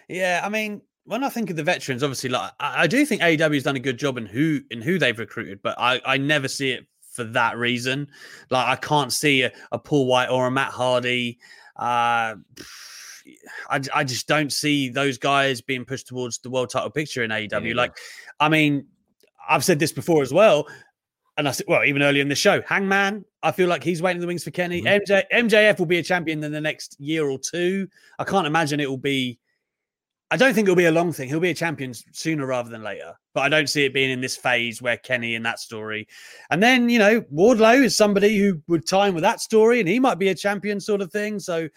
Yeah, 0.10 0.42
I 0.44 0.50
mean, 0.50 0.82
when 1.06 1.24
I 1.24 1.30
think 1.30 1.50
of 1.50 1.56
the 1.56 1.64
veterans, 1.64 2.04
obviously, 2.04 2.30
like 2.30 2.52
I, 2.60 2.84
I 2.84 2.88
do 2.88 3.06
think 3.06 3.22
AEW 3.22 3.54
has 3.54 3.64
done 3.64 3.78
a 3.78 3.80
good 3.80 3.98
job 3.98 4.18
in 4.18 4.26
who 4.26 4.60
in 4.70 4.82
who 4.82 5.00
they've 5.00 5.18
recruited, 5.18 5.62
but 5.62 5.80
I, 5.80 6.02
I 6.06 6.18
never 6.18 6.50
see 6.50 6.72
it 6.72 6.88
for 7.14 7.24
that 7.24 7.58
reason. 7.58 8.10
Like 8.50 8.68
I 8.68 8.76
can't 8.76 9.14
see 9.14 9.44
a, 9.44 9.52
a 9.72 9.80
Paul 9.80 10.08
White 10.08 10.30
or 10.30 10.48
a 10.48 10.52
Matt 10.52 10.72
Hardy. 10.72 11.40
Uh, 11.78 12.36
I, 13.70 13.82
I 13.94 14.04
just 14.04 14.28
don't 14.28 14.52
see 14.52 14.90
those 14.90 15.18
guys 15.18 15.62
being 15.62 15.86
pushed 15.86 16.08
towards 16.08 16.40
the 16.40 16.50
world 16.50 16.70
title 16.70 16.90
picture 16.90 17.24
in 17.24 17.32
AEW. 17.32 17.62
neither. 17.62 17.76
Like, 17.76 17.98
I 18.40 18.50
mean, 18.50 18.86
I've 19.50 19.64
said 19.64 19.80
this 19.80 19.92
before 19.92 20.22
as 20.22 20.34
well. 20.34 20.68
And 21.38 21.48
I 21.48 21.52
said, 21.52 21.68
well, 21.70 21.86
even 21.86 22.04
earlier 22.04 22.22
in 22.22 22.28
the 22.28 22.36
show, 22.36 22.62
Hangman, 22.64 23.24
I 23.42 23.52
feel 23.52 23.70
like 23.70 23.82
he's 23.82 24.02
waiting 24.02 24.18
in 24.18 24.22
the 24.22 24.28
wings 24.28 24.44
for 24.44 24.52
Kenny. 24.52 24.82
Mm-hmm. 24.82 25.14
MJ, 25.14 25.24
MJF 25.34 25.80
will 25.80 25.86
be 25.86 25.98
a 25.98 26.04
champion 26.04 26.44
in 26.44 26.52
the 26.52 26.60
next 26.62 26.98
year 27.00 27.30
or 27.30 27.40
two. 27.40 27.88
I 28.20 28.26
can't 28.26 28.46
imagine 28.46 28.80
it 28.80 28.90
will 28.90 28.98
be. 28.98 29.40
I 30.32 30.38
don't 30.38 30.54
think 30.54 30.66
it'll 30.66 30.76
be 30.76 30.86
a 30.86 30.92
long 30.92 31.12
thing. 31.12 31.30
He'll 31.30 31.40
be 31.40 31.50
a 31.50 31.56
champion 31.56 31.94
sooner 31.94 32.46
rather 32.46 32.70
than 32.70 32.84
later. 32.84 33.16
But 33.34 33.42
I 33.42 33.50
don't 33.50 33.68
see 33.68 33.86
it 33.86 33.94
being 33.94 34.12
in 34.12 34.22
this 34.22 34.36
phase 34.36 34.82
where 34.82 34.98
Kenny 34.98 35.34
in 35.34 35.42
that 35.44 35.60
story. 35.60 36.08
And 36.52 36.62
then, 36.62 36.90
you 36.90 37.00
know, 37.00 37.22
Wardlow 37.34 37.84
is 37.84 37.98
somebody 37.98 38.38
who 38.38 38.62
would 38.68 38.86
time 38.86 39.16
with 39.16 39.24
that 39.24 39.40
story 39.40 39.80
and 39.80 39.90
he 39.90 40.00
might 40.00 40.20
be 40.20 40.28
a 40.28 40.36
champion 40.36 40.80
sort 40.80 41.02
of 41.02 41.12
thing. 41.12 41.40
So 41.40 41.70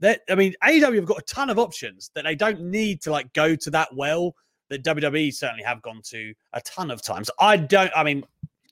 that 0.00 0.20
I 0.28 0.34
mean, 0.34 0.54
AEW 0.62 0.96
have 0.96 1.06
got 1.06 1.18
a 1.18 1.22
ton 1.22 1.50
of 1.50 1.58
options 1.58 2.10
that 2.14 2.24
they 2.24 2.34
don't 2.34 2.60
need 2.60 3.00
to 3.02 3.10
like 3.10 3.32
go 3.32 3.54
to 3.56 3.70
that 3.70 3.94
well 3.94 4.34
that 4.68 4.82
WWE 4.84 5.32
certainly 5.32 5.62
have 5.62 5.80
gone 5.82 6.00
to 6.06 6.34
a 6.52 6.60
ton 6.62 6.90
of 6.90 7.02
times. 7.02 7.30
I 7.38 7.56
don't 7.56 7.90
I 7.96 8.02
mean, 8.02 8.24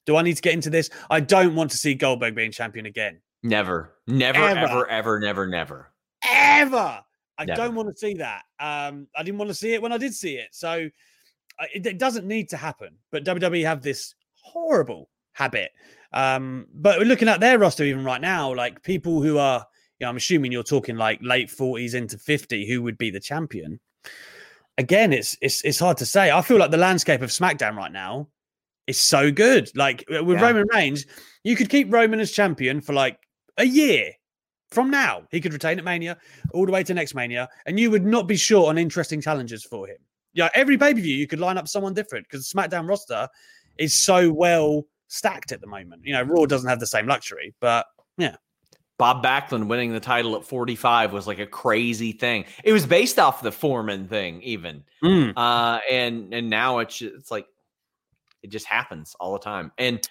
do 0.06 0.16
I 0.16 0.22
need 0.22 0.36
to 0.36 0.42
get 0.42 0.52
into 0.54 0.70
this? 0.70 0.90
I 1.10 1.20
don't 1.20 1.54
want 1.54 1.70
to 1.70 1.76
see 1.76 1.94
Goldberg 1.94 2.34
being 2.34 2.52
champion 2.52 2.86
again. 2.86 3.20
Never, 3.42 3.94
never, 4.06 4.38
Ever. 4.38 4.58
ever, 4.58 4.88
ever, 4.88 5.20
never, 5.20 5.46
never. 5.46 5.92
Ever. 6.26 7.00
I 7.36 7.44
Never. 7.44 7.62
don't 7.62 7.74
want 7.74 7.88
to 7.88 7.96
see 7.96 8.14
that. 8.14 8.42
Um, 8.60 9.08
I 9.16 9.22
didn't 9.22 9.38
want 9.38 9.50
to 9.50 9.54
see 9.54 9.74
it 9.74 9.82
when 9.82 9.92
I 9.92 9.98
did 9.98 10.14
see 10.14 10.36
it. 10.36 10.48
So 10.52 10.88
it, 11.74 11.86
it 11.86 11.98
doesn't 11.98 12.26
need 12.26 12.48
to 12.50 12.56
happen. 12.56 12.90
But 13.10 13.24
WWE 13.24 13.64
have 13.64 13.82
this 13.82 14.14
horrible 14.40 15.10
habit. 15.32 15.72
Um, 16.12 16.66
but 16.72 16.98
we're 16.98 17.06
looking 17.06 17.28
at 17.28 17.40
their 17.40 17.58
roster 17.58 17.84
even 17.84 18.04
right 18.04 18.20
now, 18.20 18.54
like 18.54 18.82
people 18.82 19.20
who 19.20 19.38
are, 19.38 19.66
you 19.98 20.04
know, 20.04 20.10
I'm 20.10 20.16
assuming 20.16 20.52
you're 20.52 20.62
talking 20.62 20.96
like 20.96 21.20
late 21.22 21.48
40s 21.48 21.94
into 21.94 22.18
50, 22.18 22.68
who 22.68 22.82
would 22.82 22.98
be 22.98 23.10
the 23.10 23.20
champion. 23.20 23.80
Again, 24.76 25.12
it's 25.12 25.36
it's 25.40 25.62
it's 25.64 25.78
hard 25.78 25.96
to 25.98 26.06
say. 26.06 26.32
I 26.32 26.42
feel 26.42 26.58
like 26.58 26.72
the 26.72 26.76
landscape 26.76 27.22
of 27.22 27.30
SmackDown 27.30 27.76
right 27.76 27.92
now 27.92 28.28
is 28.86 29.00
so 29.00 29.30
good. 29.30 29.70
Like 29.76 30.04
with 30.08 30.28
Yeah. 30.28 30.42
Roman 30.42 30.66
Reigns, 30.72 31.06
you 31.44 31.54
could 31.54 31.68
keep 31.68 31.92
Roman 31.92 32.18
as 32.20 32.32
champion 32.32 32.80
for 32.80 32.92
like 32.92 33.18
a 33.56 33.64
year 33.64 34.10
from 34.70 34.90
now. 34.90 35.22
He 35.30 35.40
could 35.40 35.52
retain 35.52 35.78
at 35.78 35.84
Mania 35.84 36.18
all 36.52 36.66
the 36.66 36.72
way 36.72 36.82
to 36.82 36.92
next 36.92 37.14
Mania, 37.14 37.48
and 37.66 37.78
you 37.78 37.90
would 37.92 38.04
not 38.04 38.26
be 38.26 38.36
short 38.36 38.68
on 38.70 38.78
interesting 38.78 39.20
challenges 39.20 39.64
for 39.64 39.86
him. 39.86 39.98
Yeah, 40.32 40.48
every 40.54 40.76
pay 40.76 40.92
per 40.92 41.00
view 41.00 41.14
you 41.14 41.28
could 41.28 41.38
line 41.38 41.56
up 41.56 41.68
someone 41.68 41.94
different 41.94 42.26
because 42.28 42.50
SmackDown 42.50 42.88
roster 42.88 43.28
is 43.78 43.94
so 43.94 44.32
well 44.32 44.82
stacked 45.06 45.52
at 45.52 45.60
the 45.60 45.68
moment. 45.68 46.02
You 46.04 46.14
know, 46.14 46.22
Raw 46.22 46.46
doesn't 46.46 46.68
have 46.68 46.80
the 46.80 46.86
same 46.88 47.06
luxury, 47.06 47.54
but 47.60 47.86
yeah, 48.18 48.36
Bob 48.96 49.24
Backlund 49.24 49.66
winning 49.66 49.92
the 49.92 50.00
title 50.00 50.36
at 50.36 50.44
45 50.44 51.12
was 51.12 51.26
like 51.26 51.40
a 51.40 51.46
crazy 51.46 52.12
thing. 52.12 52.44
It 52.62 52.72
was 52.72 52.86
based 52.86 53.18
off 53.18 53.42
the 53.42 53.50
Foreman 53.50 54.06
thing, 54.06 54.40
even. 54.42 54.84
Mm. 55.02 55.32
Uh, 55.36 55.80
and 55.90 56.32
and 56.32 56.48
now 56.48 56.78
it's 56.78 57.02
it's 57.02 57.30
like 57.30 57.46
it 58.42 58.50
just 58.50 58.66
happens 58.66 59.16
all 59.18 59.32
the 59.32 59.40
time, 59.40 59.72
and 59.78 60.06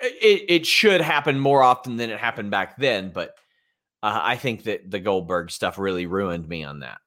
it 0.00 0.44
it 0.48 0.66
should 0.66 1.00
happen 1.00 1.40
more 1.40 1.62
often 1.62 1.96
than 1.96 2.10
it 2.10 2.18
happened 2.18 2.50
back 2.50 2.76
then. 2.76 3.10
But 3.12 3.34
uh, 4.02 4.20
I 4.22 4.36
think 4.36 4.64
that 4.64 4.90
the 4.90 5.00
Goldberg 5.00 5.50
stuff 5.50 5.78
really 5.78 6.06
ruined 6.06 6.48
me 6.48 6.62
on 6.62 6.80
that. 6.80 6.98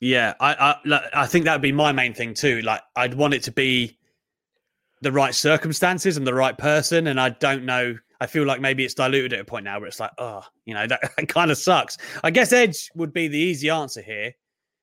yeah. 0.00 0.34
I 0.40 0.78
I, 0.86 1.00
I 1.22 1.26
think 1.26 1.44
that 1.44 1.52
would 1.52 1.62
be 1.62 1.72
my 1.72 1.92
main 1.92 2.14
thing 2.14 2.32
too. 2.32 2.62
Like, 2.62 2.80
I'd 2.96 3.14
want 3.14 3.34
it 3.34 3.42
to 3.44 3.52
be 3.52 3.98
the 5.02 5.12
right 5.12 5.34
circumstances 5.34 6.16
and 6.16 6.26
the 6.26 6.34
right 6.34 6.56
person, 6.56 7.06
and 7.08 7.20
I 7.20 7.30
don't 7.30 7.64
know. 7.64 7.98
I 8.20 8.26
feel 8.26 8.44
like 8.44 8.60
maybe 8.60 8.84
it's 8.84 8.94
diluted 8.94 9.32
at 9.32 9.40
a 9.40 9.44
point 9.44 9.64
now 9.64 9.78
where 9.78 9.86
it's 9.88 10.00
like, 10.00 10.10
oh, 10.18 10.42
you 10.64 10.74
know, 10.74 10.86
that, 10.86 11.00
that 11.16 11.28
kind 11.28 11.50
of 11.50 11.58
sucks. 11.58 11.96
I 12.24 12.30
guess 12.30 12.52
Edge 12.52 12.90
would 12.94 13.12
be 13.12 13.28
the 13.28 13.38
easy 13.38 13.70
answer 13.70 14.02
here. 14.02 14.32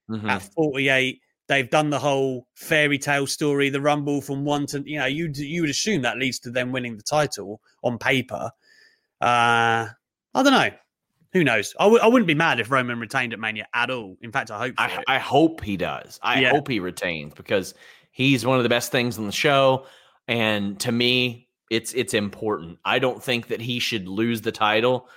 Mhm. 0.09 0.29
at 0.29 0.43
48 0.53 1.19
they've 1.47 1.69
done 1.71 1.89
the 1.89 1.97
whole 1.97 2.45
fairy 2.53 2.99
tale 2.99 3.25
story 3.25 3.69
the 3.69 3.81
rumble 3.81 4.21
from 4.21 4.45
one 4.45 4.67
to 4.67 4.83
you 4.85 4.99
know 4.99 5.07
you 5.07 5.31
you 5.33 5.61
would 5.61 5.69
assume 5.71 6.03
that 6.03 6.19
leads 6.19 6.37
to 6.37 6.51
them 6.51 6.71
winning 6.71 6.95
the 6.95 7.01
title 7.01 7.59
on 7.83 7.97
paper 7.97 8.51
uh 9.21 9.87
i 9.87 10.43
don't 10.43 10.51
know 10.51 10.69
who 11.33 11.43
knows 11.43 11.73
I 11.79 11.85
w- 11.85 12.01
I 12.03 12.07
wouldn't 12.07 12.27
be 12.27 12.35
mad 12.35 12.59
if 12.59 12.69
roman 12.69 12.99
retained 12.99 13.33
at 13.33 13.39
mania 13.39 13.67
at 13.73 13.89
all 13.89 14.15
in 14.21 14.31
fact 14.31 14.51
i 14.51 14.59
hope 14.59 14.75
I. 14.77 15.03
I 15.07 15.17
hope 15.17 15.63
he 15.63 15.75
does. 15.75 16.19
I 16.21 16.41
Yeah. 16.41 16.51
hope 16.51 16.67
he 16.67 16.79
retains 16.79 17.33
because 17.33 17.73
he's 18.11 18.45
one 18.45 18.57
of 18.57 18.63
the 18.63 18.69
best 18.69 18.91
things 18.91 19.17
on 19.17 19.25
the 19.25 19.31
show. 19.31 19.87
And 20.27 20.79
to 20.81 20.91
me, 20.91 21.44
it's 21.69 21.93
it's 21.93 22.13
important. 22.13 22.79
I 22.85 22.99
don't 22.99 23.21
think 23.23 23.47
that 23.47 23.61
he 23.61 23.79
should 23.79 24.07
lose 24.07 24.41
the 24.41 24.51
title. 24.51 25.09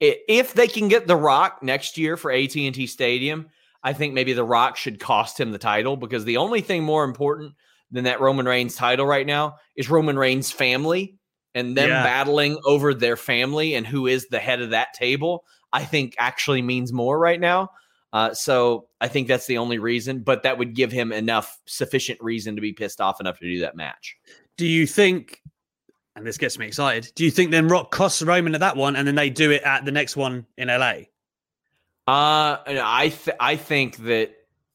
If 0.00 0.54
they 0.54 0.66
can 0.68 0.88
get 0.88 1.06
The 1.06 1.16
Rock 1.16 1.62
next 1.62 1.96
year 1.96 2.16
for 2.16 2.30
AT 2.30 2.54
and 2.56 2.74
T 2.74 2.86
Stadium, 2.86 3.48
I 3.82 3.92
think 3.92 4.12
maybe 4.12 4.32
The 4.32 4.44
Rock 4.44 4.76
should 4.76 5.00
cost 5.00 5.38
him 5.40 5.50
the 5.52 5.58
title 5.58 5.96
because 5.96 6.24
the 6.24 6.36
only 6.36 6.60
thing 6.60 6.82
more 6.84 7.04
important 7.04 7.54
than 7.90 8.04
that 8.04 8.20
Roman 8.20 8.46
Reigns 8.46 8.74
title 8.74 9.06
right 9.06 9.26
now 9.26 9.56
is 9.76 9.88
Roman 9.88 10.18
Reigns' 10.18 10.50
family 10.50 11.16
and 11.54 11.76
them 11.76 11.88
Yeah. 11.88 12.02
battling 12.02 12.58
over 12.64 12.92
their 12.92 13.16
family 13.16 13.74
and 13.74 13.86
who 13.86 14.06
is 14.06 14.26
the 14.28 14.40
head 14.40 14.60
of 14.60 14.70
that 14.70 14.92
table. 14.94 15.44
I 15.72 15.84
think 15.84 16.14
actually 16.18 16.60
means 16.62 16.92
more 16.92 17.18
right 17.18 17.38
now. 17.40 17.70
Uh, 18.12 18.32
so 18.34 18.88
I 19.00 19.08
think 19.08 19.26
that's 19.28 19.46
the 19.46 19.58
only 19.58 19.78
reason, 19.78 20.20
but 20.20 20.42
that 20.42 20.58
would 20.58 20.74
give 20.74 20.92
him 20.92 21.12
enough 21.12 21.58
sufficient 21.66 22.20
reason 22.22 22.54
to 22.56 22.60
be 22.60 22.72
pissed 22.72 23.00
off 23.00 23.20
enough 23.20 23.38
to 23.38 23.44
do 23.44 23.60
that 23.60 23.76
match. 23.76 24.16
do 24.56 24.66
you 24.66 24.86
think 24.86 25.40
and 26.16 26.26
this 26.26 26.38
gets 26.38 26.58
me 26.58 26.66
excited 26.66 27.10
do 27.14 27.24
you 27.24 27.30
think 27.30 27.50
then 27.50 27.68
rock 27.68 27.90
costs 27.90 28.22
roman 28.22 28.54
at 28.54 28.60
that 28.60 28.76
one 28.76 28.96
and 28.96 29.06
then 29.06 29.14
they 29.14 29.30
do 29.30 29.50
it 29.50 29.62
at 29.62 29.84
the 29.84 29.92
next 29.92 30.16
one 30.16 30.46
in 30.56 30.68
la 30.68 30.94
Uh, 32.06 32.60
I 32.66 33.12
th- 33.24 33.36
I 33.40 33.56
think 33.56 33.96
that 33.98 34.32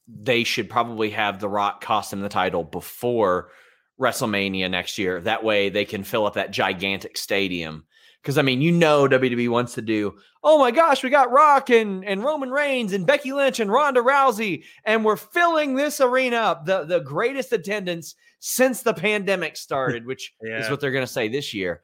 they 0.10 0.44
should 0.44 0.70
probably 0.70 1.12
have 1.12 1.40
The 1.40 1.50
Rock 1.50 1.82
cost 1.82 2.12
him 2.12 2.22
the 2.22 2.30
title 2.30 2.64
before 2.64 3.52
WrestleMania 4.00 4.70
next 4.70 4.98
year. 4.98 5.22
That 5.22 5.44
way 5.44 5.70
they 5.70 5.86
can 5.86 6.04
fill 6.04 6.26
up 6.26 6.34
that 6.34 6.52
gigantic 6.52 7.18
stadium. 7.18 7.86
Because 8.22 8.38
I 8.38 8.42
mean, 8.42 8.62
you 8.62 8.72
know, 8.72 9.08
WWE 9.08 9.50
wants 9.50 9.74
to 9.76 9.82
do. 9.82 10.18
Oh 10.44 10.60
my 10.60 10.72
gosh, 10.72 11.04
we 11.04 11.10
got 11.10 11.32
Rock 11.32 11.70
and 11.70 12.04
and 12.04 12.24
Roman 12.24 12.50
Reigns 12.50 12.94
and 12.94 13.06
Becky 13.06 13.32
Lynch 13.32 13.60
and 13.60 13.72
Ronda 13.72 14.02
Rousey, 14.02 14.64
and 14.84 15.06
we're 15.06 15.16
filling 15.16 15.76
this 15.76 16.02
arena 16.02 16.38
up 16.38 16.66
the 16.66 16.86
the 16.86 17.00
greatest 17.00 17.54
attendance 17.54 18.16
since 18.40 18.82
the 18.82 18.94
pandemic 18.94 19.58
started, 19.58 20.06
which 20.06 20.34
is 20.42 20.70
what 20.70 20.80
they're 20.80 20.92
going 20.92 21.06
to 21.06 21.12
say 21.12 21.28
this 21.28 21.54
year. 21.54 21.82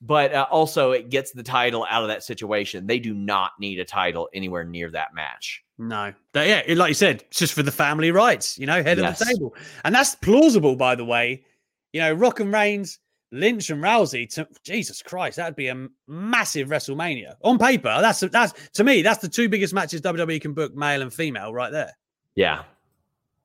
But 0.00 0.32
uh, 0.32 0.46
also, 0.50 0.92
it 0.92 1.08
gets 1.08 1.32
the 1.32 1.42
title 1.42 1.84
out 1.90 2.02
of 2.02 2.08
that 2.08 2.22
situation. 2.22 2.86
They 2.86 3.00
do 3.00 3.14
not 3.14 3.52
need 3.58 3.80
a 3.80 3.84
title 3.84 4.28
anywhere 4.32 4.64
near 4.64 4.90
that 4.90 5.12
match. 5.12 5.64
No, 5.76 6.12
yeah, 6.34 6.62
like 6.68 6.88
you 6.88 6.94
said, 6.94 7.24
it's 7.28 7.38
just 7.38 7.52
for 7.52 7.62
the 7.62 7.72
family 7.72 8.10
rights, 8.10 8.58
you 8.58 8.66
know, 8.66 8.82
head 8.82 8.98
of 8.98 9.18
the 9.18 9.24
table, 9.24 9.54
and 9.84 9.94
that's 9.94 10.14
plausible, 10.16 10.76
by 10.76 10.94
the 10.94 11.04
way. 11.04 11.44
You 11.92 12.00
know, 12.00 12.12
Rock 12.12 12.40
and 12.40 12.52
Reigns, 12.52 12.98
Lynch 13.30 13.70
and 13.70 13.82
Rousey. 13.82 14.32
To, 14.34 14.46
Jesus 14.64 15.02
Christ, 15.02 15.36
that'd 15.36 15.56
be 15.56 15.68
a 15.68 15.88
massive 16.06 16.68
WrestleMania 16.68 17.34
on 17.42 17.58
paper. 17.58 17.98
That's 18.00 18.20
that's 18.20 18.70
to 18.72 18.84
me, 18.84 19.02
that's 19.02 19.20
the 19.20 19.28
two 19.28 19.48
biggest 19.48 19.74
matches 19.74 20.00
WWE 20.00 20.40
can 20.40 20.54
book, 20.54 20.74
male 20.74 21.02
and 21.02 21.12
female, 21.12 21.52
right 21.52 21.72
there. 21.72 21.92
Yeah. 22.34 22.62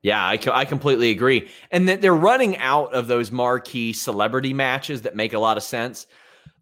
Yeah, 0.01 0.21
I, 0.21 0.37
I 0.51 0.65
completely 0.65 1.11
agree. 1.11 1.49
And 1.71 1.87
that 1.87 2.01
they're 2.01 2.13
running 2.13 2.57
out 2.57 2.93
of 2.93 3.07
those 3.07 3.31
marquee 3.31 3.93
celebrity 3.93 4.53
matches 4.53 5.03
that 5.03 5.15
make 5.15 5.31
a 5.31 5.39
lot 5.39 5.55
of 5.55 5.63
sense. 5.63 6.07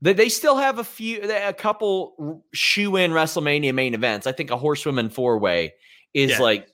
That 0.04 0.16
they 0.16 0.30
still 0.30 0.58
have 0.58 0.78
a 0.78 0.84
few, 0.84 1.22
a 1.24 1.52
couple 1.52 2.44
shoe 2.54 2.96
in 2.98 3.12
WrestleMania 3.12 3.74
main 3.74 3.96
events. 3.96 4.28
I 4.28 4.32
think 4.32 4.52
a 4.52 4.58
horsewoman 4.58 5.10
four 5.10 5.40
way 5.40 5.74
is 6.14 6.32
Yeah. 6.32 6.40
like, 6.40 6.68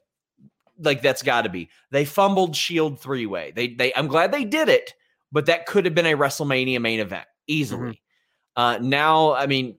like 0.79 1.01
that's 1.01 1.23
got 1.23 1.43
to 1.43 1.49
be. 1.49 1.69
They 1.91 2.03
fumbled 2.03 2.53
Shield 2.55 2.99
three 2.99 3.25
way. 3.25 3.53
They, 3.55 3.69
they, 3.69 3.93
I'm 3.93 4.07
glad 4.07 4.31
they 4.33 4.43
did 4.45 4.67
it, 4.67 4.93
but 5.31 5.47
that 5.47 5.65
could 5.65 5.85
have 5.85 5.95
been 5.95 6.05
a 6.05 6.17
WrestleMania 6.17 6.79
main 6.81 6.99
event 6.99 7.25
easily. 7.47 8.01
Uh, 8.55 8.79
now, 8.81 9.33
I 9.33 9.45
mean, 9.47 9.77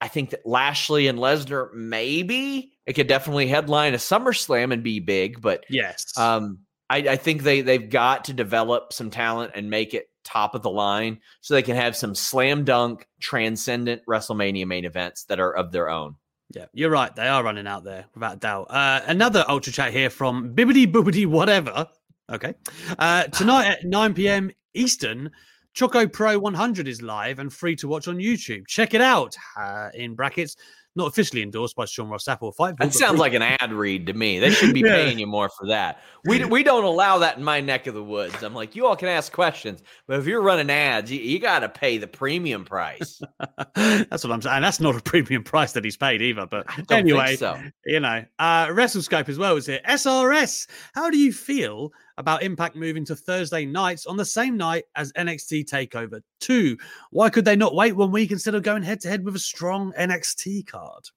I 0.00 0.08
think 0.08 0.30
that 0.30 0.44
Lashley 0.44 1.06
and 1.06 1.18
Lesnar 1.18 1.72
maybe 1.72 2.72
it 2.86 2.94
could 2.94 3.06
definitely 3.06 3.46
headline 3.46 3.94
a 3.94 3.98
SummerSlam 3.98 4.72
and 4.72 4.82
be 4.82 5.00
big, 5.00 5.40
but 5.40 5.64
Yes. 5.70 6.12
um, 6.18 6.58
I, 6.90 6.98
I 6.98 7.16
think 7.16 7.42
they 7.42 7.62
they've 7.62 7.88
got 7.88 8.24
to 8.26 8.32
develop 8.32 8.92
some 8.92 9.10
talent 9.10 9.52
and 9.54 9.70
make 9.70 9.94
it 9.94 10.06
top 10.24 10.54
of 10.54 10.62
the 10.62 10.70
line 10.70 11.20
so 11.40 11.54
they 11.54 11.62
can 11.62 11.76
have 11.76 11.96
some 11.96 12.14
slam 12.14 12.64
dunk, 12.64 13.06
transcendent 13.20 14.02
WrestleMania 14.08 14.66
main 14.66 14.84
events 14.84 15.24
that 15.24 15.40
are 15.40 15.54
of 15.54 15.72
their 15.72 15.88
own. 15.88 16.16
Yeah, 16.54 16.66
you're 16.74 16.90
right. 16.90 17.14
They 17.14 17.26
are 17.26 17.42
running 17.42 17.66
out 17.66 17.84
there 17.84 18.04
without 18.14 18.34
a 18.34 18.38
doubt. 18.38 18.66
Uh, 18.70 19.00
another 19.06 19.44
ultra 19.48 19.72
chat 19.72 19.92
here 19.92 20.10
from 20.10 20.54
Bibbidi 20.54 20.90
Boobity 20.90 21.26
Whatever. 21.26 21.88
Okay. 22.32 22.54
Uh, 22.98 23.24
tonight 23.24 23.66
at 23.66 23.84
9 23.84 24.14
p.m. 24.14 24.50
Eastern, 24.74 25.30
Choco 25.74 26.06
Pro 26.06 26.38
100 26.38 26.88
is 26.88 27.02
live 27.02 27.38
and 27.38 27.52
free 27.52 27.76
to 27.76 27.88
watch 27.88 28.08
on 28.08 28.16
YouTube. 28.16 28.66
Check 28.66 28.94
it 28.94 29.00
out. 29.00 29.36
Uh, 29.58 29.90
in 29.94 30.14
brackets, 30.14 30.56
not 30.96 31.08
officially 31.08 31.42
endorsed 31.42 31.74
by 31.74 31.84
Sean 31.84 32.08
Ross 32.08 32.24
Sapp 32.24 32.38
or 32.40 32.52
Fight. 32.52 32.76
That 32.78 32.94
sounds 32.94 33.18
like 33.18 33.34
an 33.34 33.42
ad 33.42 33.72
read 33.72 34.06
to 34.06 34.12
me. 34.12 34.38
They 34.38 34.50
should 34.50 34.72
be 34.72 34.80
Yeah. 34.84 34.94
paying 34.94 35.18
you 35.18 35.26
more 35.26 35.48
for 35.48 35.66
that. 35.66 36.00
We 36.24 36.44
we 36.44 36.62
don't 36.62 36.84
allow 36.84 37.18
that 37.18 37.36
in 37.36 37.42
my 37.42 37.60
neck 37.60 37.88
of 37.88 37.94
the 37.94 38.02
woods. 38.02 38.42
I'm 38.42 38.54
like, 38.54 38.76
you 38.76 38.86
all 38.86 38.94
can 38.94 39.08
ask 39.08 39.32
questions, 39.32 39.82
but 40.06 40.20
if 40.20 40.26
you're 40.26 40.40
running 40.40 40.70
ads, 40.70 41.10
you, 41.10 41.20
you 41.20 41.40
got 41.40 41.58
to 41.60 41.68
pay 41.68 41.98
the 41.98 42.06
premium 42.06 42.64
price. 42.64 43.20
That's 43.74 44.22
what 44.22 44.32
I'm 44.32 44.40
saying. 44.40 44.62
That's 44.62 44.78
not 44.80 44.96
a 44.96 45.02
premium 45.02 45.42
price 45.42 45.72
that 45.72 45.84
he's 45.84 45.96
paid 45.96 46.22
either. 46.22 46.46
But 46.46 46.66
anyway, 46.92 47.34
so. 47.36 47.60
you 47.84 47.98
know, 47.98 48.24
uh, 48.38 48.66
WrestleScope 48.68 49.28
as 49.28 49.36
well 49.38 49.56
is 49.56 49.66
here. 49.66 49.80
SRS. 49.88 50.68
How 50.94 51.10
do 51.10 51.18
you 51.18 51.32
feel 51.32 51.90
about 52.18 52.42
Impact 52.42 52.76
moving 52.76 53.04
to 53.06 53.16
Thursday 53.16 53.66
nights 53.66 54.06
on 54.06 54.16
the 54.16 54.24
same 54.24 54.56
night 54.56 54.84
as 54.94 55.12
NXT 55.12 55.64
Takeover 55.64 56.20
Two? 56.40 56.76
Why 57.10 57.30
could 57.30 57.44
they 57.44 57.56
not 57.56 57.74
wait 57.74 57.92
one 57.96 58.12
week 58.12 58.30
instead 58.30 58.54
of 58.54 58.62
going 58.62 58.82
head 58.82 59.00
to 59.00 59.08
head 59.08 59.24
with 59.24 59.36
a 59.36 59.40
strong 59.40 59.92
NXT 59.98 60.66
card? 60.66 61.08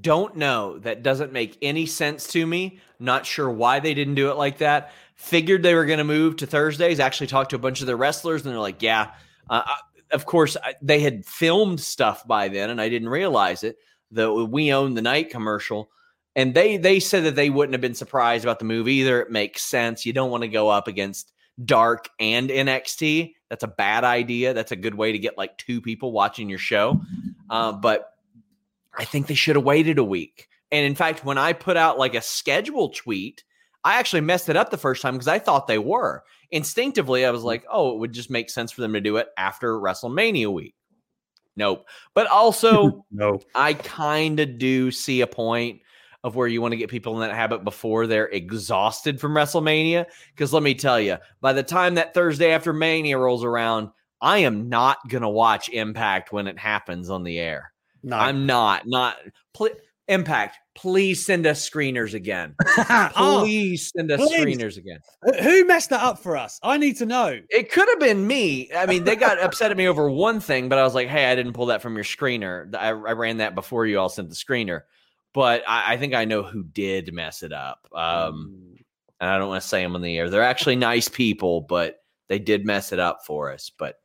Don't 0.00 0.36
know. 0.36 0.78
That 0.78 1.02
doesn't 1.02 1.32
make 1.32 1.56
any 1.62 1.86
sense 1.86 2.26
to 2.28 2.46
me. 2.46 2.78
Not 2.98 3.24
sure 3.24 3.50
why 3.50 3.80
they 3.80 3.94
didn't 3.94 4.16
do 4.16 4.30
it 4.30 4.36
like 4.36 4.58
that. 4.58 4.92
Figured 5.14 5.62
they 5.62 5.74
were 5.74 5.86
going 5.86 5.98
to 5.98 6.04
move 6.04 6.36
to 6.36 6.46
Thursdays. 6.46 7.00
Actually, 7.00 7.28
talked 7.28 7.50
to 7.50 7.56
a 7.56 7.60
bunch 7.60 7.80
of 7.80 7.86
their 7.86 7.96
wrestlers, 7.96 8.44
and 8.44 8.52
they're 8.52 8.60
like, 8.60 8.82
"Yeah." 8.82 9.12
Uh, 9.48 9.62
I- 9.64 9.80
of 10.10 10.26
course, 10.26 10.56
I- 10.62 10.74
they 10.82 11.00
had 11.00 11.24
filmed 11.24 11.80
stuff 11.80 12.26
by 12.26 12.48
then, 12.48 12.70
and 12.70 12.80
I 12.80 12.88
didn't 12.88 13.08
realize 13.08 13.62
it. 13.64 13.76
The 14.10 14.32
"We 14.32 14.72
Own 14.72 14.94
the 14.94 15.02
Night" 15.02 15.30
commercial, 15.30 15.90
and 16.38 16.54
they 16.54 16.76
they 16.76 17.00
said 17.00 17.24
that 17.24 17.34
they 17.34 17.50
wouldn't 17.50 17.74
have 17.74 17.80
been 17.80 17.96
surprised 17.96 18.44
about 18.44 18.60
the 18.60 18.64
move 18.64 18.86
either. 18.86 19.20
It 19.20 19.30
makes 19.32 19.60
sense. 19.60 20.06
You 20.06 20.12
don't 20.12 20.30
want 20.30 20.42
to 20.42 20.48
go 20.48 20.68
up 20.68 20.86
against 20.86 21.32
Dark 21.64 22.08
and 22.20 22.48
NXT. 22.48 23.34
That's 23.50 23.64
a 23.64 23.68
bad 23.68 24.04
idea. 24.04 24.54
That's 24.54 24.70
a 24.70 24.76
good 24.76 24.94
way 24.94 25.10
to 25.10 25.18
get 25.18 25.36
like 25.36 25.58
two 25.58 25.80
people 25.80 26.12
watching 26.12 26.48
your 26.48 26.60
show. 26.60 27.02
Uh, 27.50 27.72
but 27.72 28.12
I 28.96 29.04
think 29.04 29.26
they 29.26 29.34
should 29.34 29.56
have 29.56 29.64
waited 29.64 29.98
a 29.98 30.04
week. 30.04 30.48
And 30.70 30.86
in 30.86 30.94
fact, 30.94 31.24
when 31.24 31.38
I 31.38 31.54
put 31.54 31.76
out 31.76 31.98
like 31.98 32.14
a 32.14 32.22
schedule 32.22 32.90
tweet, 32.90 33.42
I 33.82 33.98
actually 33.98 34.20
messed 34.20 34.48
it 34.48 34.56
up 34.56 34.70
the 34.70 34.78
first 34.78 35.02
time 35.02 35.14
because 35.14 35.26
I 35.26 35.40
thought 35.40 35.66
they 35.66 35.78
were. 35.78 36.22
Instinctively, 36.52 37.26
I 37.26 37.32
was 37.32 37.42
like, 37.42 37.64
oh, 37.68 37.94
it 37.94 37.98
would 37.98 38.12
just 38.12 38.30
make 38.30 38.48
sense 38.48 38.70
for 38.70 38.80
them 38.80 38.92
to 38.92 39.00
do 39.00 39.16
it 39.16 39.26
after 39.36 39.72
WrestleMania 39.72 40.52
week. 40.52 40.76
Nope. 41.56 41.88
But 42.14 42.28
also, 42.28 43.04
No. 43.10 43.40
I 43.56 43.74
kind 43.74 44.38
of 44.38 44.56
do 44.58 44.92
see 44.92 45.20
a 45.20 45.26
point 45.26 45.80
of 46.24 46.34
where 46.36 46.48
you 46.48 46.60
want 46.60 46.72
to 46.72 46.76
get 46.78 46.90
people 46.90 47.14
in 47.20 47.28
that 47.28 47.34
habit 47.34 47.64
before 47.64 48.06
they're 48.06 48.28
exhausted 48.28 49.20
from 49.20 49.32
WrestleMania. 49.34 50.06
Because 50.34 50.52
let 50.52 50.62
me 50.62 50.74
tell 50.74 51.00
you, 51.00 51.16
by 51.40 51.52
the 51.52 51.62
time 51.62 51.94
that 51.94 52.14
Thursday 52.14 52.50
after 52.52 52.72
Mania 52.72 53.18
rolls 53.18 53.44
around, 53.44 53.90
I 54.20 54.38
am 54.38 54.68
not 54.68 54.98
going 55.08 55.22
to 55.22 55.28
watch 55.28 55.68
Impact 55.68 56.32
when 56.32 56.48
it 56.48 56.58
happens 56.58 57.08
on 57.08 57.22
the 57.22 57.38
air. 57.38 57.72
No. 58.02 58.16
I'm 58.16 58.46
not. 58.46 58.86
Not 58.86 59.16
pl- 59.54 59.68
Impact. 60.08 60.56
Please 60.74 61.24
send 61.24 61.46
us 61.46 61.68
screeners 61.68 62.14
again. 62.14 62.54
Oh, 63.16 63.40
Please 63.44 63.92
send 63.94 64.10
us 64.10 64.18
please. 64.20 64.40
screeners 64.56 64.76
again. 64.78 64.98
who 65.42 65.64
messed 65.66 65.90
that 65.90 66.02
up 66.02 66.18
for 66.20 66.36
us? 66.36 66.58
I 66.62 66.78
need 66.78 66.96
to 66.98 67.06
know. 67.06 67.38
It 67.50 67.70
could 67.70 67.88
have 67.88 68.00
been 68.00 68.26
me. 68.26 68.70
I 68.74 68.86
mean, 68.86 69.04
they 69.04 69.16
got 69.16 69.38
upset 69.40 69.70
at 69.70 69.76
me 69.76 69.86
over 69.86 70.08
one 70.10 70.40
thing, 70.40 70.68
but 70.68 70.78
I 70.78 70.84
was 70.84 70.94
like, 70.94 71.08
"Hey, 71.08 71.30
I 71.30 71.34
didn't 71.34 71.52
pull 71.52 71.66
that 71.66 71.82
from 71.82 71.94
your 71.94 72.04
screener. 72.04 72.74
I, 72.74 72.88
I 72.88 72.92
ran 72.92 73.36
that 73.38 73.54
before 73.54 73.86
you 73.86 73.98
all 73.98 74.08
sent 74.08 74.28
the 74.30 74.34
screener." 74.36 74.82
But 75.34 75.62
I, 75.68 75.94
I 75.94 75.96
think 75.96 76.14
I 76.14 76.24
know 76.24 76.42
who 76.42 76.64
did 76.64 77.12
mess 77.12 77.42
it 77.42 77.52
up. 77.52 77.86
Um, 77.94 78.76
and 79.20 79.28
I 79.30 79.38
don't 79.38 79.48
want 79.48 79.62
to 79.62 79.68
say 79.68 79.82
them 79.82 79.94
on 79.94 80.02
the 80.02 80.16
air. 80.16 80.30
They're 80.30 80.42
actually 80.42 80.76
nice 80.76 81.08
people, 81.08 81.60
but 81.60 82.00
they 82.28 82.38
did 82.38 82.64
mess 82.64 82.92
it 82.92 82.98
up 82.98 83.24
for 83.26 83.52
us. 83.52 83.70
But 83.76 83.96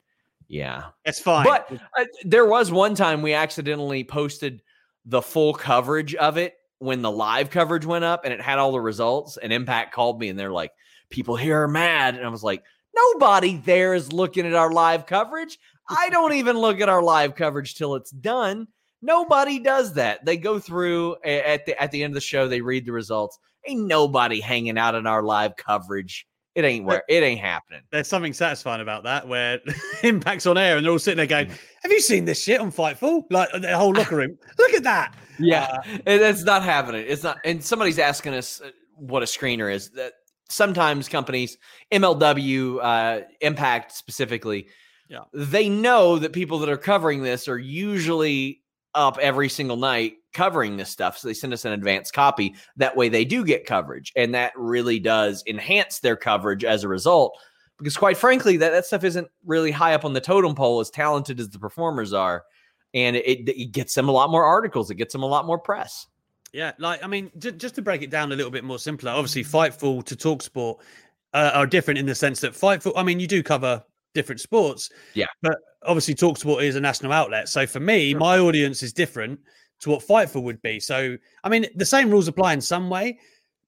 yeah, 0.48 0.86
It's 1.06 1.20
fine. 1.20 1.46
but 1.46 1.72
uh, 1.98 2.06
there 2.24 2.46
was 2.46 2.72
one 2.72 2.96
time 2.96 3.22
we 3.22 3.34
accidentally 3.34 4.04
posted 4.04 4.62
the 5.06 5.22
full 5.22 5.54
coverage 5.54 6.16
of 6.16 6.38
it 6.38 6.56
when 6.80 7.02
the 7.02 7.12
live 7.12 7.50
coverage 7.50 7.86
went 7.86 8.04
up 8.04 8.26
and 8.26 8.34
it 8.34 8.42
had 8.42 8.60
all 8.60 8.72
the 8.72 8.80
results. 8.82 9.38
And 9.38 9.54
Impact 9.54 9.94
called 9.94 10.20
me 10.20 10.30
and 10.30 10.38
they're 10.38 10.52
like, 10.52 10.72
people 11.10 11.36
here 11.36 11.62
are 11.64 11.68
mad. 11.68 12.16
And 12.16 12.26
I 12.26 12.30
was 12.30 12.44
like, 12.44 12.64
nobody 12.96 13.58
there 13.58 13.94
is 13.94 14.12
looking 14.12 14.46
at 14.46 14.54
our 14.54 14.72
live 14.72 15.06
coverage. 15.06 15.58
I 15.90 16.10
don't 16.10 16.34
even 16.34 16.58
look 16.58 16.82
at 16.82 16.90
our 16.90 17.02
live 17.02 17.36
coverage 17.36 17.76
till 17.76 17.96
it's 17.96 18.12
done. 18.12 18.68
Nobody 19.04 19.60
does 19.60 19.94
that. 19.96 20.24
They 20.26 20.38
go 20.38 20.60
through 20.60 21.18
at 21.26 21.66
the 21.66 21.80
at 21.82 21.92
the 21.92 22.04
end 22.04 22.12
of 22.12 22.16
the 22.16 22.22
show, 22.22 22.48
they 22.48 22.62
read 22.62 22.86
the 22.86 22.94
results. 22.94 23.38
Ain't 23.68 23.86
nobody 23.86 24.40
hanging 24.40 24.78
out 24.78 24.96
in 24.96 25.06
our 25.06 25.22
live 25.22 25.56
coverage. 25.58 26.26
It 26.56 26.64
ain't 26.66 26.86
where 26.86 27.04
it 27.10 27.22
ain't 27.24 27.42
happening. 27.42 27.82
there's 27.92 28.08
something 28.08 28.32
satisfying 28.32 28.80
about 28.82 29.04
that 29.06 29.28
where 29.28 29.60
impact's 30.04 30.46
on 30.46 30.58
air 30.58 30.78
and 30.78 30.86
they're 30.86 30.92
all 30.94 31.00
sitting 31.00 31.18
there 31.18 31.26
going, 31.26 31.48
Have 31.48 31.92
you 31.92 32.00
seen 32.00 32.26
this 32.26 32.42
shit 32.42 32.62
on 32.62 32.72
Fightful? 32.72 33.24
Like 33.32 33.50
the 33.60 33.76
whole 33.76 33.94
locker 33.94 34.16
room. 34.18 34.38
Look 34.60 34.74
at 34.74 34.84
that. 34.84 35.16
Yeah, 35.40 35.82
it- 35.86 36.22
it's 36.22 36.44
not 36.44 36.64
happening. 36.64 37.06
It's 37.08 37.24
not. 37.24 37.40
And 37.44 37.64
somebody's 37.64 38.00
asking 38.00 38.36
us 38.36 38.62
uh, 38.62 38.70
what 38.96 39.24
a 39.24 39.26
screener 39.26 39.74
is. 39.74 39.90
That 39.92 40.14
sometimes 40.48 41.10
companies, 41.10 41.58
MLW, 41.92 42.80
uh, 42.84 43.22
Impact 43.42 43.92
specifically, 43.92 44.68
Yeah. 45.10 45.22
they 45.34 45.70
know 45.70 46.20
that 46.20 46.34
people 46.34 46.60
that 46.60 46.70
are 46.70 46.78
covering 46.78 47.24
this 47.24 47.48
are 47.48 47.58
usually 47.58 48.62
up 48.96 49.18
every 49.20 49.50
single 49.50 49.78
night 49.78 50.16
covering 50.34 50.78
this 50.78 50.90
stuff. 50.90 51.18
So 51.18 51.28
they 51.28 51.34
send 51.34 51.54
us 51.54 51.66
an 51.66 51.74
advanced 51.74 52.14
copy. 52.14 52.56
That 52.78 52.96
way 52.96 53.10
they 53.10 53.26
do 53.26 53.46
get 53.46 53.66
coverage, 53.66 54.12
and 54.16 54.34
that 54.34 54.54
really 54.56 55.00
does 55.00 55.44
enhance 55.48 56.00
their 56.00 56.16
coverage 56.16 56.64
as 56.64 56.84
a 56.84 56.88
result. 56.88 57.38
Because 57.78 57.98
quite 57.98 58.18
frankly, 58.18 58.58
that, 58.58 58.72
that 58.72 58.86
stuff 58.86 59.04
isn't 59.04 59.28
really 59.46 59.72
high 59.72 59.94
up 59.94 60.06
on 60.06 60.14
the 60.14 60.22
totem 60.22 60.56
pole 60.56 60.80
as 60.80 60.90
talented 60.90 61.40
as 61.40 61.50
the 61.50 61.60
performers 61.60 62.14
are. 62.14 62.44
And 62.94 63.16
it, 63.16 63.50
it 63.50 63.72
gets 63.72 63.96
them 63.96 64.08
a 64.08 64.12
lot 64.12 64.30
more 64.30 64.46
articles. 64.46 64.92
It 64.92 64.96
gets 64.96 65.14
them 65.14 65.24
a 65.24 65.28
lot 65.28 65.48
more 65.48 65.58
press. 65.58 66.06
Yeah, 66.54 66.74
like 66.78 67.04
I 67.04 67.08
mean, 67.08 67.32
j- 67.40 67.52
just 67.52 67.74
to 67.76 67.82
break 67.82 68.04
it 68.04 68.12
down 68.12 68.32
a 68.32 68.36
little 68.36 68.52
bit 68.52 68.64
more 68.64 68.78
simpler, 68.78 69.10
obviously, 69.10 69.44
Fightful 69.44 70.06
to 70.06 70.16
Talksport 70.16 70.80
uh, 71.34 71.52
are 71.56 71.66
different 71.66 71.98
in 71.98 72.06
the 72.06 72.14
sense 72.14 72.40
that 72.42 72.54
Fightful. 72.54 72.94
I 72.96 73.02
mean, 73.02 73.20
you 73.20 73.26
do 73.26 73.42
cover 73.42 73.84
different 74.14 74.42
sports, 74.42 74.90
Yeah. 75.14 75.26
but 75.42 75.58
obviously, 75.84 76.16
Talksport 76.16 76.64
is 76.64 76.76
a 76.76 76.82
national 76.82 77.12
outlet. 77.12 77.50
So 77.50 77.66
for 77.68 77.80
me, 77.80 78.14
my 78.14 78.38
audience 78.40 78.84
is 78.84 78.94
different 78.94 79.40
to 79.82 79.90
what 79.90 80.02
Fightful 80.02 80.44
would 80.44 80.62
be. 80.62 80.80
So 80.80 81.18
I 81.44 81.50
mean, 81.50 81.66
the 81.76 81.86
same 81.86 82.10
rules 82.10 82.28
apply 82.28 82.54
in 82.54 82.62
some 82.62 82.90
way, 82.90 83.20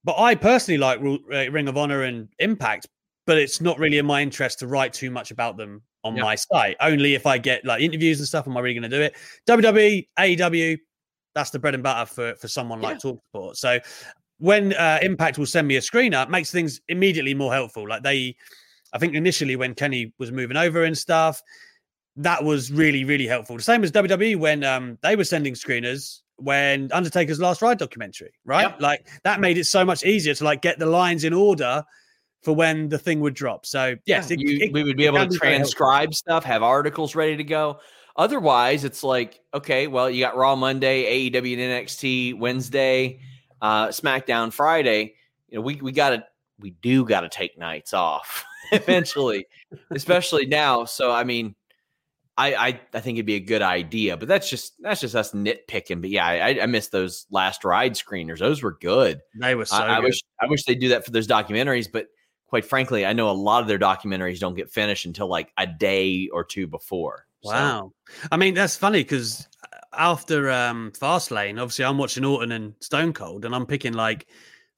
but 0.04 0.18
I 0.18 0.34
personally 0.34 0.78
like 0.78 1.00
uh, 1.00 1.50
Ring 1.50 1.68
of 1.68 1.76
Honor 1.76 2.02
and 2.02 2.28
Impact, 2.38 2.86
but 3.26 3.38
it's 3.38 3.60
not 3.60 3.78
really 3.78 3.98
in 3.98 4.06
my 4.06 4.22
interest 4.22 4.60
to 4.60 4.66
write 4.66 4.92
too 4.92 5.10
much 5.10 5.30
about 5.30 5.56
them 5.56 5.82
on 6.04 6.16
Yeah. 6.16 6.22
my 6.22 6.34
site. 6.36 6.76
Only 6.80 7.14
if 7.14 7.26
I 7.26 7.38
get 7.38 7.64
like 7.64 7.82
interviews 7.82 8.20
and 8.20 8.28
stuff. 8.28 8.46
Am 8.46 8.56
I 8.56 8.60
really 8.60 8.78
going 8.78 8.90
to 8.90 8.96
do 8.96 9.02
it? 9.02 9.16
WWE, 9.48 10.08
AEW, 10.18 10.78
that's 11.34 11.50
the 11.50 11.58
bread 11.58 11.74
and 11.74 11.82
butter 11.82 12.06
for 12.06 12.34
for 12.36 12.48
someone 12.48 12.80
like 12.80 12.98
Talksport. 12.98 13.56
So 13.56 13.78
when 14.38 14.72
uh, 14.74 14.98
Impact 15.02 15.38
will 15.38 15.46
send 15.46 15.66
me 15.66 15.76
a 15.76 15.80
screener, 15.80 16.22
it 16.22 16.30
makes 16.30 16.50
things 16.50 16.80
immediately 16.88 17.34
more 17.34 17.52
helpful. 17.52 17.88
Like 17.88 18.02
they, 18.02 18.36
I 18.96 18.98
think 18.98 19.14
initially 19.14 19.54
when 19.56 19.74
Kenny 19.74 20.12
was 20.18 20.32
moving 20.32 20.56
over 20.56 20.84
and 20.84 20.96
stuff, 20.96 21.42
that 22.16 22.42
was 22.42 22.72
really 22.72 23.04
really 23.04 23.26
helpful. 23.26 23.56
The 23.56 23.62
same 23.62 23.84
as 23.84 23.92
WWE 23.92 24.36
when 24.36 24.64
um, 24.64 24.98
they 25.02 25.14
were 25.16 25.24
sending 25.24 25.54
screeners 25.54 26.20
when 26.38 26.90
Undertaker's 26.92 27.38
Last 27.40 27.62
Ride 27.62 27.78
documentary, 27.78 28.32
right? 28.44 28.62
Yep. 28.62 28.80
Like 28.80 29.06
that 29.24 29.40
made 29.40 29.58
it 29.58 29.64
so 29.64 29.84
much 29.84 30.04
easier 30.04 30.34
to 30.34 30.44
like 30.44 30.60
get 30.62 30.78
the 30.78 30.86
lines 30.86 31.24
in 31.24 31.32
order 31.32 31.84
for 32.42 32.54
when 32.54 32.88
the 32.88 32.98
thing 32.98 33.20
would 33.20 33.34
drop. 33.34 33.64
So 33.66 33.96
yes, 34.06 34.30
it- 34.30 34.40
You- 34.40 34.58
it- 34.66 34.72
we 34.72 34.82
would 34.84 34.96
be 34.96 35.06
able 35.06 35.26
to 35.26 35.36
transcribe 35.38 36.14
stuff, 36.14 36.44
have 36.44 36.62
articles 36.62 37.14
ready 37.14 37.36
to 37.36 37.44
go. 37.44 37.80
Otherwise, 38.16 38.84
it's 38.84 39.02
like, 39.04 39.40
okay, 39.52 39.86
well, 39.88 40.08
you 40.08 40.20
got 40.24 40.36
Raw 40.36 40.56
Monday, 40.56 41.04
AEW 41.30 41.52
and 41.54 41.60
NXT 41.88 42.38
Wednesday, 42.38 43.20
uh, 43.60 43.88
SmackDown 43.88 44.52
Friday. 44.52 45.14
You 45.48 45.56
know, 45.58 45.62
we 45.62 45.76
we 45.76 45.92
got 45.92 46.10
to 46.10 46.24
we 46.58 46.70
do 46.70 47.04
got 47.04 47.20
to 47.22 47.28
take 47.28 47.58
nights 47.58 47.92
off 47.92 48.44
eventually, 48.72 49.46
especially 49.90 50.46
now. 50.46 50.84
So, 50.84 51.12
I 51.12 51.24
mean, 51.24 51.54
I, 52.36 52.54
I 52.54 52.80
I 52.94 53.00
think 53.00 53.16
it'd 53.16 53.26
be 53.26 53.34
a 53.34 53.40
good 53.40 53.62
idea, 53.62 54.16
but 54.16 54.28
that's 54.28 54.48
just 54.48 54.74
that's 54.80 55.00
just 55.00 55.14
us 55.14 55.32
nitpicking. 55.32 56.00
But 56.00 56.10
yeah, 56.10 56.26
I, 56.26 56.60
I 56.62 56.66
miss 56.66 56.88
those 56.88 57.26
last 57.30 57.64
ride 57.64 57.94
screeners; 57.94 58.38
those 58.38 58.62
were 58.62 58.76
good. 58.80 59.20
They 59.40 59.54
were 59.54 59.64
so 59.64 59.76
I, 59.76 59.94
I 59.94 59.96
good. 59.96 60.04
wish 60.04 60.22
I 60.40 60.46
wish 60.46 60.64
they'd 60.64 60.80
do 60.80 60.90
that 60.90 61.04
for 61.04 61.10
those 61.10 61.26
documentaries, 61.26 61.88
but 61.90 62.06
quite 62.46 62.64
frankly, 62.64 63.06
I 63.06 63.12
know 63.12 63.30
a 63.30 63.32
lot 63.32 63.62
of 63.62 63.68
their 63.68 63.78
documentaries 63.78 64.38
don't 64.38 64.54
get 64.54 64.70
finished 64.70 65.06
until 65.06 65.28
like 65.28 65.50
a 65.58 65.66
day 65.66 66.28
or 66.32 66.44
two 66.44 66.66
before. 66.66 67.26
So, 67.42 67.52
Wow. 67.52 67.92
I 68.30 68.36
mean, 68.36 68.54
that's 68.54 68.76
funny 68.76 69.00
because 69.00 69.48
after 69.92 70.50
um 70.50 70.92
Fastlane, 70.98 71.60
obviously 71.60 71.84
I'm 71.84 71.98
watching 71.98 72.24
Orton 72.24 72.52
and 72.52 72.74
Stone 72.80 73.14
Cold 73.14 73.44
and 73.44 73.54
I'm 73.54 73.66
picking 73.66 73.94
like 73.94 74.26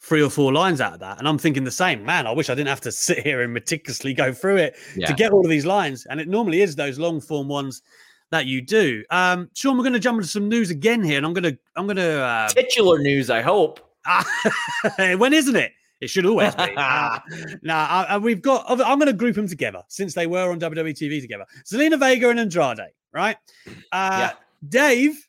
three 0.01 0.23
or 0.23 0.31
four 0.31 0.53
lines 0.53 0.81
out 0.81 0.95
of 0.95 1.01
that. 1.01 1.19
And 1.19 1.29
I'm 1.29 1.39
thinking 1.39 1.65
the 1.65 1.71
same, 1.71 2.05
man, 2.05 2.27
I 2.27 2.33
wish 2.33 2.51
I 2.51 2.55
didn't 2.55 2.69
have 2.69 2.81
to 2.83 2.93
sit 3.07 3.19
here 3.19 3.43
and 3.43 3.53
meticulously 3.53 4.15
go 4.15 4.33
through 4.33 4.57
it 4.57 4.77
yeah. 4.97 5.07
to 5.07 5.15
get 5.15 5.33
all 5.33 5.45
of 5.45 5.51
these 5.51 5.67
lines. 5.67 6.07
And 6.07 6.21
it 6.21 6.29
normally 6.29 6.61
is 6.61 6.77
those 6.77 6.99
long 6.99 7.21
form 7.21 7.49
ones 7.49 7.83
that 8.31 8.47
you 8.47 8.61
do. 8.61 9.05
Um, 9.11 9.51
Sean, 9.55 9.79
we're 9.79 9.85
gonna 9.85 9.99
jump 9.99 10.17
into 10.17 10.29
some 10.29 10.49
news 10.49 10.71
again 10.71 11.03
here, 11.03 11.17
and 11.17 11.25
I'm 11.25 11.33
gonna 11.33 11.57
I'm 11.77 11.87
gonna 11.87 12.03
uh 12.03 12.49
titular 12.49 12.99
news. 12.99 13.31
I 13.31 13.41
hope. 13.41 13.81
when 14.97 15.33
isn't 15.33 15.57
it? 15.57 15.73
It 16.01 16.11
should 16.11 16.27
always 16.27 16.55
be. 16.55 16.75
uh, 16.77 17.19
now, 17.63 18.07
uh, 18.09 18.21
we've 18.23 18.41
got, 18.41 18.65
I'm 18.69 18.99
going 18.99 19.07
to 19.07 19.13
group 19.13 19.35
them 19.35 19.49
together 19.49 19.83
since 19.89 20.15
they 20.15 20.27
were 20.27 20.51
on 20.53 20.61
WWE 20.61 20.97
TV 20.97 21.21
together. 21.21 21.45
Zelina 21.65 21.99
Vega 21.99 22.31
and 22.31 22.39
Andrade, 22.39 22.93
right? 23.13 23.37
Uh, 23.67 23.73
Yeah. 23.93 24.33
Dave, 24.69 25.29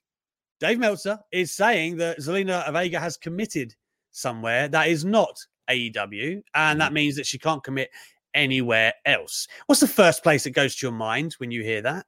Dave 0.60 0.80
Meltzer 0.80 1.20
is 1.32 1.52
saying 1.52 1.98
that 1.98 2.20
Zelina 2.20 2.72
Vega 2.72 3.00
has 3.00 3.18
committed 3.18 3.76
somewhere 4.12 4.68
that 4.68 4.88
is 4.88 5.06
not 5.06 5.38
AEW, 5.70 6.42
and 6.56 6.82
that 6.82 6.94
means 6.94 7.16
that 7.16 7.26
she 7.26 7.38
can't 7.38 7.64
commit 7.64 7.90
anywhere 8.34 8.94
else. 9.06 9.48
What's 9.68 9.82
the 9.82 9.88
first 9.88 10.24
place 10.24 10.44
that 10.44 10.52
goes 10.52 10.76
to 10.78 10.86
your 10.88 10.94
mind 10.94 11.34
when 11.40 11.52
you 11.52 11.64
hear 11.64 11.82
that? 11.82 12.06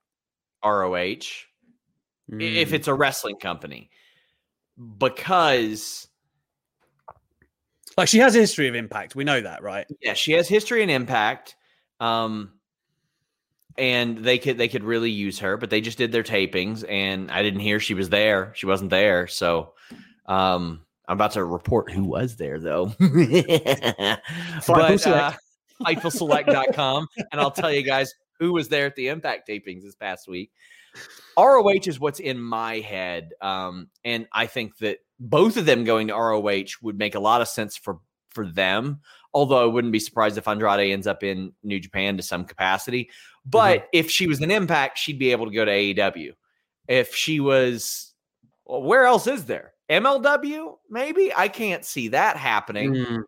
ROH. 0.63 1.45
i- 2.31 2.43
If 2.43 2.69
Mm. 2.69 2.73
it's 2.73 2.87
a 2.87 2.93
wrestling 2.93 3.37
company, 3.37 3.89
because 4.97 6.07
like 7.97 8.07
she 8.07 8.19
has 8.19 8.35
a 8.35 8.39
history 8.39 8.67
of 8.67 8.75
impact, 8.75 9.15
we 9.15 9.23
know 9.23 9.41
that, 9.41 9.61
right? 9.61 9.85
yeah, 10.01 10.13
she 10.13 10.31
has 10.33 10.47
history 10.47 10.81
and 10.81 10.89
impact. 10.91 11.55
Um, 11.99 12.53
and 13.77 14.17
they 14.19 14.37
could 14.37 14.57
they 14.57 14.67
could 14.67 14.83
really 14.83 15.11
use 15.11 15.39
her, 15.39 15.57
but 15.57 15.69
they 15.69 15.81
just 15.81 15.97
did 15.97 16.11
their 16.11 16.23
tapings, 16.23 16.85
and 16.87 17.31
I 17.31 17.41
didn't 17.43 17.61
hear 17.61 17.79
she 17.79 17.93
was 17.93 18.09
there. 18.09 18.53
She 18.55 18.65
wasn't 18.65 18.89
there, 18.91 19.27
so 19.27 19.73
um, 20.25 20.85
I'm 21.11 21.17
about 21.17 21.31
to 21.31 21.43
report 21.43 21.91
who 21.91 22.05
was 22.05 22.37
there 22.37 22.57
though. 22.57 22.85
but 22.99 24.21
uh, 24.69 24.97
Select. 24.97 25.39
FightfulSelect.com, 25.81 27.07
and 27.33 27.41
I'll 27.41 27.51
tell 27.51 27.69
you 27.69 27.83
guys 27.83 28.13
who 28.39 28.53
was 28.53 28.69
there 28.69 28.85
at 28.85 28.95
the 28.95 29.09
Impact 29.09 29.45
tapings 29.45 29.81
this 29.81 29.93
past 29.93 30.29
week. 30.29 30.51
ROH 31.37 31.81
is 31.85 31.99
what's 31.99 32.21
in 32.21 32.39
my 32.39 32.79
head, 32.79 33.31
um, 33.41 33.89
and 34.05 34.25
I 34.31 34.45
think 34.45 34.77
that 34.77 34.99
both 35.19 35.57
of 35.57 35.65
them 35.65 35.83
going 35.83 36.07
to 36.07 36.13
ROH 36.13 36.77
would 36.81 36.97
make 36.97 37.15
a 37.15 37.19
lot 37.19 37.41
of 37.41 37.49
sense 37.49 37.75
for 37.75 37.99
for 38.29 38.47
them. 38.47 39.01
Although 39.33 39.63
I 39.63 39.65
wouldn't 39.65 39.91
be 39.91 39.99
surprised 39.99 40.37
if 40.37 40.47
Andrade 40.47 40.93
ends 40.93 41.07
up 41.07 41.23
in 41.23 41.51
New 41.61 41.81
Japan 41.81 42.15
to 42.15 42.23
some 42.23 42.45
capacity. 42.45 43.09
But 43.45 43.89
if 43.91 44.09
she 44.09 44.27
was 44.27 44.39
an 44.39 44.49
Impact, 44.49 44.97
she'd 44.97 45.19
be 45.19 45.33
able 45.33 45.47
to 45.47 45.51
go 45.51 45.65
to 45.65 45.71
AEW. 45.71 46.31
If 46.87 47.13
she 47.13 47.41
was, 47.41 48.13
well, 48.63 48.83
where 48.83 49.03
else 49.03 49.27
is 49.27 49.43
there? 49.43 49.73
MLW, 49.91 50.77
maybe. 50.89 51.33
I 51.35 51.49
can't 51.49 51.83
see 51.83 52.09
that 52.09 52.37
happening. 52.37 52.93
Mm. 52.93 53.23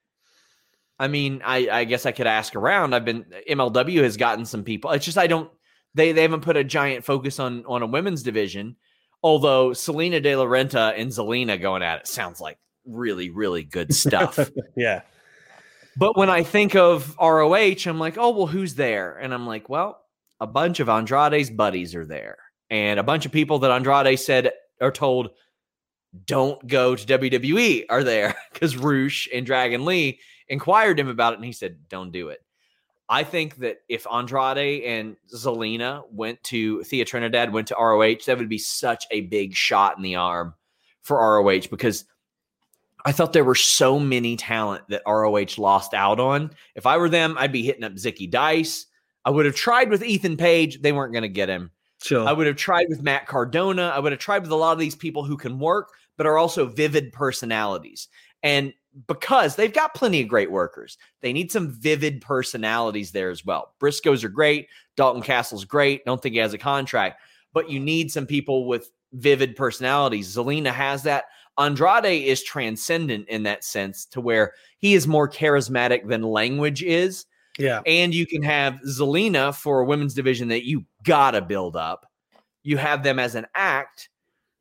I 0.98 1.08
mean, 1.10 1.42
I, 1.44 1.68
I 1.70 1.84
guess 1.84 2.06
I 2.06 2.14
could 2.14 2.28
ask 2.28 2.56
around. 2.56 2.96
I've 2.96 3.04
been 3.04 3.26
MLW 3.50 4.04
has 4.04 4.16
gotten 4.16 4.46
some 4.46 4.64
people. 4.64 4.92
It's 4.92 5.04
just 5.06 5.18
I 5.18 5.28
don't 5.28 5.52
they 5.94 6.14
they 6.14 6.22
haven't 6.22 6.42
put 6.42 6.56
a 6.56 6.64
giant 6.64 7.04
focus 7.04 7.40
on 7.40 7.66
on 7.66 7.82
a 7.82 7.88
women's 7.88 8.24
division. 8.24 8.78
Although 9.22 9.74
Salina 9.74 10.20
De 10.22 10.36
La 10.36 10.46
Renta 10.46 10.98
and 10.98 11.10
Zelina 11.12 11.62
going 11.62 11.82
at 11.82 12.02
it 12.02 12.08
sounds 12.08 12.40
like 12.40 12.58
really 12.86 13.30
really 13.30 13.64
good 13.64 13.94
stuff. 13.96 14.40
Yeah. 14.78 15.02
but 15.98 16.16
when 16.16 16.30
I 16.30 16.44
think 16.44 16.76
of 16.76 17.16
ROH, 17.20 17.86
I'm 17.86 18.00
like, 18.00 18.18
oh 18.18 18.30
well, 18.30 18.48
who's 18.48 18.76
there? 18.76 19.18
And 19.18 19.34
I'm 19.34 19.46
like, 19.46 19.68
well, 19.68 20.00
a 20.40 20.48
bunch 20.48 20.80
of 20.80 20.88
Andrade's 20.88 21.50
buddies 21.50 21.96
are 21.96 22.06
there, 22.06 22.38
and 22.70 23.00
a 23.00 23.04
bunch 23.04 23.26
of 23.26 23.34
people 23.34 23.60
that 23.60 23.72
Andrade 23.72 24.20
said 24.20 24.52
are 24.80 24.92
told 24.92 25.32
don't 26.26 26.66
go 26.68 26.96
to 26.96 27.20
WWE 27.20 27.86
are 27.90 28.04
there 28.04 28.36
because 28.54 28.78
Rush 28.78 29.28
and 29.34 29.46
Dragon 29.46 29.86
Lee 29.86 30.20
inquired 30.48 31.00
him 31.00 31.08
about 31.08 31.34
it 31.34 31.38
and 31.38 31.46
he 31.46 31.52
said, 31.52 31.78
don't 31.90 32.12
do 32.12 32.30
it. 32.30 32.44
I 33.10 33.24
think 33.24 33.58
that 33.58 33.80
if 33.90 34.08
Andrade 34.12 34.84
and 34.84 35.18
Zelina 35.34 36.04
went 36.12 36.42
to 36.46 36.84
Thea 36.84 37.06
Trinidad, 37.06 37.52
went 37.52 37.68
to 37.68 37.76
ROH, 37.76 38.26
that 38.26 38.38
would 38.38 38.50
be 38.50 38.58
such 38.58 39.06
a 39.12 39.22
big 39.22 39.54
shot 39.54 39.98
in 39.98 40.04
the 40.04 40.16
arm 40.16 40.54
for 41.02 41.18
ROH 41.18 41.68
because 41.70 42.06
I 43.06 43.12
thought 43.12 43.34
there 43.34 43.44
were 43.44 43.56
so 43.56 44.00
many 44.00 44.38
talent 44.38 44.86
that 44.88 45.04
ROH 45.06 45.62
lost 45.62 45.94
out 45.94 46.20
on. 46.20 46.52
If 46.76 46.86
I 46.86 46.98
were 46.98 47.10
them, 47.10 47.36
I'd 47.38 47.52
be 47.52 47.64
hitting 47.64 47.84
up 47.84 47.94
Zicky 47.94 48.30
Dice. 48.30 48.86
I 49.26 49.30
would 49.30 49.46
have 49.46 49.56
tried 49.56 49.90
with 49.90 50.04
Ethan 50.04 50.38
Page. 50.38 50.82
They 50.82 50.94
weren't 50.94 51.14
going 51.14 51.24
to 51.24 51.30
get 51.30 51.50
him. 51.50 51.72
Sure. 52.02 52.28
I 52.28 52.34
would 52.34 52.48
have 52.48 52.56
tried 52.56 52.88
with 52.90 53.02
Matt 53.02 53.28
Cardona. 53.28 53.92
I 53.96 54.00
would 54.00 54.12
have 54.12 54.20
tried 54.20 54.42
with 54.42 54.52
a 54.52 54.56
lot 54.56 54.74
of 54.74 54.80
these 54.80 54.96
people 54.96 55.24
who 55.24 55.38
can 55.38 55.60
work, 55.60 55.90
but 56.18 56.26
are 56.26 56.38
also 56.38 56.66
vivid 56.66 57.12
personalities. 57.14 58.08
And 58.42 58.74
because 59.08 59.56
they've 59.56 59.74
got 59.74 59.96
plenty 59.96 60.22
of 60.22 60.28
great 60.28 60.52
workers, 60.52 60.98
they 61.22 61.34
need 61.34 61.52
some 61.52 61.72
vivid 61.72 62.22
personalities 62.22 63.12
there 63.12 63.30
as 63.30 63.46
well. 63.46 63.74
Briscoes 63.80 64.24
are 64.24 64.30
great. 64.30 64.68
Dalton 64.96 65.24
Castle's 65.24 65.66
great. 65.66 66.06
Don't 66.06 66.22
think 66.22 66.34
he 66.34 66.40
has 66.40 66.54
a 66.54 66.60
contract, 66.60 67.22
but 67.54 67.70
you 67.70 67.80
need 67.80 68.12
some 68.12 68.28
people 68.28 68.68
with 68.68 68.92
vivid 69.14 69.56
personalities. 69.56 70.36
Zelina 70.36 70.72
has 70.72 71.04
that. 71.04 71.26
Andrade 71.58 72.06
is 72.06 72.44
transcendent 72.44 73.28
in 73.30 73.44
that 73.44 73.64
sense 73.64 74.06
to 74.08 74.20
where 74.20 74.54
he 74.80 74.96
is 74.96 75.08
more 75.08 75.30
charismatic 75.30 76.08
than 76.08 76.24
language 76.24 76.82
is 76.82 77.26
yeah. 77.58 77.82
and 77.86 78.14
you 78.14 78.26
can 78.26 78.42
have 78.44 78.80
Zelina 78.88 79.56
for 79.56 79.82
a 79.82 79.86
women's 79.86 80.14
division 80.14 80.48
that 80.50 80.66
you 80.66 80.86
gotta 81.04 81.42
build 81.42 81.76
up. 81.76 82.10
You 82.64 82.78
have 82.78 83.04
them 83.04 83.20
as 83.20 83.36
an 83.36 83.46
act. 83.56 83.83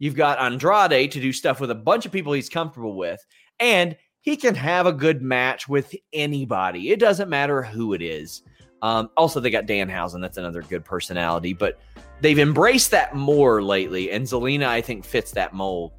You've 0.03 0.17
got 0.17 0.41
Andrade 0.41 1.13
to 1.13 1.21
do 1.21 1.33
stuff 1.33 1.61
with 1.61 1.71
a 1.71 1.77
bunch 1.77 2.07
of 2.07 2.11
people 2.11 2.33
he's 2.33 2.49
comfortable 2.49 2.97
with, 2.97 3.25
and 3.61 3.97
he 4.21 4.37
can 4.37 4.57
have 4.57 4.85
a 4.87 4.93
good 4.93 5.23
match 5.23 5.69
with 5.69 5.95
anybody. 6.13 6.91
It 6.91 6.99
doesn't 6.99 7.29
matter 7.29 7.63
who 7.63 7.95
it 7.95 8.03
is. 8.03 8.43
Um, 8.83 9.11
also, 9.17 9.39
they 9.39 9.49
got 9.49 9.67
Danhausen. 9.67 10.21
That's 10.21 10.39
another 10.39 10.63
good 10.63 10.85
personality, 10.85 11.53
but 11.53 11.79
they've 12.21 12.41
embraced 12.41 12.91
that 12.91 13.15
more 13.15 13.63
lately, 13.63 14.11
and 14.11 14.27
Zelina, 14.27 14.67
I 14.67 14.81
think, 14.81 15.05
fits 15.05 15.31
that 15.31 15.55
mold. 15.55 15.93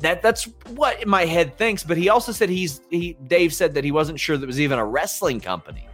That 0.00 0.20
that's 0.20 0.44
what 0.74 1.06
my 1.06 1.24
head 1.24 1.56
thinks. 1.56 1.82
But 1.82 1.96
he 1.96 2.10
also 2.10 2.32
said 2.32 2.50
he's 2.50 2.82
he. 2.90 3.16
Dave 3.28 3.54
said 3.54 3.72
that 3.72 3.82
he 3.82 3.92
wasn't 3.92 4.20
sure 4.20 4.36
that 4.36 4.46
was 4.46 4.60
even 4.60 4.78
a 4.78 4.84
wrestling 4.84 5.40
company. 5.40 5.88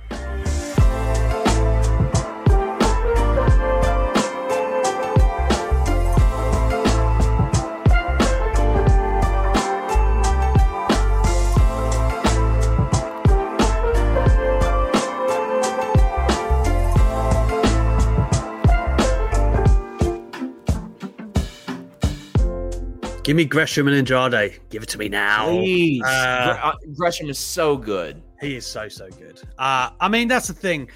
Give 23.28 23.36
me 23.36 23.44
Gresham 23.44 23.86
and 23.88 23.94
Andrade. 23.94 24.58
Give 24.70 24.82
it 24.82 24.88
to 24.88 24.96
me 24.96 25.10
now. 25.10 25.48
Please. 25.50 26.02
Uh, 26.02 26.58
uh, 26.62 26.72
Gresham 26.96 27.28
is 27.28 27.38
so 27.38 27.76
good. 27.76 28.22
He 28.40 28.56
is 28.56 28.64
so 28.64 28.88
so 28.88 29.10
good. 29.10 29.42
Uh, 29.58 29.90
I 30.00 30.08
mean, 30.08 30.28
that's 30.28 30.48
the 30.48 30.54
thing. 30.54 30.88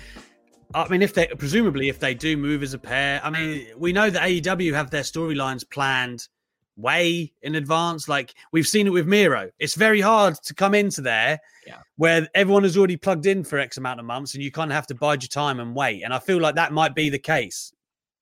I 0.74 0.88
mean, 0.88 1.02
if 1.02 1.12
they 1.12 1.26
presumably 1.26 1.90
if 1.90 1.98
they 1.98 2.14
do 2.14 2.38
move 2.38 2.62
as 2.62 2.72
a 2.72 2.78
pair, 2.78 3.20
I 3.22 3.28
mean, 3.28 3.66
we 3.76 3.92
know 3.92 4.08
that 4.08 4.22
AEW 4.22 4.72
have 4.72 4.88
their 4.88 5.02
storylines 5.02 5.68
planned 5.68 6.26
way 6.78 7.34
in 7.42 7.56
advance. 7.56 8.08
Like 8.08 8.32
we've 8.50 8.66
seen 8.66 8.86
it 8.86 8.94
with 8.94 9.06
Miro. 9.06 9.50
It's 9.58 9.74
very 9.74 10.00
hard 10.00 10.36
to 10.44 10.54
come 10.54 10.74
into 10.74 11.02
there 11.02 11.38
Yeah. 11.66 11.80
where 11.96 12.26
everyone 12.34 12.64
is 12.64 12.78
already 12.78 12.96
plugged 12.96 13.26
in 13.26 13.44
for 13.44 13.58
X 13.58 13.76
amount 13.76 14.00
of 14.00 14.06
months, 14.06 14.32
and 14.32 14.42
you 14.42 14.50
kind 14.50 14.70
of 14.70 14.74
have 14.74 14.86
to 14.86 14.94
bide 14.94 15.22
your 15.22 15.28
time 15.28 15.60
and 15.60 15.74
wait. 15.76 16.02
And 16.02 16.14
I 16.14 16.18
feel 16.18 16.40
like 16.40 16.54
that 16.54 16.72
might 16.72 16.94
be 16.94 17.10
the 17.10 17.18
case. 17.18 17.74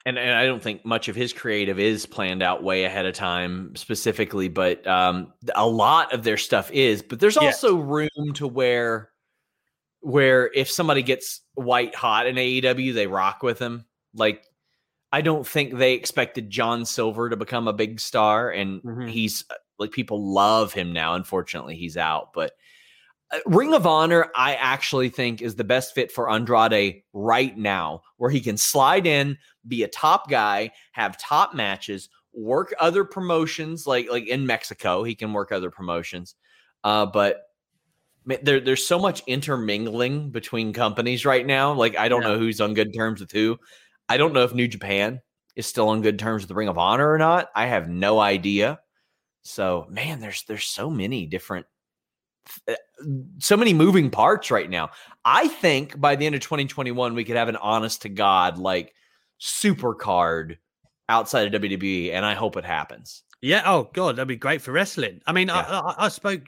And, 0.07 0.18
and 0.18 0.30
I 0.34 0.46
don't 0.46 0.62
think 0.62 0.84
much 0.86 1.09
of 1.09 1.14
his 1.16 1.32
creative 1.34 1.78
is 1.78 2.07
planned 2.07 2.42
out 2.42 2.62
way 2.62 2.84
ahead 2.84 3.05
of 3.05 3.14
time 3.14 3.76
specifically, 3.76 4.48
but 4.48 4.86
um, 4.86 5.32
a 5.55 5.66
lot 5.66 6.14
of 6.14 6.22
their 6.22 6.38
stuff 6.38 6.70
is. 6.72 7.03
But 7.03 7.20
there's 7.20 7.36
Yes. 7.40 7.62
also 7.62 7.76
room 7.76 8.09
to 8.34 8.46
where 8.46 9.11
where 10.03 10.51
if 10.55 10.70
somebody 10.70 11.03
gets 11.03 11.42
white 11.53 11.94
hot 11.94 12.26
in 12.26 12.36
AEW, 12.36 12.94
they 12.94 13.07
rock 13.07 13.42
with 13.42 13.59
them. 13.59 13.84
Like 14.14 14.42
I 15.12 15.20
don't 15.20 15.46
think 15.46 15.76
they 15.76 15.92
expected 15.92 16.48
John 16.48 16.86
Silver 16.86 17.28
to 17.28 17.36
become 17.36 17.68
a 17.68 17.72
big 17.74 18.01
star, 18.01 18.51
and 18.51 18.80
Mhm. 18.82 19.11
he's 19.11 19.44
uh, 19.51 19.55
like 19.78 19.90
people 19.90 20.32
love 20.32 20.72
him 20.72 20.94
now. 20.94 21.14
Unfortunately, 21.14 21.76
he's 21.76 21.98
out, 21.98 22.32
but 22.32 22.53
Ring 23.47 23.74
of 23.74 23.87
Honor, 23.87 24.31
I 24.35 24.55
actually 24.57 25.09
think 25.09 25.41
is 25.41 25.55
the 25.55 25.64
best 25.64 25.95
fit 25.95 26.11
for 26.11 26.31
Andrade 26.31 27.03
right 27.12 27.57
now, 27.57 28.03
where 28.16 28.31
he 28.31 28.41
can 28.41 28.57
slide 28.57 29.07
in, 29.07 29.39
be 29.68 29.83
a 29.83 29.89
top 29.89 30.28
guy, 30.28 30.72
have 30.93 31.16
top 31.16 31.55
matches, 31.55 32.09
work 32.33 32.74
other 32.81 33.05
promotions 33.05 33.87
like 33.87 34.11
like 34.11 34.26
in 34.26 34.47
Mexico, 34.47 35.03
he 35.03 35.14
can 35.14 35.33
work 35.33 35.53
other 35.53 35.70
promotions. 35.70 36.35
Uh, 36.83 37.07
but 37.07 37.43
there, 38.43 38.61
there's 38.61 38.87
so 38.87 38.99
much 38.99 39.22
intermingling 39.26 40.31
between 40.31 40.72
companies 40.72 41.24
right 41.24 41.47
now. 41.47 41.72
Like 41.72 41.97
I 41.97 42.09
don't 42.09 42.22
Yeah. 42.22 42.28
know 42.28 42.39
who's 42.39 42.61
on 42.61 42.74
good 42.74 42.93
terms 42.95 43.20
with 43.20 43.33
who. 43.33 43.59
I 44.09 44.16
don't 44.16 44.33
know 44.33 44.43
if 44.45 44.55
New 44.55 44.68
Japan 44.68 45.20
is 45.57 45.66
still 45.66 45.89
on 45.89 46.03
good 46.03 46.18
terms 46.18 46.43
with 46.43 46.49
the 46.49 46.55
Ring 46.55 46.68
of 46.68 46.78
Honor 46.78 47.11
or 47.11 47.18
not. 47.18 47.49
I 47.55 47.66
have 47.66 47.89
no 47.89 48.20
idea. 48.20 48.81
So 49.43 49.87
man, 49.89 50.20
there's 50.20 50.45
there's 50.49 50.66
so 50.66 50.91
many 50.91 51.26
different 51.26 51.66
uh, 51.66 51.80
so 53.38 53.57
many 53.57 53.72
moving 53.72 54.11
parts 54.11 54.51
right 54.51 54.68
now. 54.68 54.90
I 55.24 55.48
think 55.48 56.01
by 56.01 56.16
the 56.16 56.26
end 56.26 56.34
of 56.34 56.40
2021, 56.40 57.14
we 57.14 57.24
could 57.24 57.36
have 57.36 57.48
an 57.48 57.57
honest 57.57 58.03
to 58.03 58.09
God 58.09 58.59
like 58.59 58.94
super 59.38 59.94
card 59.94 60.59
outside 61.09 61.53
of 61.53 61.61
WWE, 61.61 62.12
and 62.12 62.24
I 62.24 62.34
hope 62.34 62.57
it 62.57 62.64
happens. 62.64 63.22
Yeah. 63.42 63.62
Oh 63.64 63.90
God, 63.92 64.16
that'd 64.16 64.28
be 64.28 64.36
great 64.36 64.62
for 64.62 64.72
wrestling. 64.72 65.20
I 65.26 65.32
mean, 65.32 65.48
Yeah. 65.48 65.61
I, 65.61 65.78
I, 65.78 65.94
I 66.07 66.09
spoke, 66.09 66.42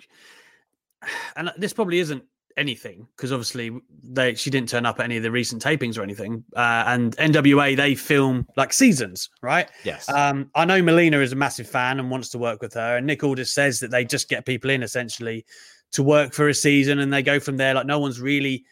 and 1.36 1.50
this 1.57 1.72
probably 1.72 1.98
isn't 1.98 2.24
anything 2.59 3.07
because 3.16 3.32
obviously 3.32 3.70
they 4.03 4.34
she 4.34 4.50
didn't 4.50 4.68
turn 4.68 4.84
up 4.84 4.98
at 5.00 5.05
any 5.05 5.16
of 5.16 5.22
the 5.22 5.30
recent 5.30 5.62
tapings 5.62 5.98
or 5.98 6.03
anything. 6.03 6.44
Uh, 6.55 6.84
and 6.86 7.16
NWA 7.16 7.76
they 7.76 7.94
film 7.94 8.46
like 8.57 8.72
seasons, 8.72 9.30
right? 9.42 9.68
Yes. 9.84 10.09
Um, 10.09 10.50
I 10.55 10.64
know 10.64 10.82
Melina 10.82 11.20
is 11.20 11.32
a 11.32 11.36
massive 11.36 11.68
fan 11.68 11.98
and 11.98 12.11
wants 12.11 12.28
to 12.30 12.38
work 12.38 12.61
with 12.61 12.74
her, 12.74 12.96
and 12.96 13.07
Nick 13.07 13.24
Aldis 13.24 13.53
says 13.53 13.80
that 13.80 13.90
they 13.90 14.05
just 14.05 14.28
get 14.28 14.46
people 14.46 14.70
in 14.70 14.82
essentially 14.82 15.44
to 15.93 16.03
work 16.03 16.32
for 16.32 16.49
a 16.49 16.55
season, 16.55 16.99
and 16.99 17.12
they 17.12 17.22
go 17.22 17.38
from 17.40 17.57
there. 17.57 17.74
Like 17.74 17.86
no 17.86 17.99
one's 17.99 18.20
really 18.20 18.64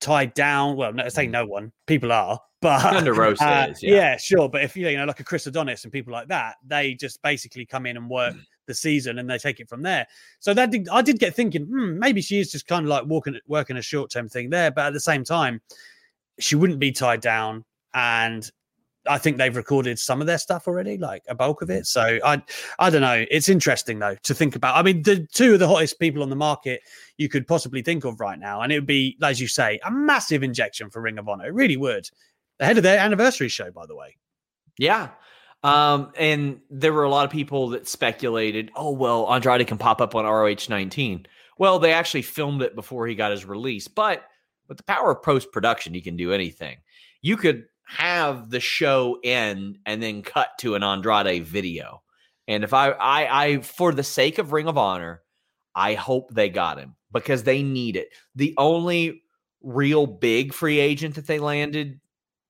tied 0.00 0.34
down. 0.34 0.76
Well, 0.76 0.92
no, 0.92 1.08
say 1.08 1.26
no 1.26 1.46
one. 1.46 1.72
People 1.86 2.12
are, 2.12 2.40
but 2.60 3.06
Rose 3.06 3.40
uh, 3.40 3.72
yeah. 3.80 3.94
yeah, 3.94 4.16
sure. 4.16 4.48
But 4.48 4.62
if 4.62 4.76
you 4.76 4.96
know, 4.96 5.04
like 5.04 5.20
a 5.20 5.24
Chris 5.24 5.46
Adonis 5.46 5.84
and 5.84 5.92
people 5.92 6.12
like 6.12 6.28
that, 6.28 6.56
they 6.66 6.94
just 6.94 7.22
basically 7.22 7.64
come 7.64 7.86
in 7.86 7.96
and 7.96 8.08
work 8.10 8.34
the 8.66 8.74
season 8.74 9.18
and 9.18 9.28
they 9.28 9.38
take 9.38 9.60
it 9.60 9.68
from 9.68 9.82
there. 9.82 10.06
So 10.38 10.54
that 10.54 10.70
did, 10.70 10.88
I 10.88 11.02
did 11.02 11.18
get 11.18 11.34
thinking, 11.34 11.64
hmm, 11.64 11.98
maybe 11.98 12.22
she 12.22 12.38
is 12.38 12.52
just 12.52 12.66
kind 12.66 12.84
of 12.84 12.88
like 12.88 13.04
walking, 13.06 13.38
working 13.46 13.76
a 13.76 13.82
short 13.82 14.10
term 14.10 14.28
thing 14.28 14.50
there. 14.50 14.70
But 14.70 14.86
at 14.86 14.92
the 14.92 15.00
same 15.00 15.24
time, 15.24 15.60
she 16.38 16.56
wouldn't 16.56 16.78
be 16.78 16.92
tied 16.92 17.20
down, 17.20 17.64
and 17.94 18.50
I 19.08 19.18
think 19.18 19.36
they've 19.36 19.54
recorded 19.54 19.98
some 19.98 20.20
of 20.20 20.26
their 20.26 20.38
stuff 20.38 20.68
already, 20.68 20.96
like 20.96 21.24
a 21.28 21.34
bulk 21.34 21.62
of 21.62 21.70
it. 21.70 21.86
So 21.86 22.18
I, 22.24 22.42
I 22.78 22.90
don't 22.90 23.00
know. 23.00 23.24
It's 23.30 23.48
interesting 23.48 23.98
though 23.98 24.14
to 24.22 24.34
think 24.34 24.54
about. 24.54 24.76
I 24.76 24.82
mean, 24.82 25.02
the 25.02 25.26
two 25.32 25.54
of 25.54 25.58
the 25.58 25.68
hottest 25.68 25.98
people 25.98 26.22
on 26.22 26.30
the 26.30 26.36
market 26.36 26.82
you 27.16 27.28
could 27.28 27.46
possibly 27.46 27.82
think 27.82 28.04
of 28.04 28.20
right 28.20 28.38
now, 28.38 28.60
and 28.60 28.72
it 28.72 28.76
would 28.76 28.86
be, 28.86 29.16
as 29.22 29.40
you 29.40 29.48
say, 29.48 29.80
a 29.84 29.90
massive 29.90 30.42
injection 30.42 30.90
for 30.90 31.00
Ring 31.00 31.18
of 31.18 31.28
Honor. 31.28 31.46
It 31.46 31.54
really 31.54 31.76
would. 31.76 32.08
Ahead 32.60 32.76
of 32.76 32.82
their 32.84 32.98
anniversary 32.98 33.48
show, 33.48 33.70
by 33.70 33.86
the 33.86 33.96
way. 33.96 34.16
Yeah. 34.78 35.10
Um, 35.64 36.12
and 36.16 36.60
there 36.70 36.92
were 36.92 37.04
a 37.04 37.10
lot 37.10 37.24
of 37.24 37.30
people 37.30 37.68
that 37.70 37.88
speculated, 37.88 38.70
oh, 38.74 38.90
well, 38.90 39.32
Andrade 39.32 39.66
can 39.66 39.78
pop 39.78 40.00
up 40.00 40.14
on 40.14 40.24
ROH 40.24 40.68
19. 40.68 41.26
Well, 41.58 41.78
they 41.78 41.92
actually 41.92 42.22
filmed 42.22 42.62
it 42.62 42.74
before 42.74 43.06
he 43.06 43.14
got 43.14 43.30
his 43.30 43.44
release. 43.44 43.86
But 43.86 44.24
with 44.68 44.78
the 44.78 44.84
power 44.84 45.12
of 45.12 45.22
post 45.22 45.52
production, 45.52 45.94
you 45.94 46.02
can 46.02 46.16
do 46.16 46.32
anything. 46.32 46.78
You 47.20 47.36
could 47.36 47.66
have 47.96 48.50
the 48.50 48.60
show 48.60 49.18
end 49.22 49.78
and 49.86 50.02
then 50.02 50.22
cut 50.22 50.50
to 50.60 50.74
an 50.74 50.82
Andrade 50.82 51.44
video. 51.44 52.02
And 52.48 52.64
if 52.64 52.72
I, 52.74 52.90
I, 52.90 53.44
I, 53.44 53.60
for 53.60 53.92
the 53.92 54.02
sake 54.02 54.38
of 54.38 54.52
Ring 54.52 54.66
of 54.66 54.78
Honor, 54.78 55.22
I 55.74 55.94
hope 55.94 56.30
they 56.30 56.48
got 56.48 56.78
him 56.78 56.96
because 57.12 57.42
they 57.44 57.62
need 57.62 57.96
it. 57.96 58.08
The 58.34 58.54
only 58.58 59.22
real 59.62 60.06
big 60.06 60.52
free 60.52 60.80
agent 60.80 61.14
that 61.14 61.26
they 61.26 61.38
landed 61.38 62.00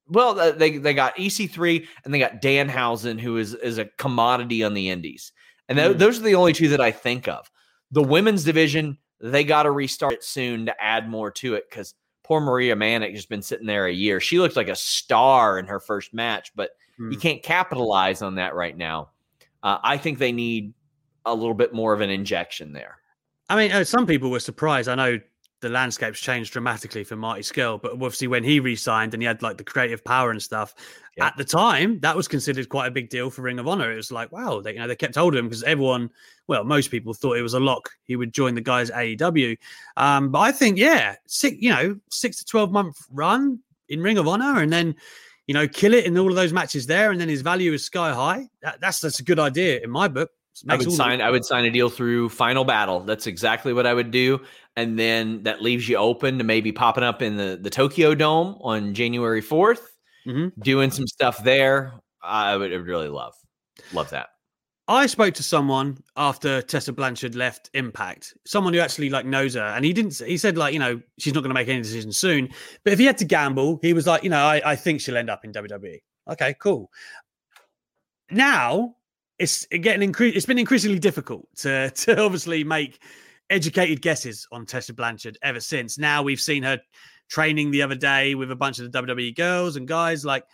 well, 0.09 0.38
uh, 0.38 0.51
they 0.53 0.78
they 0.78 0.95
got 0.95 1.16
EC3 1.16 1.86
and 2.05 2.12
they 2.12 2.18
got 2.18 2.43
Danhausen, 2.43 3.20
who 3.20 3.36
is 3.38 3.55
is 3.55 3.78
a 3.78 3.86
commodity 3.99 4.62
on 4.64 4.74
the 4.74 4.90
Indies, 4.90 5.32
and 5.68 5.78
th- 5.78 5.93
Mm. 5.93 5.99
those 5.99 6.18
are 6.18 6.22
the 6.22 6.34
only 6.34 6.53
two 6.53 6.68
that 6.68 6.80
I 6.80 6.90
think 6.90 7.28
of. 7.28 7.51
The 7.93 8.03
women's 8.03 8.45
division, 8.45 8.99
they 9.20 9.45
got 9.45 9.62
to 9.62 9.70
restart 9.70 10.12
it 10.12 10.24
soon 10.24 10.66
to 10.66 10.82
add 10.82 11.09
more 11.09 11.30
to 11.30 11.55
it 11.55 11.64
because 11.70 11.95
poor 12.25 12.41
Maria 12.41 12.77
Manic 12.77 13.14
has 13.14 13.27
been 13.27 13.43
sitting 13.43 13.66
there 13.66 13.87
a 13.87 13.93
year. 13.93 14.20
She 14.20 14.39
looked 14.39 14.57
like 14.57 14.68
a 14.68 14.77
star 14.77 15.59
in 15.59 15.66
her 15.66 15.81
first 15.81 16.14
match, 16.14 16.53
but 16.55 16.70
you 16.99 17.16
Mm. 17.16 17.20
can't 17.20 17.43
capitalize 17.43 18.23
on 18.23 18.37
that 18.37 18.55
right 18.55 18.77
now. 18.77 19.11
Uh, 19.62 19.79
I 19.83 19.97
think 19.97 20.18
they 20.18 20.33
need 20.33 20.73
a 21.25 21.35
little 21.35 21.55
bit 21.55 21.73
more 21.73 21.93
of 21.93 22.01
an 22.01 22.11
injection 22.11 22.73
there. 22.73 22.99
I 23.49 23.57
mean, 23.57 23.73
uh, 23.73 23.85
some 23.85 24.07
people 24.07 24.31
were 24.31 24.41
surprised. 24.41 24.89
I 24.89 24.95
know 24.95 25.18
the 25.62 25.68
landscape's 25.70 26.20
changed 26.20 26.52
dramatically 26.52 27.04
for 27.04 27.16
Marty 27.16 27.40
Scurll, 27.40 27.80
but 27.80 27.92
obviously 27.92 28.26
when 28.28 28.44
he 28.44 28.60
re-signed 28.60 29.14
and 29.14 29.22
he 29.22 29.26
had 29.26 29.40
like 29.40 29.56
the 29.56 29.64
creative 29.64 30.04
power 30.04 30.30
and 30.30 30.42
stuff, 30.42 30.74
Yeah. 31.16 31.26
at 31.28 31.36
the 31.38 31.44
time 31.44 31.98
that 32.00 32.14
was 32.14 32.28
considered 32.28 32.68
quite 32.68 32.88
a 32.88 32.90
big 32.90 33.08
deal 33.08 33.30
for 33.30 33.42
Ring 33.42 33.58
of 33.58 33.66
Honor. 33.66 33.90
It 33.90 33.96
was 33.96 34.12
like, 34.12 34.30
wow, 34.32 34.60
they 34.60 34.74
you 34.74 34.78
know 34.80 34.86
they 34.88 34.96
kept 34.96 35.14
hold 35.14 35.34
of 35.34 35.38
him 35.38 35.46
because 35.48 35.62
everyone, 35.62 36.10
well, 36.48 36.64
most 36.64 36.90
people 36.90 37.14
thought 37.14 37.38
it 37.38 37.42
was 37.42 37.54
a 37.54 37.60
lock. 37.60 37.88
He 38.04 38.16
would 38.16 38.34
join 38.34 38.54
the 38.54 38.60
guys 38.60 38.90
at 38.90 38.98
AEW. 38.98 39.56
Um, 39.96 40.30
but 40.30 40.40
I 40.40 40.52
think, 40.52 40.76
yeah, 40.78 41.14
six, 41.26 41.56
you 41.58 41.70
know, 41.70 41.98
six 42.10 42.36
to 42.38 42.44
twelve 42.44 42.70
month 42.72 42.98
run 43.10 43.60
in 43.88 44.02
Ring 44.02 44.18
of 44.18 44.28
Honor, 44.28 44.60
and 44.60 44.72
then 44.72 44.94
you 45.46 45.54
know 45.54 45.66
kill 45.68 45.94
it 45.94 46.04
in 46.06 46.18
all 46.18 46.28
of 46.30 46.36
those 46.36 46.52
matches 46.52 46.86
there, 46.86 47.10
and 47.12 47.20
then 47.20 47.28
his 47.28 47.42
value 47.42 47.72
is 47.72 47.84
sky 47.84 48.12
high. 48.12 48.48
That, 48.62 48.80
that's 48.80 49.00
that's 49.00 49.20
a 49.20 49.24
good 49.24 49.38
idea 49.38 49.80
in 49.80 49.90
my 49.90 50.08
book. 50.08 50.30
I 50.68 50.76
would 50.76 50.92
sign. 50.92 51.20
I 51.20 51.30
would 51.30 51.44
sign 51.44 51.64
a 51.64 51.70
deal 51.70 51.88
through 51.88 52.28
Final 52.28 52.64
Battle. 52.64 53.00
That's 53.00 53.26
exactly 53.26 53.72
what 53.72 53.86
I 53.86 53.94
would 53.94 54.11
do, 54.11 54.40
and 54.76 54.98
then 54.98 55.42
that 55.44 55.62
leaves 55.62 55.88
you 55.88 55.96
open 55.96 56.38
to 56.38 56.44
maybe 56.44 56.72
popping 56.72 57.05
up 57.05 57.22
in 57.22 57.36
the 57.36 57.59
the 57.61 57.70
Tokyo 57.70 58.14
Dome 58.14 58.59
on 58.61 58.94
January 58.94 59.40
4th 59.42 59.80
Mhm. 60.26 60.53
doing 60.62 60.90
some 60.90 61.07
stuff 61.07 61.42
there. 61.42 61.92
I 62.22 62.57
would, 62.57 62.72
I 62.72 62.76
would 62.76 62.86
really 62.86 63.09
love 63.09 63.34
love 63.92 64.11
that. 64.11 64.28
I 64.88 65.07
spoke 65.07 65.34
to 65.34 65.42
someone 65.42 65.98
after 66.16 66.61
Tessa 66.61 66.92
Blanchard 66.92 67.34
left 67.34 67.70
Impact, 67.72 68.34
someone 68.44 68.74
who 68.74 68.80
actually 68.80 69.11
like 69.11 69.24
knows 69.24 69.55
her, 69.55 69.62
and 69.62 69.84
he 69.84 69.92
didn't. 69.92 70.18
He 70.18 70.36
said 70.36 70.59
like, 70.59 70.74
you 70.74 70.80
know, 70.80 71.00
she's 71.18 71.32
not 71.34 71.40
going 71.40 71.50
to 71.50 71.55
make 71.55 71.68
any 71.68 71.80
decisions 71.80 72.18
soon. 72.18 72.48
But 72.84 72.92
if 72.92 72.98
he 72.98 73.07
had 73.07 73.16
to 73.18 73.24
gamble, 73.24 73.78
he 73.80 73.92
was 73.94 74.07
like, 74.07 74.22
you 74.22 74.30
know, 74.30 74.44
I, 74.44 74.61
I 74.72 74.76
think 74.76 75.00
she'll 75.00 75.16
end 75.16 75.30
up 75.30 75.44
in 75.44 75.53
WWE. 75.53 75.98
Okay, 76.32 76.55
cool. 76.61 76.90
Now 78.30 78.96
it's 79.39 79.66
getting 79.66 80.03
increased. 80.03 80.37
It's 80.37 80.47
been 80.47 80.59
increasingly 80.59 80.99
difficult 80.99 81.47
to 81.59 81.91
to 81.95 82.20
obviously 82.22 82.64
make 82.64 83.03
educated 83.51 84.01
guesses 84.01 84.47
on 84.53 84.64
Tessa 84.66 84.95
Blanchard 84.95 85.37
ever 85.43 85.61
since. 85.61 85.99
Now 85.99 86.22
we've 86.22 86.41
seen 86.41 86.62
her 86.62 86.80
training 87.28 87.70
the 87.70 87.83
other 87.83 87.95
day 87.95 88.35
with 88.35 88.51
a 88.51 88.57
bunch 88.57 88.78
of 88.78 88.91
the 88.91 89.03
WWE 89.03 89.35
girls 89.37 89.76
and 89.76 89.87
guys. 89.89 90.24
Like, 90.24 90.45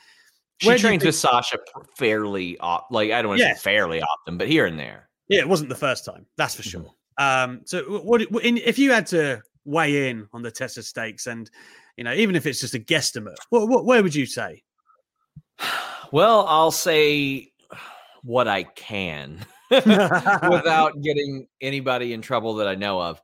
She 0.59 0.76
trains 0.79 1.05
with 1.05 1.14
Sasha 1.14 1.59
fairly, 1.97 2.59
op- 2.59 2.89
like 2.91 3.11
I 3.11 3.20
don't 3.22 3.29
want 3.31 3.41
to 3.41 3.47
Yeah. 3.47 3.55
say 3.55 3.61
fairly 3.61 4.01
often, 4.03 4.39
but 4.39 4.49
here 4.49 4.66
and 4.66 4.79
there. 4.79 5.09
Yeah, 5.29 5.41
it 5.41 5.49
wasn't 5.49 5.68
the 5.68 5.74
first 5.76 6.05
time, 6.05 6.26
that's 6.37 6.55
for 6.55 6.62
Mm-hmm. 6.62 6.83
sure. 6.83 6.95
Um, 7.18 7.61
so 7.66 7.83
what 8.03 8.22
what- 8.31 8.45
in, 8.45 8.59
if 8.59 8.79
you 8.79 8.93
had 8.93 9.07
to 9.09 9.43
weigh 9.64 10.09
in 10.11 10.26
on 10.33 10.43
the 10.43 10.51
Tessa 10.51 10.83
stakes, 10.83 11.26
and 11.26 11.51
you 11.97 12.05
know, 12.05 12.12
even 12.14 12.35
if 12.37 12.47
it's 12.47 12.61
just 12.61 12.74
a 12.74 12.79
guesstimate, 12.79 13.37
what, 13.51 13.68
what 13.68 13.85
where 13.85 14.03
would 14.03 14.14
you 14.14 14.24
say? 14.26 14.62
Well, 16.11 16.47
I'll 16.49 16.70
say 16.70 17.47
what 18.23 18.49
I 18.49 18.64
can 18.64 19.45
without 19.71 21.01
getting 21.03 21.49
anybody 21.61 22.12
in 22.12 22.23
trouble 22.23 22.57
that 22.57 22.69
I 22.69 22.75
know 22.75 23.01
of. 23.01 23.21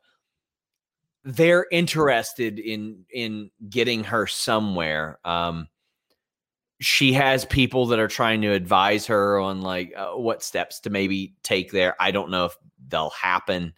They're 1.25 1.67
interested 1.71 2.59
in 2.59 3.07
in 3.11 3.51
getting 3.71 4.05
her 4.05 4.27
somewhere. 4.27 5.19
Um, 5.25 5.69
she 6.81 7.15
has 7.15 7.47
people 7.47 7.87
that 7.87 7.99
are 7.99 8.09
trying 8.09 8.43
to 8.43 8.53
advise 8.53 9.07
her 9.07 9.39
on 9.39 9.63
like 9.63 9.95
uh, 9.97 10.13
what 10.13 10.43
steps 10.43 10.81
to 10.81 10.91
maybe 10.91 11.35
take 11.43 11.73
there. 11.73 11.95
I 11.99 12.11
don't 12.11 12.31
know 12.31 12.47
if 12.47 12.57
they'll 12.89 13.11
happen. 13.11 13.73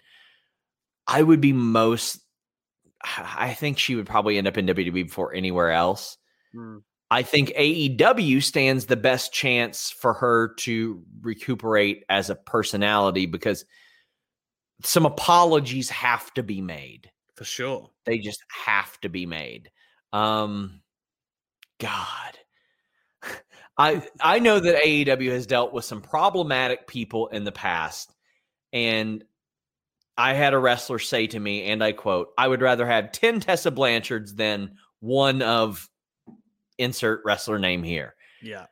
I 1.07 1.23
would 1.23 1.41
be 1.41 1.53
most. 1.53 2.19
I 3.19 3.55
think 3.55 3.79
she 3.79 3.95
would 3.95 4.07
probably 4.07 4.39
end 4.39 4.49
up 4.49 4.59
in 4.59 4.67
WWE 4.67 4.93
before 4.93 5.35
anywhere 5.35 5.71
else. 5.71 6.19
Hmm. 6.53 6.79
I 7.11 7.23
think 7.23 7.51
AEW 7.51 8.43
stands 8.43 8.87
the 8.87 8.97
best 8.97 9.33
chance 9.33 9.91
for 9.91 10.13
her 10.15 10.55
to 10.59 11.03
recuperate 11.21 12.05
as 12.09 12.31
a 12.31 12.35
personality 12.35 13.27
because 13.27 13.65
some 14.83 15.07
apologies 15.07 15.89
have 15.91 16.33
to 16.35 16.43
be 16.43 16.61
made. 16.61 17.11
For 17.37 17.45
sure. 17.45 17.91
They 18.05 18.19
just 18.19 18.43
have 18.65 19.01
to 19.03 19.09
be 19.09 19.27
made. 19.27 19.71
Um 20.13 20.81
God. 21.79 22.39
I 23.79 24.07
I 24.21 24.39
know 24.41 24.59
that 24.59 24.83
AEW 24.83 25.31
has 25.31 25.47
dealt 25.47 25.73
with 25.73 25.85
some 25.85 26.01
problematic 26.01 26.87
people 26.89 27.29
in 27.29 27.45
the 27.45 27.53
past 27.53 28.15
and 28.73 29.23
I 30.19 30.33
had 30.33 30.55
a 30.55 30.59
wrestler 30.59 30.99
say 30.99 31.27
to 31.29 31.39
me 31.39 31.65
and 31.65 31.85
I 31.85 31.93
quote, 31.93 32.29
I 32.39 32.49
would 32.49 32.63
rather 32.63 32.87
have 32.87 33.13
10 33.13 33.41
Tessa 33.41 33.71
Blanchards 33.71 34.35
than 34.35 34.77
one 35.01 35.43
of 35.43 35.89
insert 36.79 37.23
wrestler 37.25 37.59
name 37.59 37.83
here. 37.83 38.15
Yeah. 38.43 38.67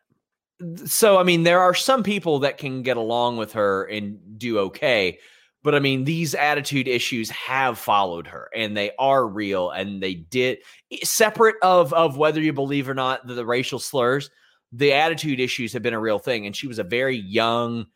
So 0.87 1.19
I 1.19 1.23
mean 1.23 1.43
there 1.43 1.61
are 1.61 1.75
some 1.75 2.03
people 2.03 2.41
that 2.41 2.59
can 2.59 2.83
get 2.83 2.97
along 2.97 3.37
with 3.37 3.53
her 3.53 3.85
and 3.85 4.19
do 4.39 4.59
okay, 4.61 5.19
but 5.63 5.75
I 5.75 5.81
mean 5.81 6.05
these 6.05 6.35
attitude 6.35 6.87
issues 6.89 7.29
have 7.31 7.79
followed 7.79 8.27
her 8.29 8.49
and 8.55 8.77
they 8.77 8.93
are 8.99 9.27
real 9.27 9.71
and 9.71 10.03
they 10.03 10.15
did 10.15 10.59
separate 11.03 11.57
of 11.63 11.93
of 11.93 12.17
whether 12.17 12.41
you 12.41 12.53
believe 12.53 12.89
or 12.89 12.95
not 12.95 13.27
the, 13.27 13.35
the 13.35 13.47
racial 13.47 13.79
slurs, 13.79 14.31
the 14.73 14.93
attitude 14.93 15.41
issues 15.41 15.73
have 15.73 15.83
been 15.83 15.95
a 15.95 16.01
real 16.01 16.19
thing 16.19 16.47
and 16.47 16.55
she 16.55 16.69
was 16.69 16.79
a 16.79 16.85
very 16.85 17.17
young 17.17 17.87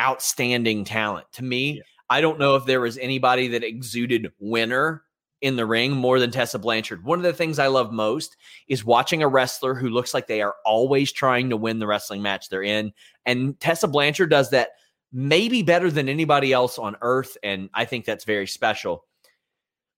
outstanding 0.00 0.84
talent. 0.84 1.26
To 1.32 1.44
me, 1.44 1.76
Yeah. 1.76 1.82
I 2.10 2.20
don't 2.22 2.38
know 2.38 2.56
if 2.56 2.64
there 2.64 2.80
was 2.80 2.96
anybody 2.96 3.48
that 3.48 3.64
exuded 3.64 4.32
winner 4.38 5.02
in 5.40 5.56
the 5.56 5.66
ring 5.66 5.92
more 5.92 6.18
than 6.18 6.30
Tessa 6.30 6.58
Blanchard. 6.58 7.04
One 7.04 7.18
of 7.18 7.22
the 7.22 7.32
things 7.32 7.58
I 7.58 7.68
love 7.68 7.92
most 7.92 8.36
is 8.66 8.84
watching 8.84 9.22
a 9.22 9.28
wrestler 9.28 9.74
who 9.74 9.88
looks 9.88 10.12
like 10.12 10.26
they 10.26 10.42
are 10.42 10.56
always 10.64 11.12
trying 11.12 11.50
to 11.50 11.56
win 11.56 11.78
the 11.78 11.86
wrestling 11.86 12.22
match 12.22 12.48
they're 12.48 12.62
in. 12.62 12.92
And 13.24 13.58
Tessa 13.60 13.86
Blanchard 13.86 14.30
does 14.30 14.50
that 14.50 14.70
maybe 15.12 15.62
better 15.62 15.90
than 15.90 16.08
anybody 16.08 16.52
else 16.52 16.78
on 16.78 16.96
earth. 17.02 17.36
And 17.42 17.70
I 17.72 17.84
think 17.84 18.04
that's 18.04 18.24
very 18.24 18.46
special. 18.46 19.04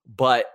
But 0.06 0.46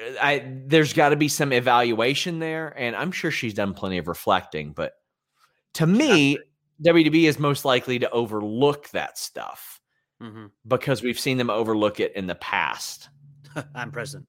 uh, 0.00 0.14
I 0.20 0.52
there's 0.66 0.92
got 0.92 1.10
to 1.10 1.16
be 1.16 1.28
some 1.28 1.52
evaluation 1.52 2.38
there. 2.38 2.74
And 2.76 2.96
I'm 2.96 3.12
sure 3.12 3.30
she's 3.30 3.54
done 3.54 3.74
plenty 3.74 3.98
of 3.98 4.08
reflecting. 4.08 4.72
But 4.72 4.94
to 5.74 5.86
me, 5.86 6.38
WDB 6.84 7.24
is 7.24 7.38
most 7.38 7.64
likely 7.64 7.98
to 8.00 8.10
overlook 8.10 8.90
that 8.90 9.16
stuff 9.18 9.80
Mhm. 10.22 10.50
because 10.66 11.02
we've 11.02 11.18
seen 11.18 11.36
them 11.38 11.50
overlook 11.50 12.00
it 12.00 12.14
in 12.16 12.26
the 12.26 12.34
past. 12.34 13.08
and 13.74 13.92
present. 13.92 14.26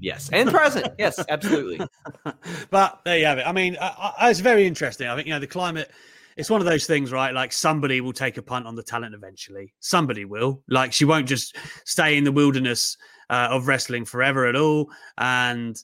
Yes, 0.00 0.28
and 0.32 0.50
present. 0.50 0.88
yes, 0.98 1.22
absolutely. 1.28 1.86
but 2.70 3.00
there 3.04 3.18
you 3.18 3.26
have 3.26 3.38
it. 3.38 3.46
I 3.46 3.52
mean, 3.52 3.76
I, 3.80 4.12
I, 4.18 4.30
it's 4.30 4.40
very 4.40 4.66
interesting. 4.66 5.08
I 5.08 5.14
think 5.14 5.26
you 5.26 5.32
know 5.32 5.40
the 5.40 5.46
climate. 5.46 5.90
It's 6.36 6.50
one 6.50 6.60
of 6.60 6.66
those 6.66 6.86
things, 6.86 7.12
right? 7.12 7.32
Like 7.32 7.52
somebody 7.52 8.00
will 8.00 8.12
take 8.12 8.36
a 8.36 8.42
punt 8.42 8.66
on 8.66 8.74
the 8.74 8.82
talent 8.82 9.14
eventually. 9.14 9.72
Somebody 9.78 10.24
will. 10.24 10.62
Like 10.68 10.92
she 10.92 11.04
won't 11.04 11.28
just 11.28 11.56
stay 11.84 12.16
in 12.16 12.24
the 12.24 12.32
wilderness 12.32 12.96
uh, 13.30 13.48
of 13.50 13.68
wrestling 13.68 14.04
forever 14.04 14.46
at 14.46 14.56
all. 14.56 14.90
And 15.16 15.76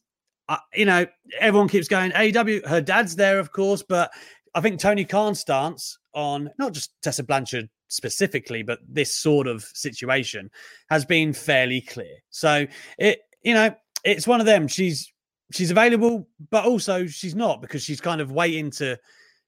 uh, 0.49 0.57
you 0.75 0.85
know, 0.85 1.07
everyone 1.39 1.69
keeps 1.69 1.87
going. 1.87 2.11
AEW. 2.11 2.67
Her 2.67 2.81
dad's 2.81 3.15
there, 3.15 3.39
of 3.39 3.53
course, 3.53 3.83
but 3.83 4.11
I 4.55 4.61
think 4.61 4.81
Tony 4.81 5.05
Khan's 5.05 5.39
stance 5.39 5.99
on 6.13 6.51
not 6.59 6.73
just 6.73 6.93
Tessa 7.03 7.23
Blanchard 7.23 7.69
specifically, 7.91 8.63
but 8.63 8.79
this 8.89 9.15
sort 9.15 9.47
of 9.47 9.63
situation 9.63 10.51
has 10.89 11.05
been 11.05 11.33
fairly 11.33 11.83
clear. 11.83 12.17
So 12.31 12.67
it, 12.99 13.21
you 13.43 13.53
know, 13.53 13.75
it's 14.05 14.27
one 14.27 14.41
of 14.41 14.47
them. 14.47 14.69
She's 14.69 15.13
she's 15.53 15.71
available, 15.71 16.29
but 16.51 16.65
also 16.65 17.07
she's 17.07 17.35
not 17.35 17.61
because 17.61 17.83
she's 17.83 18.01
kind 18.01 18.21
of 18.21 18.33
waiting 18.33 18.71
to 18.71 18.99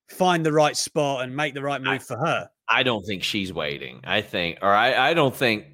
find 0.09 0.45
the 0.45 0.53
right 0.53 0.76
spot 0.76 1.22
and 1.22 1.34
make 1.34 1.55
the 1.55 1.62
right 1.62 1.80
move 1.80 1.95
I, 1.95 1.99
for 1.99 2.18
her. 2.18 2.51
I 2.68 2.82
don't 2.82 3.05
think 3.05 3.22
she's 3.22 3.53
waiting. 3.53 4.01
I 4.05 4.20
think, 4.20 4.59
or 4.62 4.70
I, 4.70 5.11
I 5.11 5.14
don't 5.14 5.34
think, 5.34 5.66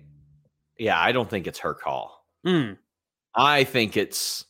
yeah, 0.78 1.00
I 1.00 1.12
don't 1.12 1.28
think 1.28 1.46
it's 1.46 1.60
her 1.60 1.74
call. 1.74 2.24
Mm. 2.46 2.76
I 3.34 3.64
think 3.64 3.96
it's 3.96 4.44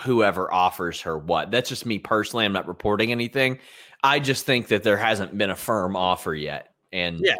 whoever 0.00 0.52
offers 0.52 1.02
her 1.02 1.18
what. 1.18 1.50
That's 1.50 1.68
just 1.68 1.86
me 1.86 1.98
personally. 1.98 2.44
I'm 2.44 2.52
not 2.52 2.68
reporting 2.68 3.12
anything. 3.12 3.58
I 4.02 4.20
just 4.20 4.46
think 4.46 4.68
that 4.68 4.84
there 4.84 4.96
hasn't 4.96 5.36
been 5.36 5.50
a 5.50 5.56
firm 5.56 5.96
offer 5.96 6.34
yet. 6.34 6.74
And 6.92 7.20
yeah, 7.22 7.36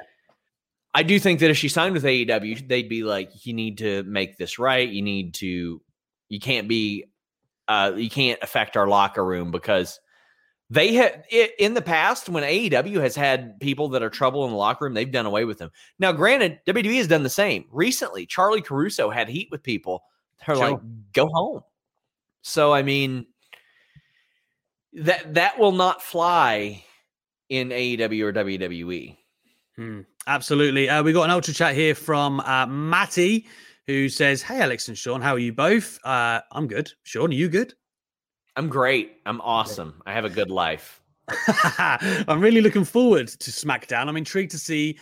I 0.94 1.03
do 1.03 1.18
think 1.18 1.40
that 1.40 1.51
if 1.51 1.57
she 1.57 1.68
signed 1.68 1.94
with 1.94 2.05
AEW, 2.05 2.66
they'd 2.66 2.88
be 2.88 3.05
like, 3.05 3.46
you 3.46 3.53
need 3.53 3.78
to 3.78 4.03
make 4.05 4.36
this 4.36 4.59
right. 4.59 4.88
You 4.88 5.03
need 5.03 5.34
to, 5.34 5.80
you 6.28 6.40
can't 6.40 6.68
be, 6.68 7.05
uh, 7.68 7.92
you 7.96 8.11
can't 8.11 8.42
affect 8.42 8.76
our 8.76 8.88
locker 8.88 9.24
room 9.24 9.51
because 9.51 10.01
they 10.70 10.94
had 10.94 11.24
in 11.30 11.74
the 11.74 11.82
past 11.82 12.28
when 12.28 12.42
AEW 12.42 13.01
has 13.01 13.16
had 13.16 13.59
people 13.61 13.88
that 13.90 14.03
are 14.03 14.11
trouble 14.11 14.44
in 14.44 14.51
the 14.51 14.57
locker 14.57 14.84
room, 14.84 14.94
they've 14.94 15.11
done 15.11 15.26
away 15.26 15.44
with 15.44 15.59
them. 15.59 15.70
Now, 15.99 16.12
granted, 16.12 16.61
WWE 16.66 16.96
has 16.96 17.07
done 17.07 17.22
the 17.22 17.30
same 17.30 17.66
recently. 17.70 18.26
Charlie 18.26 18.62
Caruso 18.62 19.09
had 19.11 19.28
heat 19.28 19.49
with 19.51 19.62
people. 19.62 20.05
They're 20.46 20.57
sure. 20.57 20.70
like, 20.72 20.80
go 21.12 21.28
home. 21.32 21.62
So, 22.42 22.72
I 22.72 22.82
mean, 22.82 23.26
that 24.94 25.34
that 25.34 25.59
will 25.59 25.72
not 25.72 26.03
fly 26.03 26.82
in 27.49 27.68
AEW 27.68 28.22
or 28.24 28.32
WWE. 28.32 29.17
Hmm, 29.78 30.00
absolutely. 30.26 30.88
Uh, 30.88 31.04
we 31.04 31.12
got 31.12 31.22
an 31.22 31.30
ultra 31.30 31.54
chat 31.54 31.72
here 31.72 31.94
from 31.94 32.40
uh, 32.40 32.66
Matty 32.66 33.46
who 33.86 34.08
says, 34.08 34.42
Hey, 34.42 34.60
Alex 34.60 34.88
and 34.88 34.98
Sean, 34.98 35.20
how 35.20 35.34
are 35.34 35.38
you 35.38 35.52
both? 35.52 36.00
Uh, 36.04 36.40
I'm 36.50 36.66
good. 36.66 36.90
Sean, 37.04 37.30
are 37.30 37.34
you 37.34 37.48
good? 37.48 37.74
I'm 38.56 38.68
great. 38.68 39.18
I'm 39.24 39.40
awesome. 39.40 40.02
I 40.04 40.12
have 40.12 40.24
a 40.24 40.30
good 40.30 40.50
life. 40.50 41.00
I'm 42.26 42.40
really 42.40 42.60
looking 42.60 42.82
forward 42.82 43.28
to 43.28 43.50
SmackDown. 43.52 44.08
I'm 44.08 44.16
intrigued 44.16 44.50
to 44.50 44.58
see 44.58 44.98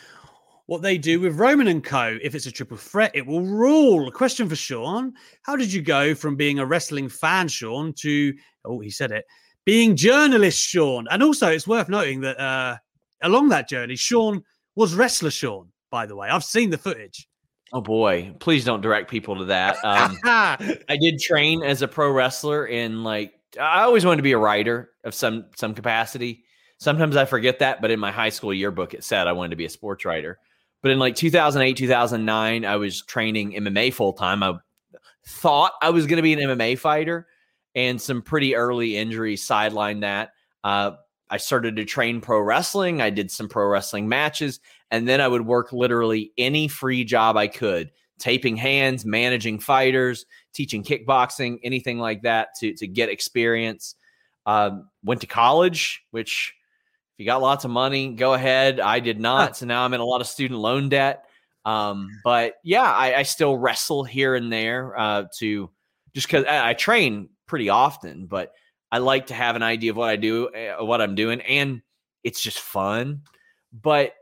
what 0.66 0.82
they 0.82 0.98
do 0.98 1.20
with 1.20 1.38
Roman 1.38 1.68
and 1.68 1.82
Co. 1.82 2.18
If 2.22 2.34
it's 2.34 2.44
a 2.44 2.52
triple 2.52 2.76
threat, 2.76 3.12
it 3.14 3.26
will 3.26 3.46
rule. 3.46 4.06
A 4.06 4.12
question 4.12 4.46
for 4.46 4.56
Sean 4.56 5.14
How 5.40 5.56
did 5.56 5.72
you 5.72 5.80
go 5.80 6.14
from 6.14 6.36
being 6.36 6.58
a 6.58 6.66
wrestling 6.66 7.08
fan, 7.08 7.48
Sean, 7.48 7.94
to, 8.00 8.34
oh, 8.66 8.80
he 8.80 8.90
said 8.90 9.10
it, 9.10 9.24
being 9.64 9.96
journalist, 9.96 10.60
Sean? 10.60 11.06
And 11.10 11.22
also, 11.22 11.48
it's 11.48 11.66
worth 11.66 11.88
noting 11.88 12.20
that 12.20 12.38
uh, 12.38 12.76
along 13.22 13.48
that 13.48 13.70
journey, 13.70 13.96
Sean 13.96 14.42
was 14.76 14.94
wrestler 14.94 15.30
Sean, 15.30 15.72
by 15.90 16.06
the 16.06 16.14
way. 16.14 16.28
I've 16.28 16.44
seen 16.44 16.70
the 16.70 16.78
footage. 16.78 17.28
Oh 17.72 17.80
boy, 17.80 18.32
please 18.38 18.64
don't 18.64 18.80
direct 18.80 19.10
people 19.10 19.36
to 19.36 19.46
that. 19.46 19.84
Um, 19.84 20.18
I 20.24 20.96
did 21.00 21.18
train 21.18 21.64
as 21.64 21.82
a 21.82 21.88
pro 21.88 22.12
wrestler 22.12 22.66
in 22.66 23.02
like 23.02 23.32
I 23.60 23.82
always 23.82 24.04
wanted 24.04 24.18
to 24.18 24.22
be 24.22 24.32
a 24.32 24.38
writer 24.38 24.90
of 25.02 25.14
some 25.14 25.46
some 25.56 25.74
capacity. 25.74 26.44
Sometimes 26.78 27.16
I 27.16 27.24
forget 27.24 27.58
that, 27.60 27.80
but 27.80 27.90
in 27.90 27.98
my 27.98 28.12
high 28.12 28.28
school 28.28 28.54
yearbook 28.54 28.94
it 28.94 29.02
said 29.02 29.26
I 29.26 29.32
wanted 29.32 29.50
to 29.50 29.56
be 29.56 29.64
a 29.64 29.70
sports 29.70 30.04
writer. 30.04 30.38
But 30.82 30.92
in 30.92 30.98
like 30.98 31.16
2008, 31.16 31.76
2009, 31.76 32.64
I 32.64 32.76
was 32.76 33.02
training 33.02 33.52
MMA 33.52 33.92
full 33.92 34.12
time. 34.12 34.42
I 34.42 34.54
thought 35.26 35.72
I 35.82 35.90
was 35.90 36.06
going 36.06 36.18
to 36.18 36.22
be 36.22 36.34
an 36.34 36.38
MMA 36.38 36.78
fighter, 36.78 37.26
and 37.74 38.00
some 38.00 38.22
pretty 38.22 38.54
early 38.54 38.96
injuries 38.96 39.44
sidelined 39.44 40.02
that. 40.02 40.30
Uh, 40.62 40.92
I 41.30 41.38
started 41.38 41.76
to 41.76 41.84
train 41.84 42.20
pro 42.20 42.40
wrestling. 42.40 43.00
I 43.00 43.10
did 43.10 43.30
some 43.30 43.48
pro 43.48 43.66
wrestling 43.66 44.08
matches, 44.08 44.60
and 44.90 45.08
then 45.08 45.20
I 45.20 45.28
would 45.28 45.44
work 45.44 45.72
literally 45.72 46.32
any 46.38 46.68
free 46.68 47.04
job 47.04 47.36
I 47.36 47.48
could, 47.48 47.90
taping 48.18 48.56
hands, 48.56 49.04
managing 49.04 49.58
fighters, 49.58 50.24
teaching 50.52 50.84
kickboxing, 50.84 51.58
anything 51.62 51.98
like 51.98 52.22
that 52.22 52.48
to 52.60 52.74
to 52.74 52.86
get 52.86 53.08
experience. 53.08 53.94
Uh, 54.44 54.78
went 55.02 55.20
to 55.22 55.26
college, 55.26 56.04
which 56.12 56.54
if 57.16 57.20
you 57.20 57.26
got 57.26 57.42
lots 57.42 57.64
of 57.64 57.70
money, 57.70 58.12
go 58.14 58.34
ahead. 58.34 58.78
I 58.78 59.00
did 59.00 59.18
not, 59.18 59.56
so 59.56 59.66
now 59.66 59.84
I'm 59.84 59.94
in 59.94 60.00
a 60.00 60.04
lot 60.04 60.20
of 60.20 60.26
student 60.28 60.60
loan 60.60 60.88
debt. 60.88 61.24
Um, 61.64 62.20
but 62.22 62.54
yeah, 62.62 62.82
I, 62.82 63.16
I, 63.16 63.22
still 63.24 63.58
wrestle 63.58 64.04
here 64.04 64.36
and 64.36 64.52
there 64.52 64.96
uh, 64.96 65.24
to 65.38 65.68
just 66.14 66.28
because 66.28 66.44
I, 66.44 66.70
I 66.70 66.74
train 66.74 67.28
pretty 67.46 67.70
often, 67.70 68.26
but 68.26 68.52
I 68.90 68.98
like 68.98 69.26
to 69.26 69.34
have 69.34 69.56
an 69.56 69.62
idea 69.62 69.90
of 69.90 69.96
what 69.96 70.08
I 70.08 70.16
do, 70.16 70.48
uh, 70.48 70.84
what 70.84 71.00
I'm 71.00 71.14
doing, 71.14 71.40
and 71.42 71.82
it's 72.24 72.40
just 72.40 72.58
fun. 72.58 73.22
But 73.72 74.14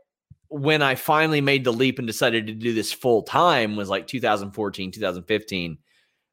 when 0.47 0.81
I 0.81 0.95
finally 0.95 1.41
made 1.41 1.63
the 1.63 1.73
leap 1.73 1.99
and 1.99 2.07
decided 2.07 2.47
to 2.47 2.53
do 2.53 2.73
this 2.73 2.91
full 2.91 3.23
time 3.23 3.75
was 3.75 3.89
like 3.89 4.07
2014, 4.07 4.91
2015. 4.91 5.77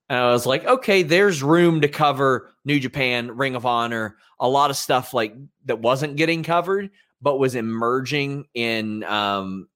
And 0.09 0.19
I 0.19 0.31
was 0.31 0.47
like, 0.47 0.65
okay, 0.65 1.03
there's 1.03 1.43
room 1.43 1.81
to 1.81 1.89
cover 1.89 2.53
New 2.65 2.79
Japan, 2.79 3.37
Ring 3.37 3.55
of 3.55 3.65
Honor, 3.65 4.17
a 4.39 4.49
lot 4.49 4.71
of 4.71 4.77
stuff 4.77 5.15
like 5.15 5.35
that 5.65 5.81
wasn't 5.81 6.17
getting 6.17 6.43
covered, 6.43 6.91
but 7.21 7.39
was 7.39 7.55
emerging 7.55 8.45
in 8.55 9.05
um 9.05 9.69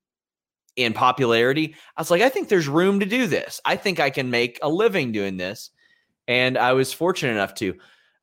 in 0.77 0.93
popularity. 0.93 1.75
I 1.97 2.01
was 2.03 2.11
like, 2.11 2.23
I 2.23 2.29
think 2.29 2.49
there's 2.49 2.69
room 2.69 3.01
to 3.01 3.07
do 3.07 3.27
this. 3.27 3.61
I 3.65 3.77
think 3.77 3.99
I 3.99 4.11
can 4.11 4.31
make 4.31 4.59
a 4.63 4.69
living 4.69 5.11
doing 5.11 5.39
this. 5.39 5.71
And 6.29 6.59
I 6.59 6.75
was 6.75 6.93
fortunate 6.93 7.33
enough 7.33 7.55
to. 7.55 7.75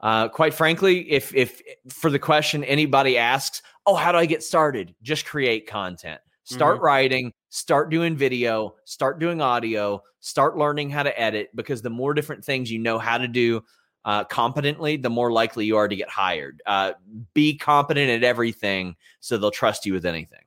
Uh, 0.04 0.28
quite 0.28 0.54
frankly, 0.54 1.10
if 1.10 1.34
if 1.34 1.62
for 1.88 2.10
the 2.10 2.20
question 2.20 2.64
anybody 2.66 3.18
asks, 3.18 3.62
oh, 3.86 3.96
how 3.96 4.12
do 4.12 4.18
I 4.18 4.26
get 4.26 4.44
started? 4.44 4.94
Just 5.02 5.26
create 5.26 5.66
content. 5.66 6.20
Start 6.44 6.76
mm-hmm. 6.76 6.86
writing, 6.86 7.34
start 7.50 7.90
doing 7.90 8.18
video, 8.18 8.76
start 8.84 9.18
doing 9.18 9.40
audio, 9.40 10.04
start 10.20 10.58
learning 10.58 10.90
how 10.90 11.04
to 11.04 11.20
edit 11.20 11.52
because 11.56 11.82
the 11.82 11.90
more 11.90 12.14
different 12.14 12.44
things 12.44 12.70
you 12.70 12.80
know 12.80 13.00
how 13.00 13.18
to 13.18 13.30
do 13.30 13.64
uh, 14.04 14.26
competently, 14.26 14.98
the 14.98 15.10
more 15.10 15.32
likely 15.32 15.66
you 15.66 15.78
are 15.78 15.88
to 15.88 15.96
get 15.96 16.10
hired. 16.10 16.62
Uh, 16.66 16.92
be 17.34 17.58
competent 17.58 18.10
at 18.10 18.26
everything 18.26 18.98
so 19.22 19.38
they'll 19.38 19.52
trust 19.52 19.86
you 19.86 19.94
with 19.94 20.06
anything. 20.06 20.44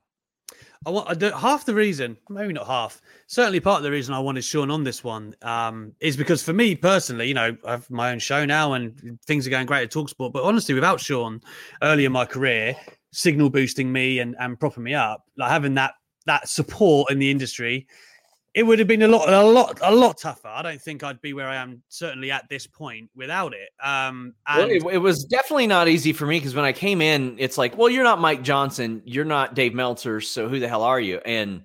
I 0.85 0.91
want 0.91 1.23
I 1.23 1.37
half 1.37 1.65
the 1.65 1.73
reason, 1.73 2.15
maybe 2.29 2.53
not 2.53 2.67
half, 2.67 3.01
certainly 3.27 3.59
part 3.59 3.77
of 3.77 3.83
the 3.83 3.91
reason 3.91 4.13
I 4.13 4.19
wanted 4.19 4.43
Sean 4.43 4.71
on 4.71 4.83
this 4.83 5.03
one 5.03 5.35
um, 5.41 5.93
is 5.99 6.17
because 6.17 6.41
for 6.41 6.53
me 6.53 6.75
personally, 6.75 7.27
you 7.27 7.33
know, 7.33 7.55
I 7.65 7.71
have 7.71 7.89
my 7.91 8.11
own 8.11 8.19
show 8.19 8.45
now 8.45 8.73
and 8.73 9.19
things 9.25 9.45
are 9.45 9.49
going 9.49 9.67
great 9.67 9.83
at 9.83 9.91
Talksport. 9.91 10.31
But 10.31 10.43
honestly, 10.43 10.73
without 10.73 10.99
Sean 10.99 11.41
early 11.83 12.05
in 12.05 12.11
my 12.11 12.25
career, 12.25 12.75
signal 13.11 13.49
boosting 13.49 13.91
me 13.91 14.19
and, 14.19 14.35
and 14.39 14.59
propping 14.59 14.83
me 14.83 14.93
up, 14.93 15.25
like 15.37 15.51
having 15.51 15.75
that 15.75 15.93
that 16.25 16.49
support 16.49 17.11
in 17.11 17.19
the 17.19 17.29
industry, 17.31 17.87
it 18.53 18.63
would 18.63 18.79
have 18.79 18.87
been 18.87 19.03
a 19.03 19.07
lot, 19.07 19.29
a 19.29 19.43
lot, 19.43 19.79
a 19.81 19.93
lot 19.93 20.17
tougher. 20.17 20.49
I 20.49 20.61
don't 20.61 20.81
think 20.81 21.03
I'd 21.03 21.21
be 21.21 21.31
where 21.31 21.47
I 21.47 21.55
am 21.55 21.81
certainly 21.87 22.31
at 22.31 22.49
this 22.49 22.67
point 22.67 23.09
without 23.15 23.53
it. 23.53 23.69
Um, 23.81 24.33
and- 24.45 24.57
well, 24.57 24.69
it, 24.69 24.95
it, 24.95 24.97
was 24.97 25.23
definitely 25.23 25.67
not 25.67 25.87
easy 25.87 26.11
for 26.11 26.25
me 26.25 26.39
because 26.39 26.53
when 26.53 26.65
I 26.65 26.73
came 26.73 27.01
in, 27.01 27.37
it's 27.39 27.57
like, 27.57 27.77
well, 27.77 27.89
you're 27.89 28.03
not 28.03 28.19
Mike 28.19 28.41
Johnson, 28.41 29.01
you're 29.05 29.25
not 29.25 29.53
Dave 29.53 29.73
Meltzer, 29.73 30.19
so 30.19 30.49
who 30.49 30.59
the 30.59 30.67
hell 30.67 30.83
are 30.83 30.99
you? 30.99 31.19
And 31.19 31.63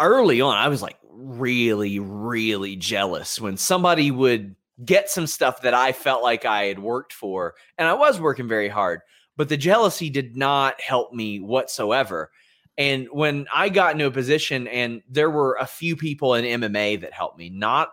early 0.00 0.40
on, 0.40 0.56
I 0.56 0.68
was 0.68 0.82
like 0.82 0.98
really, 1.10 1.98
really 1.98 2.76
jealous 2.76 3.40
when 3.40 3.56
somebody 3.56 4.10
would 4.10 4.56
get 4.84 5.10
some 5.10 5.26
stuff 5.26 5.62
that 5.62 5.74
I 5.74 5.92
felt 5.92 6.22
like 6.22 6.44
I 6.44 6.64
had 6.64 6.78
worked 6.78 7.12
for, 7.12 7.54
and 7.78 7.88
I 7.88 7.94
was 7.94 8.20
working 8.20 8.48
very 8.48 8.68
hard 8.68 9.00
but 9.36 9.48
the 9.48 9.56
jealousy 9.56 10.10
did 10.10 10.36
not 10.36 10.80
help 10.80 11.12
me 11.12 11.40
whatsoever. 11.40 12.30
And 12.78 13.08
when 13.10 13.46
I 13.52 13.68
got 13.68 13.92
into 13.92 14.06
a 14.06 14.10
position, 14.10 14.66
and 14.68 15.02
there 15.08 15.30
were 15.30 15.56
a 15.60 15.66
few 15.66 15.96
people 15.96 16.34
in 16.34 16.60
MMA 16.60 17.00
that 17.00 17.12
helped 17.12 17.38
me, 17.38 17.50
not 17.50 17.90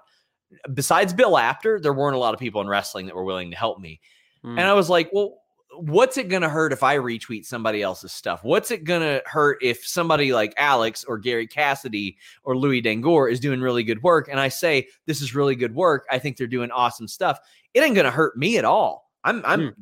besides 0.74 1.14
Bill 1.14 1.38
Apter, 1.38 1.80
there 1.80 1.94
weren't 1.94 2.16
a 2.16 2.20
lot 2.20 2.34
of 2.34 2.40
people 2.40 2.62
in 2.62 2.68
wrestling 2.68 3.06
that 3.06 3.16
were 3.16 3.24
willing 3.24 3.52
to 3.52 3.58
help 3.58 3.80
me. 3.80 4.00
Mm. 4.44 4.52
And 4.52 4.62
I 4.62 4.74
was 4.74 4.90
like, 4.90 5.10
well, 5.12 5.42
what's 5.72 6.18
it 6.18 6.30
going 6.30 6.42
to 6.42 6.50
hurt 6.50 6.74
if 6.74 6.84
I 6.84 6.98
retweet 6.98 7.46
somebody 7.46 7.82
else's 7.82 8.12
stuff? 8.12 8.44
What's 8.44 8.72
it 8.72 8.84
going 8.84 9.02
to 9.02 9.22
hurt 9.26 9.60
if 9.62 9.86
somebody 9.86 10.34
like 10.34 10.54
Alex 10.58 11.04
or 11.04 11.18
Gary 11.18 11.48
Cassidy 11.48 12.18
or 12.44 12.58
Louis 12.58 12.82
Dangoor 12.82 13.30
is 13.30 13.40
doing 13.40 13.62
really 13.62 13.84
good 13.84 14.02
work? 14.04 14.28
And 14.30 14.40
I 14.40 14.50
say, 14.50 14.88
this 15.06 15.22
is 15.22 15.36
really 15.36 15.56
good 15.56 15.76
work. 15.76 16.06
I 16.10 16.20
think 16.20 16.38
they're 16.38 16.48
doing 16.48 16.72
awesome 16.72 17.08
stuff. 17.08 17.40
It 17.74 17.82
ain't 17.82 17.96
going 17.96 18.06
to 18.06 18.12
hurt 18.12 18.38
me 18.38 18.58
at 18.58 18.66
all. 18.66 19.12
I'm, 19.24 19.44
I'm, 19.46 19.60
mm 19.60 19.74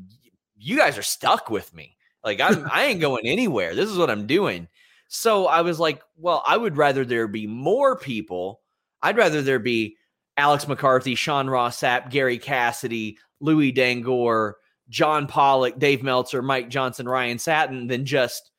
you 0.59 0.77
guys 0.77 0.97
are 0.97 1.03
stuck 1.03 1.49
with 1.49 1.73
me. 1.73 1.95
Like 2.23 2.41
I'm 2.41 2.67
I 2.71 2.85
ain't 2.85 2.99
going 2.99 3.25
anywhere. 3.25 3.75
This 3.75 3.89
is 3.89 3.97
what 3.97 4.09
I'm 4.09 4.27
doing. 4.27 4.67
So 5.07 5.47
I 5.47 5.61
was 5.61 5.79
like, 5.79 6.01
well, 6.17 6.43
I 6.45 6.57
would 6.57 6.75
rather 6.75 7.05
there 7.05 7.27
be 7.27 7.47
more 7.47 7.97
people. 7.97 8.61
I'd 9.01 9.17
rather 9.17 9.41
there 9.41 9.59
be 9.59 9.95
Alex 10.35 10.67
McCarthy, 10.67 11.15
Sean 11.15 11.49
Ross 11.49 11.79
Sapp, 11.79 12.09
Gary 12.09 12.37
Cassidy, 12.37 13.17
Louis 13.39 13.71
Dangoor, 13.71 14.55
John 14.89 15.27
Pollock, 15.27 15.79
Dave 15.79 16.03
Meltzer, 16.03 16.41
Mike 16.41 16.69
Johnson, 16.69 17.07
Ryan 17.07 17.39
Satin 17.39 17.87
than 17.87 18.05
just 18.05 18.51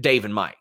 Dave 0.00 0.24
and 0.24 0.34
Mike. 0.34 0.56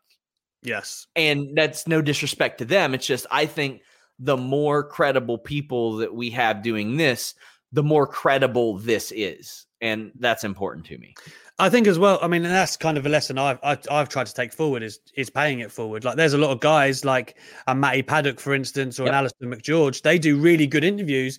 Yes. 0.61 1.07
And 1.15 1.57
that's 1.57 1.87
no 1.87 2.01
disrespect 2.01 2.59
to 2.59 2.65
them. 2.65 2.93
It's 2.93 3.07
just, 3.07 3.25
I 3.31 3.45
think 3.45 3.81
the 4.19 4.37
more 4.37 4.83
credible 4.83 5.37
people 5.37 5.97
that 5.97 6.13
we 6.13 6.29
have 6.31 6.61
doing 6.63 6.97
this, 6.97 7.35
the 7.71 7.83
more 7.83 8.07
credible 8.07 8.77
this 8.77 9.11
is. 9.15 9.65
And 9.81 10.11
that's 10.19 10.43
important 10.43 10.85
to 10.85 10.97
me. 10.97 11.13
I 11.59 11.69
think 11.69 11.87
as 11.87 11.99
well. 11.99 12.17
I 12.21 12.27
mean, 12.27 12.45
and 12.45 12.53
that's 12.53 12.77
kind 12.77 12.97
of 12.97 13.05
a 13.05 13.09
lesson 13.09 13.37
I've, 13.37 13.59
I've 13.61 13.85
I've 13.91 14.09
tried 14.09 14.25
to 14.27 14.33
take 14.33 14.53
forward 14.53 14.81
is 14.81 14.99
is 15.15 15.29
paying 15.29 15.59
it 15.59 15.71
forward. 15.71 16.03
Like, 16.03 16.15
there's 16.15 16.33
a 16.33 16.37
lot 16.37 16.51
of 16.51 16.61
guys 16.61 17.05
like 17.05 17.37
a 17.67 17.75
Matty 17.75 18.01
Paddock, 18.01 18.39
for 18.39 18.53
instance, 18.53 18.99
or 18.99 19.03
yep. 19.03 19.11
an 19.11 19.15
Alistair 19.15 19.49
McGeorge. 19.49 20.01
They 20.01 20.17
do 20.17 20.37
really 20.37 20.65
good 20.65 20.83
interviews, 20.83 21.37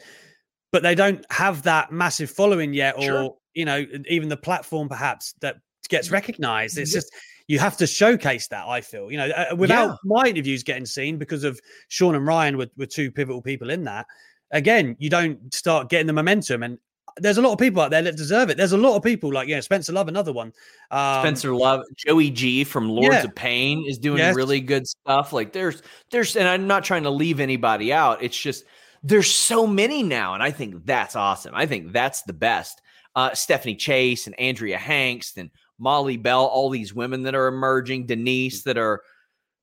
but 0.74 0.82
they 0.82 0.96
don't 0.96 1.24
have 1.30 1.62
that 1.62 1.92
massive 1.92 2.28
following 2.28 2.74
yet, 2.74 2.96
or 2.96 3.02
sure. 3.02 3.36
you 3.54 3.64
know, 3.64 3.86
even 4.08 4.28
the 4.28 4.36
platform 4.36 4.88
perhaps 4.88 5.32
that 5.40 5.58
gets 5.88 6.10
recognized. 6.10 6.76
It's 6.78 6.92
just 6.92 7.14
you 7.46 7.60
have 7.60 7.76
to 7.76 7.86
showcase 7.86 8.48
that. 8.48 8.66
I 8.66 8.80
feel, 8.80 9.08
you 9.08 9.16
know, 9.16 9.28
uh, 9.28 9.54
without 9.54 9.90
yeah. 9.90 9.96
my 10.02 10.24
interviews 10.26 10.64
getting 10.64 10.84
seen 10.84 11.16
because 11.16 11.44
of 11.44 11.60
Sean 11.86 12.16
and 12.16 12.26
Ryan 12.26 12.56
were, 12.56 12.66
were 12.76 12.86
two 12.86 13.12
pivotal 13.12 13.40
people 13.40 13.70
in 13.70 13.84
that. 13.84 14.06
Again, 14.50 14.96
you 14.98 15.08
don't 15.08 15.54
start 15.54 15.90
getting 15.90 16.08
the 16.08 16.12
momentum, 16.12 16.64
and 16.64 16.76
there's 17.18 17.38
a 17.38 17.42
lot 17.42 17.52
of 17.52 17.60
people 17.60 17.80
out 17.80 17.92
there 17.92 18.02
that 18.02 18.16
deserve 18.16 18.50
it. 18.50 18.56
There's 18.56 18.72
a 18.72 18.76
lot 18.76 18.96
of 18.96 19.04
people 19.04 19.32
like 19.32 19.46
yeah, 19.46 19.60
Spencer 19.60 19.92
Love, 19.92 20.08
another 20.08 20.32
one. 20.32 20.52
Um, 20.90 21.22
Spencer 21.22 21.54
Love, 21.54 21.82
Joey 21.96 22.30
G 22.30 22.64
from 22.64 22.88
Lords 22.88 23.14
yeah. 23.14 23.22
of 23.22 23.32
Pain 23.36 23.84
is 23.86 23.96
doing 23.96 24.18
yes. 24.18 24.34
really 24.34 24.60
good 24.60 24.88
stuff. 24.88 25.32
Like 25.32 25.52
there's 25.52 25.84
there's 26.10 26.34
and 26.34 26.48
I'm 26.48 26.66
not 26.66 26.82
trying 26.82 27.04
to 27.04 27.10
leave 27.10 27.38
anybody 27.38 27.92
out. 27.92 28.24
It's 28.24 28.36
just 28.36 28.64
there's 29.04 29.30
so 29.30 29.66
many 29.66 30.02
now, 30.02 30.34
and 30.34 30.42
I 30.42 30.50
think 30.50 30.84
that's 30.84 31.14
awesome. 31.14 31.54
I 31.54 31.66
think 31.66 31.92
that's 31.92 32.22
the 32.22 32.32
best. 32.32 32.82
Uh, 33.14 33.32
Stephanie 33.34 33.76
Chase 33.76 34.26
and 34.26 34.38
Andrea 34.40 34.78
Hanks 34.78 35.36
and 35.36 35.50
Molly 35.78 36.16
Bell, 36.16 36.44
all 36.46 36.70
these 36.70 36.92
women 36.92 37.22
that 37.22 37.36
are 37.36 37.46
emerging, 37.46 38.06
Denise 38.06 38.62
that 38.64 38.78
are 38.78 39.02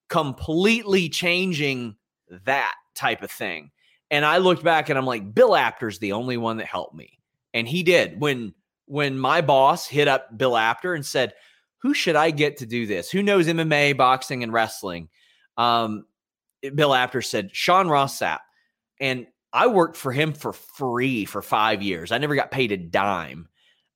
completely 0.08 1.10
changing 1.10 1.98
that 2.46 2.76
type 2.96 3.24
of 3.24 3.32
thing. 3.32 3.72
And 4.10 4.24
I 4.24 4.38
looked 4.38 4.64
back 4.64 4.90
and 4.90 4.98
I'm 4.98 5.06
like, 5.06 5.34
Bill 5.34 5.56
Apter's 5.56 6.00
the 6.00 6.14
only 6.14 6.38
one 6.38 6.58
that 6.58 6.68
helped 6.68 6.96
me 6.96 7.20
and 7.54 7.68
he 7.68 7.84
did 7.84 8.20
when 8.20 8.54
when 8.86 9.18
my 9.18 9.42
boss 9.42 9.88
hit 9.88 10.08
up 10.08 10.38
Bill 10.38 10.58
Apter 10.58 10.94
and 10.94 11.06
said, 11.06 11.34
"Who 11.82 11.94
should 11.94 12.16
I 12.16 12.32
get 12.32 12.58
to 12.58 12.66
do 12.66 12.86
this? 12.86 13.10
Who 13.10 13.24
knows 13.24 13.48
MMA, 13.48 13.98
boxing, 13.98 14.44
and 14.44 14.54
wrestling?" 14.54 15.10
Um, 15.58 16.06
Bill 16.76 16.94
Apter 16.94 17.22
said, 17.22 17.50
"Sean 17.54 17.88
Ross 17.88 18.20
Sapp," 18.20 18.40
and 19.00 19.28
I 19.54 19.68
worked 19.68 19.98
for 19.98 20.12
him 20.12 20.34
for 20.34 20.54
free 20.54 21.26
for 21.26 21.42
five 21.42 21.82
years. 21.82 22.12
I 22.12 22.18
never 22.18 22.36
got 22.36 22.52
paid 22.52 22.72
a 22.72 22.78
dime, 22.78 23.48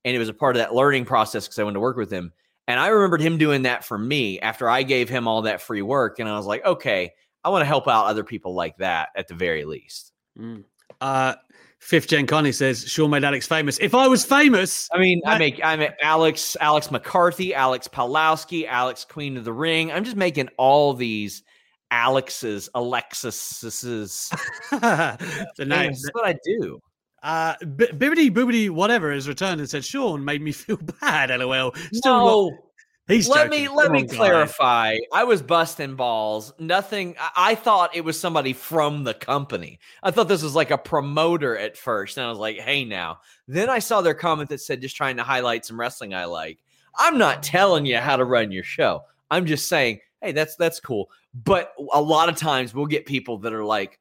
and 0.03 0.16
it 0.16 0.20
was 0.20 0.30
a 0.30 0.34
part 0.34 0.56
of 0.56 0.60
that 0.60 0.74
learning 0.74 1.06
process 1.06 1.47
because 1.47 1.60
I 1.60 1.64
went 1.64 1.76
to 1.76 1.82
work 1.82 1.97
with 1.97 2.12
him. 2.12 2.32
And 2.68 2.80
I 2.80 2.88
remembered 2.88 3.22
him 3.22 3.38
doing 3.38 3.62
that 3.64 3.86
for 3.86 3.97
me 3.97 4.39
after 4.39 4.70
I 4.70 4.84
gave 4.84 5.08
him 5.08 5.28
all 5.28 5.43
that 5.43 5.62
free 5.62 5.82
work, 5.82 6.20
and 6.20 6.28
I 6.28 6.36
was 6.36 6.45
like, 6.45 6.66
okay, 6.66 7.12
I 7.43 7.49
want 7.49 7.62
to 7.62 7.68
help 7.68 7.88
out 7.88 8.06
other 8.06 8.24
people 8.24 8.56
like 8.56 8.78
that 8.78 9.10
at 9.16 9.28
the 9.28 9.36
very 9.36 9.66
least. 9.66 10.12
Mm. 10.38 10.64
Uh, 10.99 11.36
Fifth 11.80 12.08
Gen 12.08 12.26
Connie 12.26 12.51
says 12.51 12.84
Sean 12.89 13.12
made 13.12 13.24
Alex 13.24 13.45
famous. 13.47 13.78
If 13.80 13.93
I 13.93 14.08
was 14.08 14.26
famous, 14.26 14.89
I 14.91 14.97
mean, 14.97 15.22
I, 15.26 15.36
I 15.36 15.38
make 15.38 15.64
I 15.64 15.76
make 15.76 15.91
Alex 16.01 16.58
Alex 16.60 16.89
McCarthy, 16.89 17.53
Alex 17.53 17.88
Palowski, 17.88 18.66
Alex 18.66 19.06
Queen 19.06 19.38
of 19.38 19.45
the 19.45 19.53
Ring. 19.53 19.91
I'm 19.91 20.03
just 20.03 20.18
making 20.18 20.49
all 20.58 20.95
these 20.95 21.43
Alexes, 21.91 22.69
Alexises. 22.75 24.29
the 24.71 25.17
name. 25.59 25.91
That's 25.91 26.09
what 26.13 26.25
I 26.27 26.36
do. 26.43 26.79
Uh, 27.23 27.55
B- 27.75 27.88
Bibbity 27.88 28.29
Boobity 28.29 28.69
whatever 28.69 29.11
has 29.11 29.27
returned 29.27 29.59
and 29.59 29.69
said 29.69 29.83
Sean 29.83 30.23
made 30.23 30.41
me 30.41 30.51
feel 30.51 30.77
bad. 31.01 31.29
LOL. 31.29 31.73
Still 31.91 32.25
no. 32.25 32.49
Not, 32.49 32.59
He's 33.07 33.29
let 33.29 33.45
joking. 33.51 33.61
me 33.63 33.67
let 33.69 33.83
Come 33.86 33.93
me 33.93 34.01
on, 34.01 34.07
clarify. 34.07 34.97
I 35.13 35.23
was 35.25 35.41
busting 35.43 35.95
balls. 35.95 36.51
Nothing. 36.57 37.15
I 37.36 37.53
thought 37.53 37.95
it 37.95 38.03
was 38.03 38.19
somebody 38.19 38.51
from 38.51 39.03
the 39.03 39.13
company. 39.13 39.79
I 40.01 40.09
thought 40.09 40.27
this 40.27 40.41
was 40.41 40.55
like 40.55 40.71
a 40.71 40.77
promoter 40.77 41.55
at 41.55 41.77
first, 41.77 42.17
and 42.17 42.25
I 42.25 42.29
was 42.29 42.39
like, 42.39 42.57
"Hey, 42.57 42.83
now." 42.83 43.19
Then 43.47 43.69
I 43.69 43.77
saw 43.77 44.01
their 44.01 44.15
comment 44.15 44.49
that 44.49 44.59
said, 44.61 44.81
"Just 44.81 44.95
trying 44.95 45.17
to 45.17 45.23
highlight 45.23 45.65
some 45.65 45.79
wrestling 45.79 46.15
I 46.15 46.25
like." 46.25 46.63
I'm 46.97 47.19
not 47.19 47.43
telling 47.43 47.86
you 47.86 47.97
how 47.97 48.15
to 48.17 48.25
run 48.25 48.51
your 48.51 48.63
show. 48.63 49.03
I'm 49.29 49.45
just 49.45 49.69
saying, 49.69 49.99
"Hey, 50.21 50.31
that's 50.31 50.55
that's 50.55 50.79
cool." 50.79 51.11
But 51.43 51.73
a 51.91 52.01
lot 52.01 52.29
of 52.29 52.38
times 52.38 52.73
we'll 52.73 52.86
get 52.86 53.05
people 53.05 53.39
that 53.39 53.53
are 53.53 53.65
like, 53.65 53.99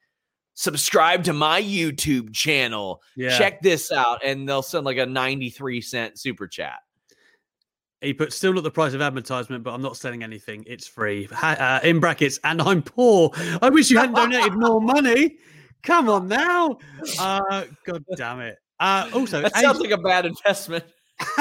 subscribe 0.54 1.24
to 1.24 1.32
my 1.32 1.60
YouTube 1.60 2.32
channel. 2.32 3.02
Yeah. 3.16 3.36
Check 3.36 3.60
this 3.60 3.90
out. 3.90 4.20
And 4.24 4.48
they'll 4.48 4.62
send 4.62 4.84
like 4.84 4.98
a 4.98 5.06
93 5.06 5.80
cent 5.80 6.18
super 6.18 6.46
chat. 6.46 6.78
He 8.00 8.12
put 8.12 8.32
still 8.32 8.56
at 8.56 8.62
the 8.62 8.70
price 8.70 8.92
of 8.92 9.00
advertisement, 9.00 9.64
but 9.64 9.72
I'm 9.72 9.82
not 9.82 9.96
selling 9.96 10.22
anything. 10.22 10.62
It's 10.66 10.86
free. 10.86 11.26
Uh, 11.42 11.80
in 11.82 12.00
brackets, 12.00 12.38
and 12.44 12.60
I'm 12.60 12.82
poor. 12.82 13.30
I 13.62 13.70
wish 13.70 13.90
you 13.90 13.98
hadn't 13.98 14.14
donated 14.14 14.54
more 14.54 14.80
money. 14.80 15.38
Come 15.82 16.10
on 16.10 16.28
now. 16.28 16.78
Uh, 17.18 17.64
God 17.86 18.04
damn 18.16 18.40
it. 18.40 18.58
Uh, 18.78 19.08
also, 19.14 19.40
that 19.40 19.56
sounds 19.56 19.80
like 19.80 19.90
a 19.90 19.98
bad 19.98 20.26
investment. 20.26 20.84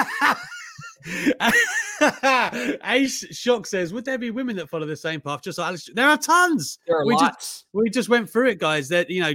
Ace 2.86 3.26
Shock 3.36 3.66
says, 3.66 3.94
"Would 3.94 4.06
there 4.06 4.18
be 4.18 4.32
women 4.32 4.56
that 4.58 4.70
follow 4.70 4.86
the 4.86 4.96
same 4.96 5.22
path?" 5.22 5.42
Just 5.42 5.58
like 5.58 5.68
Alex, 5.68 5.90
there 5.94 6.08
are 6.08 6.18
tons. 6.18 6.80
There 6.88 6.98
are 6.98 7.06
we 7.06 7.14
lots. 7.14 7.36
Just, 7.36 7.66
we 7.74 7.90
just 7.90 8.10
went 8.10 8.30
through 8.30 8.50
it, 8.50 8.60
guys. 8.60 8.90
That 8.90 9.10
you 9.10 9.22
know, 9.22 9.34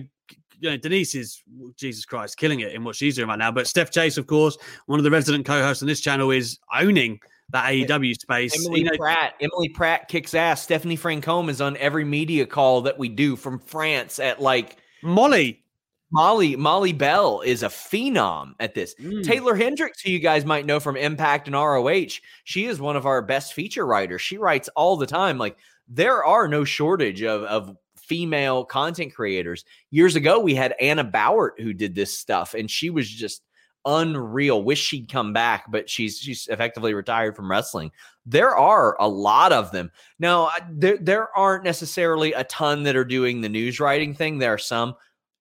you 0.60 0.70
know, 0.70 0.76
Denise 0.76 1.14
is 1.14 1.42
Jesus 1.76 2.04
Christ 2.04 2.36
killing 2.36 2.60
it 2.60 2.72
in 2.72 2.84
what 2.84 2.96
she's 2.96 3.16
doing 3.16 3.28
right 3.28 3.38
now. 3.38 3.52
But 3.52 3.66
Steph 3.66 3.90
Chase, 3.90 4.16
of 4.16 4.26
course, 4.26 4.56
one 4.86 4.98
of 4.98 5.04
the 5.04 5.10
resident 5.10 5.46
co-hosts 5.46 5.82
on 5.82 5.88
this 5.88 6.00
channel, 6.00 6.30
is 6.30 6.58
owning 6.74 7.20
that 7.50 7.72
AEW 7.72 8.14
space. 8.14 8.54
Emily 8.66 8.80
you 8.80 8.86
know, 8.86 8.96
Pratt, 8.96 9.34
Emily 9.40 9.68
Pratt 9.70 10.08
kicks 10.08 10.34
ass. 10.34 10.62
Stephanie 10.62 10.96
Francome 10.96 11.48
is 11.48 11.60
on 11.60 11.76
every 11.78 12.04
media 12.04 12.46
call 12.46 12.82
that 12.82 12.98
we 12.98 13.08
do 13.08 13.36
from 13.36 13.58
France 13.58 14.18
at 14.18 14.40
like 14.40 14.76
Molly. 15.02 15.62
Molly 16.10 16.56
Molly 16.56 16.92
Bell 16.92 17.42
is 17.42 17.62
a 17.62 17.68
phenom 17.68 18.52
at 18.60 18.74
this. 18.74 18.94
Mm. 18.94 19.24
Taylor 19.24 19.54
Hendricks, 19.54 20.00
who 20.00 20.10
you 20.10 20.18
guys 20.18 20.44
might 20.44 20.66
know 20.66 20.80
from 20.80 20.96
Impact 20.96 21.48
and 21.48 21.54
ROH, 21.54 22.18
she 22.44 22.66
is 22.66 22.80
one 22.80 22.96
of 22.96 23.06
our 23.06 23.20
best 23.20 23.52
feature 23.52 23.86
writers. 23.86 24.22
She 24.22 24.38
writes 24.38 24.68
all 24.74 24.96
the 24.96 25.06
time. 25.06 25.38
Like 25.38 25.58
there 25.86 26.24
are 26.24 26.48
no 26.48 26.64
shortage 26.64 27.22
of 27.22 27.42
of 27.42 27.76
female 27.96 28.64
content 28.64 29.14
creators. 29.14 29.64
Years 29.90 30.16
ago, 30.16 30.40
we 30.40 30.54
had 30.54 30.74
Anna 30.80 31.04
Bauert 31.04 31.60
who 31.60 31.74
did 31.74 31.94
this 31.94 32.18
stuff, 32.18 32.54
and 32.54 32.70
she 32.70 32.88
was 32.88 33.08
just 33.08 33.42
unreal. 33.84 34.62
Wish 34.62 34.80
she'd 34.80 35.10
come 35.10 35.32
back, 35.32 35.70
but 35.70 35.90
she's 35.90 36.18
she's 36.18 36.48
effectively 36.48 36.94
retired 36.94 37.36
from 37.36 37.50
wrestling. 37.50 37.90
There 38.24 38.56
are 38.56 38.96
a 38.98 39.08
lot 39.08 39.52
of 39.52 39.72
them 39.72 39.90
now. 40.18 40.50
There 40.70 40.98
there 40.98 41.36
aren't 41.36 41.64
necessarily 41.64 42.32
a 42.32 42.44
ton 42.44 42.82
that 42.84 42.96
are 42.96 43.04
doing 43.04 43.40
the 43.40 43.48
news 43.48 43.78
writing 43.78 44.14
thing. 44.14 44.38
There 44.38 44.54
are 44.54 44.58
some. 44.58 44.94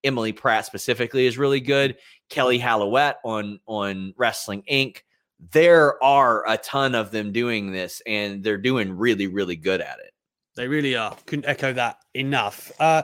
Emily 0.08 0.32
Pratt 0.32 0.66
specifically 0.66 1.28
is 1.28 1.38
really 1.38 1.60
good. 1.60 1.98
Kelly 2.30 2.58
Hallowett 2.58 3.18
on 3.24 3.60
on 3.68 4.14
Wrestling 4.18 4.64
Inc. 4.72 5.04
There 5.52 6.04
are 6.04 6.50
a 6.50 6.58
ton 6.58 6.96
of 6.96 7.12
them 7.12 7.32
doing 7.32 7.72
this, 7.72 8.02
and 8.08 8.44
they're 8.44 8.58
doing 8.58 8.92
really 8.92 9.28
really 9.28 9.56
good 9.56 9.82
at 9.82 10.00
it. 10.00 10.14
They 10.58 10.68
really 10.68 10.96
are. 10.96 11.16
Couldn't 11.28 11.46
echo 11.46 11.72
that 11.74 12.00
enough. 12.16 12.72
Uh, 12.80 13.04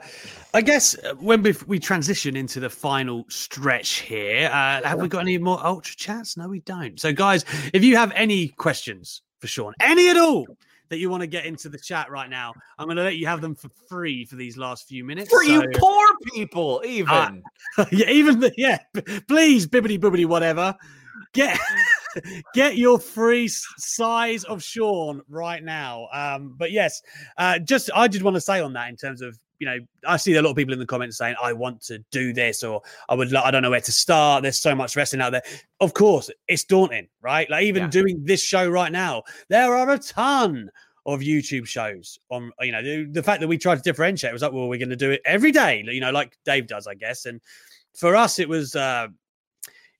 I 0.52 0.60
guess 0.60 0.98
uh, 0.98 1.14
when 1.20 1.40
we, 1.40 1.54
we, 1.68 1.78
transition 1.78 2.34
into 2.34 2.58
the 2.58 2.68
final 2.68 3.24
stretch 3.28 4.00
here, 4.00 4.48
uh, 4.48 4.82
have 4.82 5.00
we 5.00 5.06
got 5.06 5.20
any 5.20 5.38
more 5.38 5.64
ultra 5.64 5.94
chats? 5.94 6.36
No, 6.36 6.48
we 6.48 6.60
don't. 6.60 6.98
So, 6.98 7.12
guys, 7.12 7.44
if 7.72 7.84
you 7.84 7.96
have 7.96 8.10
any 8.16 8.48
questions 8.48 9.22
for 9.38 9.46
Sean, 9.46 9.72
any 9.80 10.08
at 10.08 10.16
all, 10.16 10.46
that 10.88 10.98
you 10.98 11.10
want 11.10 11.22
to 11.22 11.26
get 11.26 11.44
into 11.46 11.68
the 11.68 11.78
chat 11.78 12.10
right 12.10 12.28
now, 12.28 12.52
I'm 12.78 12.86
going 12.86 12.96
to 12.96 13.02
let 13.02 13.16
you 13.16 13.26
have 13.26 13.40
them 13.40 13.54
for 13.54 13.68
free 13.88 14.24
for 14.24 14.36
these 14.36 14.56
last 14.56 14.86
few 14.88 15.04
minutes. 15.04 15.30
For 15.30 15.44
so, 15.44 15.50
you 15.50 15.68
poor 15.74 16.06
people, 16.32 16.82
even. 16.84 17.42
Uh, 17.78 17.84
yeah, 17.92 18.08
even 18.08 18.40
the, 18.40 18.52
yeah. 18.56 18.78
Please, 19.28 19.66
bibbity 19.66 19.98
boobity, 19.98 20.26
whatever. 20.26 20.74
Get 21.32 21.58
get 22.54 22.76
your 22.76 22.98
free 22.98 23.48
size 23.48 24.44
of 24.44 24.62
Sean 24.62 25.22
right 25.28 25.62
now. 25.62 26.08
Um, 26.12 26.54
but 26.56 26.70
yes, 26.70 27.02
uh, 27.38 27.58
just 27.58 27.90
I 27.94 28.08
did 28.08 28.22
want 28.22 28.34
to 28.34 28.40
say 28.40 28.60
on 28.60 28.72
that 28.74 28.88
in 28.88 28.96
terms 28.96 29.20
of 29.20 29.38
you 29.64 29.70
know 29.70 29.86
I 30.06 30.16
see 30.16 30.34
a 30.34 30.42
lot 30.42 30.50
of 30.50 30.56
people 30.56 30.74
in 30.74 30.78
the 30.78 30.86
comments 30.86 31.18
saying 31.18 31.36
I 31.42 31.52
want 31.52 31.80
to 31.82 31.98
do 32.10 32.32
this 32.32 32.62
or 32.62 32.82
I 33.08 33.14
would 33.14 33.32
like, 33.32 33.44
I 33.44 33.50
don't 33.50 33.62
know 33.62 33.70
where 33.70 33.80
to 33.80 33.92
start. 33.92 34.42
There's 34.42 34.60
so 34.60 34.74
much 34.74 34.96
wrestling 34.96 35.22
out 35.22 35.30
there. 35.30 35.42
Of 35.80 35.94
course, 35.94 36.30
it's 36.48 36.64
daunting, 36.64 37.08
right? 37.22 37.48
Like 37.48 37.64
even 37.64 37.84
yeah. 37.84 37.88
doing 37.88 38.24
this 38.24 38.42
show 38.42 38.68
right 38.68 38.92
now, 38.92 39.22
there 39.48 39.74
are 39.74 39.90
a 39.90 39.98
ton 39.98 40.70
of 41.06 41.20
YouTube 41.20 41.66
shows 41.66 42.18
on 42.30 42.50
you 42.60 42.72
know 42.72 42.82
the, 42.82 43.04
the 43.10 43.22
fact 43.22 43.40
that 43.40 43.48
we 43.48 43.58
tried 43.58 43.76
to 43.76 43.82
differentiate 43.82 44.32
was 44.32 44.40
like 44.40 44.52
well 44.52 44.68
we're 44.68 44.78
going 44.78 44.88
to 44.88 44.96
do 44.96 45.10
it 45.10 45.20
every 45.26 45.52
day 45.52 45.84
you 45.86 46.00
know 46.00 46.10
like 46.10 46.34
Dave 46.46 46.66
does 46.66 46.86
I 46.86 46.94
guess 46.94 47.26
and 47.26 47.42
for 47.94 48.16
us 48.16 48.38
it 48.38 48.48
was 48.48 48.74
uh 48.74 49.08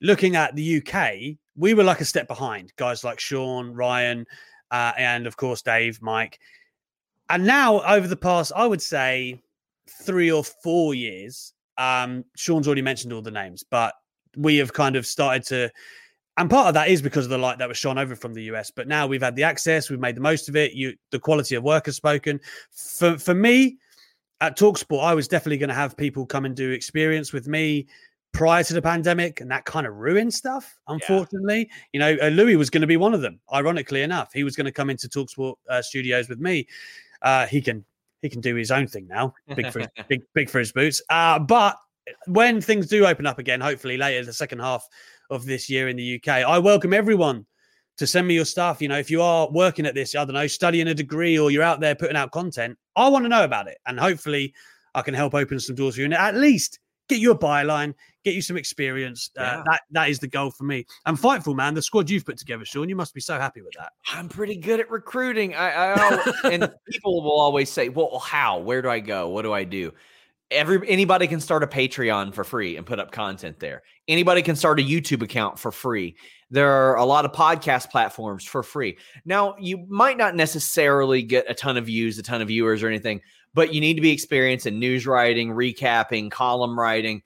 looking 0.00 0.36
at 0.36 0.54
the 0.54 0.78
UK, 0.78 1.36
we 1.56 1.74
were 1.74 1.84
like 1.84 2.00
a 2.00 2.04
step 2.04 2.28
behind 2.28 2.72
guys 2.76 3.04
like 3.04 3.20
Sean, 3.20 3.72
Ryan, 3.72 4.26
uh, 4.70 4.92
and 4.96 5.26
of 5.26 5.36
course 5.36 5.62
Dave, 5.62 6.00
Mike. 6.00 6.38
And 7.30 7.46
now, 7.46 7.80
over 7.82 8.06
the 8.06 8.16
past, 8.16 8.52
I 8.54 8.66
would 8.66 8.82
say 8.82 9.40
three 9.88 10.30
or 10.30 10.44
four 10.44 10.94
years, 10.94 11.52
Um, 11.76 12.24
Sean's 12.36 12.68
already 12.68 12.82
mentioned 12.82 13.12
all 13.12 13.22
the 13.22 13.30
names, 13.30 13.64
but 13.68 13.94
we 14.36 14.56
have 14.58 14.72
kind 14.72 14.96
of 14.96 15.06
started 15.06 15.44
to 15.46 15.70
and 16.36 16.50
part 16.50 16.66
of 16.66 16.74
that 16.74 16.88
is 16.88 17.00
because 17.00 17.26
of 17.26 17.30
the 17.30 17.38
light 17.38 17.58
that 17.58 17.68
was 17.68 17.78
shone 17.78 17.96
over 17.96 18.16
from 18.16 18.34
the 18.34 18.42
US. 18.44 18.70
But 18.70 18.88
now 18.88 19.06
we've 19.06 19.22
had 19.22 19.36
the 19.36 19.44
access, 19.44 19.88
we've 19.88 20.00
made 20.00 20.16
the 20.16 20.20
most 20.20 20.48
of 20.48 20.56
it. 20.56 20.72
You, 20.72 20.94
the 21.10 21.18
quality 21.18 21.54
of 21.54 21.62
work 21.62 21.86
has 21.86 21.96
spoken. 21.96 22.40
For 22.72 23.18
for 23.18 23.34
me, 23.34 23.78
at 24.40 24.58
Talksport, 24.58 25.02
I 25.02 25.14
was 25.14 25.28
definitely 25.28 25.58
going 25.58 25.68
to 25.68 25.74
have 25.74 25.96
people 25.96 26.26
come 26.26 26.44
and 26.44 26.56
do 26.56 26.70
experience 26.70 27.32
with 27.32 27.46
me 27.46 27.86
prior 28.32 28.64
to 28.64 28.74
the 28.74 28.82
pandemic, 28.82 29.40
and 29.40 29.50
that 29.50 29.64
kind 29.64 29.86
of 29.86 29.94
ruined 29.94 30.34
stuff. 30.34 30.76
Unfortunately, 30.88 31.68
yeah. 31.70 31.76
you 31.92 32.00
know, 32.00 32.26
uh, 32.26 32.28
Louis 32.30 32.56
was 32.56 32.68
going 32.68 32.80
to 32.80 32.86
be 32.88 32.96
one 32.96 33.14
of 33.14 33.20
them. 33.20 33.38
Ironically 33.52 34.02
enough, 34.02 34.32
he 34.32 34.42
was 34.42 34.56
going 34.56 34.64
to 34.66 34.72
come 34.72 34.90
into 34.90 35.08
Talksport 35.08 35.54
uh, 35.70 35.82
studios 35.82 36.28
with 36.28 36.40
me. 36.40 36.66
Uh, 37.22 37.46
he 37.46 37.62
can 37.62 37.84
he 38.24 38.30
can 38.30 38.40
do 38.40 38.54
his 38.54 38.70
own 38.70 38.86
thing 38.86 39.06
now. 39.06 39.34
Big 39.54 39.70
for 39.70 39.80
his, 39.80 39.88
big 40.08 40.22
big 40.32 40.48
for 40.48 40.58
his 40.58 40.72
boots. 40.72 41.02
Uh, 41.10 41.38
but 41.38 41.76
when 42.26 42.58
things 42.58 42.86
do 42.86 43.04
open 43.04 43.26
up 43.26 43.38
again, 43.38 43.60
hopefully 43.60 43.98
later 43.98 44.24
the 44.24 44.32
second 44.32 44.60
half 44.60 44.88
of 45.28 45.44
this 45.44 45.68
year 45.68 45.88
in 45.88 45.96
the 45.96 46.16
UK. 46.16 46.28
I 46.28 46.58
welcome 46.58 46.94
everyone 46.94 47.44
to 47.98 48.06
send 48.06 48.26
me 48.26 48.32
your 48.32 48.46
stuff. 48.46 48.80
You 48.80 48.88
know, 48.88 48.96
if 48.96 49.10
you 49.10 49.20
are 49.20 49.50
working 49.50 49.84
at 49.84 49.94
this, 49.94 50.14
I 50.14 50.24
don't 50.24 50.32
know, 50.32 50.46
studying 50.46 50.88
a 50.88 50.94
degree 50.94 51.38
or 51.38 51.50
you're 51.50 51.62
out 51.62 51.80
there 51.80 51.94
putting 51.94 52.16
out 52.16 52.30
content, 52.30 52.78
I 52.96 53.08
want 53.08 53.26
to 53.26 53.28
know 53.28 53.44
about 53.44 53.68
it. 53.68 53.76
And 53.86 54.00
hopefully 54.00 54.54
I 54.94 55.02
can 55.02 55.12
help 55.12 55.34
open 55.34 55.60
some 55.60 55.76
doors 55.76 55.96
for 55.96 56.00
you 56.00 56.06
and 56.06 56.14
at 56.14 56.34
least 56.34 56.78
get 57.08 57.18
you 57.18 57.30
a 57.30 57.38
byline, 57.38 57.94
get 58.24 58.34
you 58.34 58.42
some 58.42 58.56
experience. 58.56 59.30
Uh, 59.38 59.42
yeah. 59.42 59.58
Uh, 59.58 59.62
that 59.64 59.80
that 59.90 60.08
is 60.10 60.18
the 60.18 60.28
goal 60.28 60.50
for 60.50 60.64
me. 60.64 60.86
And 61.06 61.18
Fightful, 61.18 61.54
man, 61.54 61.74
the 61.74 61.82
squad 61.82 62.10
you've 62.10 62.24
put 62.24 62.38
together, 62.38 62.64
Sean, 62.64 62.88
you 62.88 62.96
must 62.96 63.14
be 63.14 63.20
so 63.20 63.38
happy 63.38 63.62
with 63.62 63.74
that. 63.78 63.92
I'm 64.12 64.28
pretty 64.28 64.56
good 64.56 64.80
at 64.80 64.90
recruiting. 64.90 65.54
I, 65.54 65.94
I 65.94 66.32
and 66.50 66.70
people 66.88 67.22
will 67.22 67.38
always 67.38 67.70
say, 67.70 67.88
"Well, 67.88 68.18
how? 68.18 68.58
Where 68.58 68.82
do 68.82 68.88
I 68.88 69.00
go? 69.00 69.28
What 69.28 69.42
do 69.42 69.52
I 69.52 69.64
do?" 69.64 69.92
every 70.50 70.88
anybody 70.88 71.26
can 71.26 71.40
start 71.40 71.62
a 71.62 71.66
Patreon 71.66 72.34
for 72.34 72.44
free 72.44 72.76
and 72.76 72.86
put 72.86 72.98
up 72.98 73.10
content 73.10 73.58
there. 73.60 73.82
Anybody 74.08 74.42
can 74.42 74.56
start 74.56 74.80
a 74.80 74.82
YouTube 74.82 75.22
account 75.22 75.58
for 75.58 75.72
free. 75.72 76.16
There 76.50 76.70
are 76.70 76.96
a 76.96 77.04
lot 77.04 77.24
of 77.24 77.32
podcast 77.32 77.90
platforms 77.90 78.44
for 78.44 78.62
free. 78.62 78.98
Now, 79.24 79.56
you 79.58 79.86
might 79.88 80.16
not 80.16 80.36
necessarily 80.36 81.22
get 81.22 81.50
a 81.50 81.54
ton 81.54 81.76
of 81.76 81.86
views, 81.86 82.18
a 82.18 82.22
ton 82.22 82.40
of 82.40 82.48
viewers 82.48 82.82
or 82.82 82.88
anything, 82.88 83.20
but 83.54 83.72
you 83.72 83.80
need 83.80 83.94
to 83.94 84.00
be 84.00 84.10
experienced 84.10 84.66
in 84.66 84.78
news 84.78 85.06
writing, 85.06 85.50
recapping, 85.50 86.30
column 86.30 86.78
writing. 86.78 87.22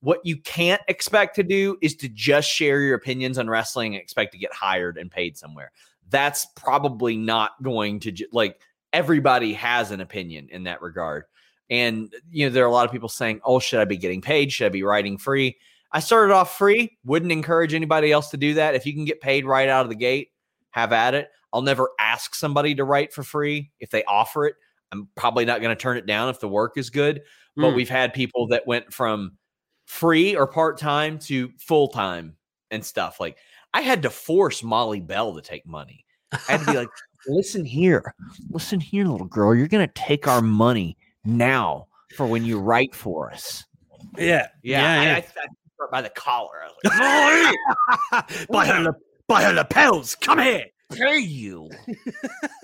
What 0.00 0.20
you 0.24 0.36
can't 0.36 0.82
expect 0.88 1.36
to 1.36 1.42
do 1.42 1.76
is 1.80 1.96
to 1.96 2.08
just 2.08 2.48
share 2.48 2.82
your 2.82 2.94
opinions 2.94 3.38
on 3.38 3.48
wrestling 3.48 3.94
and 3.94 4.02
expect 4.02 4.32
to 4.32 4.38
get 4.38 4.52
hired 4.52 4.98
and 4.98 5.10
paid 5.10 5.36
somewhere. 5.36 5.72
That's 6.10 6.46
probably 6.56 7.16
not 7.16 7.60
going 7.62 8.00
to 8.00 8.12
like 8.32 8.60
everybody 8.92 9.54
has 9.54 9.90
an 9.90 10.00
opinion 10.00 10.48
in 10.50 10.64
that 10.64 10.82
regard. 10.82 11.24
And 11.70 12.12
you 12.30 12.46
know, 12.46 12.52
there 12.52 12.64
are 12.64 12.68
a 12.68 12.72
lot 12.72 12.86
of 12.86 12.92
people 12.92 13.08
saying, 13.08 13.40
"Oh, 13.44 13.58
should 13.58 13.80
I 13.80 13.84
be 13.84 13.96
getting 13.96 14.22
paid? 14.22 14.52
Should 14.52 14.66
I 14.66 14.70
be 14.70 14.82
writing 14.82 15.18
free?" 15.18 15.58
I 15.92 16.00
started 16.00 16.34
off 16.34 16.56
free. 16.56 16.98
Wouldn't 17.04 17.32
encourage 17.32 17.74
anybody 17.74 18.12
else 18.12 18.30
to 18.30 18.36
do 18.36 18.54
that. 18.54 18.74
If 18.74 18.86
you 18.86 18.92
can 18.92 19.04
get 19.04 19.20
paid 19.20 19.46
right 19.46 19.68
out 19.68 19.84
of 19.84 19.90
the 19.90 19.96
gate, 19.96 20.30
have 20.70 20.92
at 20.92 21.14
it. 21.14 21.28
I'll 21.52 21.62
never 21.62 21.90
ask 21.98 22.34
somebody 22.34 22.74
to 22.74 22.84
write 22.84 23.12
for 23.12 23.22
free 23.22 23.70
if 23.80 23.90
they 23.90 24.04
offer 24.04 24.46
it. 24.46 24.56
I'm 24.92 25.08
probably 25.16 25.44
not 25.44 25.60
going 25.60 25.74
to 25.74 25.80
turn 25.80 25.96
it 25.96 26.06
down 26.06 26.28
if 26.28 26.40
the 26.40 26.48
work 26.48 26.76
is 26.76 26.90
good. 26.90 27.22
But 27.56 27.72
mm. 27.72 27.74
we've 27.74 27.88
had 27.88 28.14
people 28.14 28.46
that 28.48 28.66
went 28.66 28.92
from 28.92 29.32
free 29.86 30.36
or 30.36 30.46
part 30.46 30.78
time 30.78 31.18
to 31.18 31.50
full 31.58 31.88
time 31.88 32.36
and 32.70 32.84
stuff. 32.84 33.20
Like 33.20 33.38
I 33.74 33.80
had 33.80 34.02
to 34.02 34.10
force 34.10 34.62
Molly 34.62 35.00
Bell 35.00 35.34
to 35.34 35.42
take 35.42 35.66
money. 35.66 36.04
I 36.32 36.52
had 36.52 36.60
to 36.60 36.66
be 36.66 36.76
like, 36.76 36.88
listen 37.26 37.64
here, 37.64 38.14
listen 38.50 38.80
here, 38.80 39.06
little 39.06 39.26
girl. 39.26 39.54
You're 39.54 39.68
going 39.68 39.86
to 39.86 39.94
take 39.94 40.28
our 40.28 40.42
money 40.42 40.96
now 41.24 41.86
for 42.16 42.26
when 42.26 42.44
you 42.44 42.60
write 42.60 42.94
for 42.94 43.32
us. 43.32 43.64
Yeah, 44.16 44.48
yeah. 44.62 45.02
yeah, 45.02 45.02
yeah. 45.02 45.14
I, 45.14 45.16
I, 45.16 45.44
I 45.44 45.46
by 45.90 46.02
the 46.02 46.10
collar. 46.10 46.64
I 46.64 46.68
was 48.12 48.24
like, 48.38 48.48
by 48.48 48.66
her, 48.66 48.96
by 49.26 49.42
her 49.44 49.52
lapels. 49.52 50.14
Come 50.14 50.38
here. 50.38 50.66
Pay 50.92 51.18
you, 51.18 51.70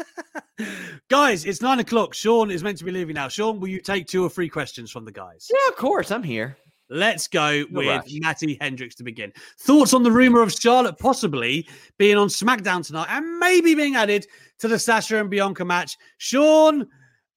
guys. 1.08 1.44
It's 1.44 1.60
nine 1.60 1.78
o'clock. 1.80 2.14
Sean 2.14 2.50
is 2.50 2.64
meant 2.64 2.78
to 2.78 2.84
be 2.84 2.90
leaving 2.90 3.14
now. 3.14 3.28
Sean, 3.28 3.60
will 3.60 3.68
you 3.68 3.80
take 3.80 4.06
two 4.06 4.24
or 4.24 4.30
three 4.30 4.48
questions 4.48 4.90
from 4.90 5.04
the 5.04 5.12
guys? 5.12 5.48
Yeah, 5.52 5.68
of 5.68 5.76
course. 5.76 6.10
I'm 6.10 6.22
here. 6.22 6.56
Let's 6.90 7.28
go 7.28 7.64
no 7.70 7.78
with 7.80 7.86
rush. 7.86 8.12
Matty 8.12 8.58
Hendricks 8.60 8.94
to 8.96 9.04
begin. 9.04 9.32
Thoughts 9.58 9.94
on 9.94 10.02
the 10.02 10.10
rumor 10.10 10.42
of 10.42 10.52
Charlotte 10.52 10.98
possibly 10.98 11.66
being 11.98 12.16
on 12.16 12.28
SmackDown 12.28 12.86
tonight 12.86 13.08
and 13.10 13.38
maybe 13.38 13.74
being 13.74 13.96
added 13.96 14.26
to 14.58 14.68
the 14.68 14.78
Sasha 14.78 15.18
and 15.18 15.30
Bianca 15.30 15.64
match? 15.64 15.96
Sean, 16.18 16.86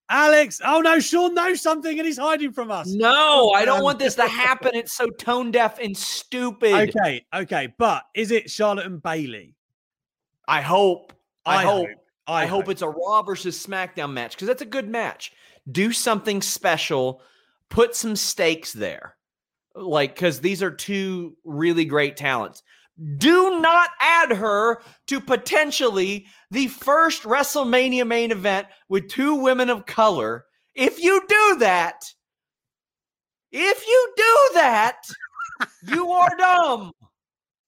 Alex, 0.09 0.61
oh 0.65 0.79
no, 0.79 0.99
Sean 0.99 1.33
knows 1.33 1.61
something 1.61 1.97
and 1.97 2.05
he's 2.05 2.17
hiding 2.17 2.53
from 2.53 2.71
us. 2.71 2.87
No, 2.87 3.51
I 3.51 3.65
don't 3.65 3.79
um, 3.79 3.83
want 3.83 3.99
this 3.99 4.15
to 4.15 4.27
happen. 4.27 4.71
It's 4.73 4.95
so 4.95 5.07
tone 5.09 5.51
deaf 5.51 5.79
and 5.79 5.95
stupid. 5.97 6.89
Okay, 6.89 7.25
okay, 7.33 7.73
but 7.77 8.03
is 8.15 8.31
it 8.31 8.49
Charlotte 8.49 8.85
and 8.85 9.01
Bayley? 9.01 9.56
I 10.47 10.61
hope. 10.61 11.13
I, 11.45 11.57
I 11.57 11.63
hope. 11.63 11.87
hope. 11.87 11.97
I, 12.27 12.45
hope 12.45 12.69
it's 12.69 12.81
a 12.81 12.89
Raw 12.89 13.21
versus 13.21 13.65
SmackDown 13.65 14.11
match 14.11 14.31
because 14.35 14.47
that's 14.47 14.61
a 14.61 14.65
good 14.65 14.89
match. 14.89 15.31
Do 15.71 15.93
something 15.93 16.41
special. 16.41 17.21
Put 17.69 17.95
some 17.95 18.15
stakes 18.15 18.73
there, 18.73 19.15
like 19.75 20.15
because 20.15 20.39
these 20.39 20.63
are 20.63 20.71
two 20.71 21.35
really 21.43 21.85
great 21.85 22.15
talents. 22.15 22.63
Do 23.17 23.59
not 23.59 23.89
add 24.01 24.31
her 24.31 24.81
to 25.07 25.19
potentially 25.21 26.25
the 26.49 26.67
first 26.67 27.23
WrestleMania 27.23 28.07
main 28.07 28.31
event 28.31 28.67
with 28.89 29.09
two 29.09 29.35
women 29.35 29.69
of 29.69 29.85
color. 29.85 30.45
If 30.75 31.03
you 31.03 31.21
do 31.27 31.57
that, 31.59 32.01
if 33.51 33.85
you 33.85 34.13
do 34.15 34.49
that, 34.55 34.97
you 35.87 36.09
are 36.11 36.35
dumb. 36.37 36.91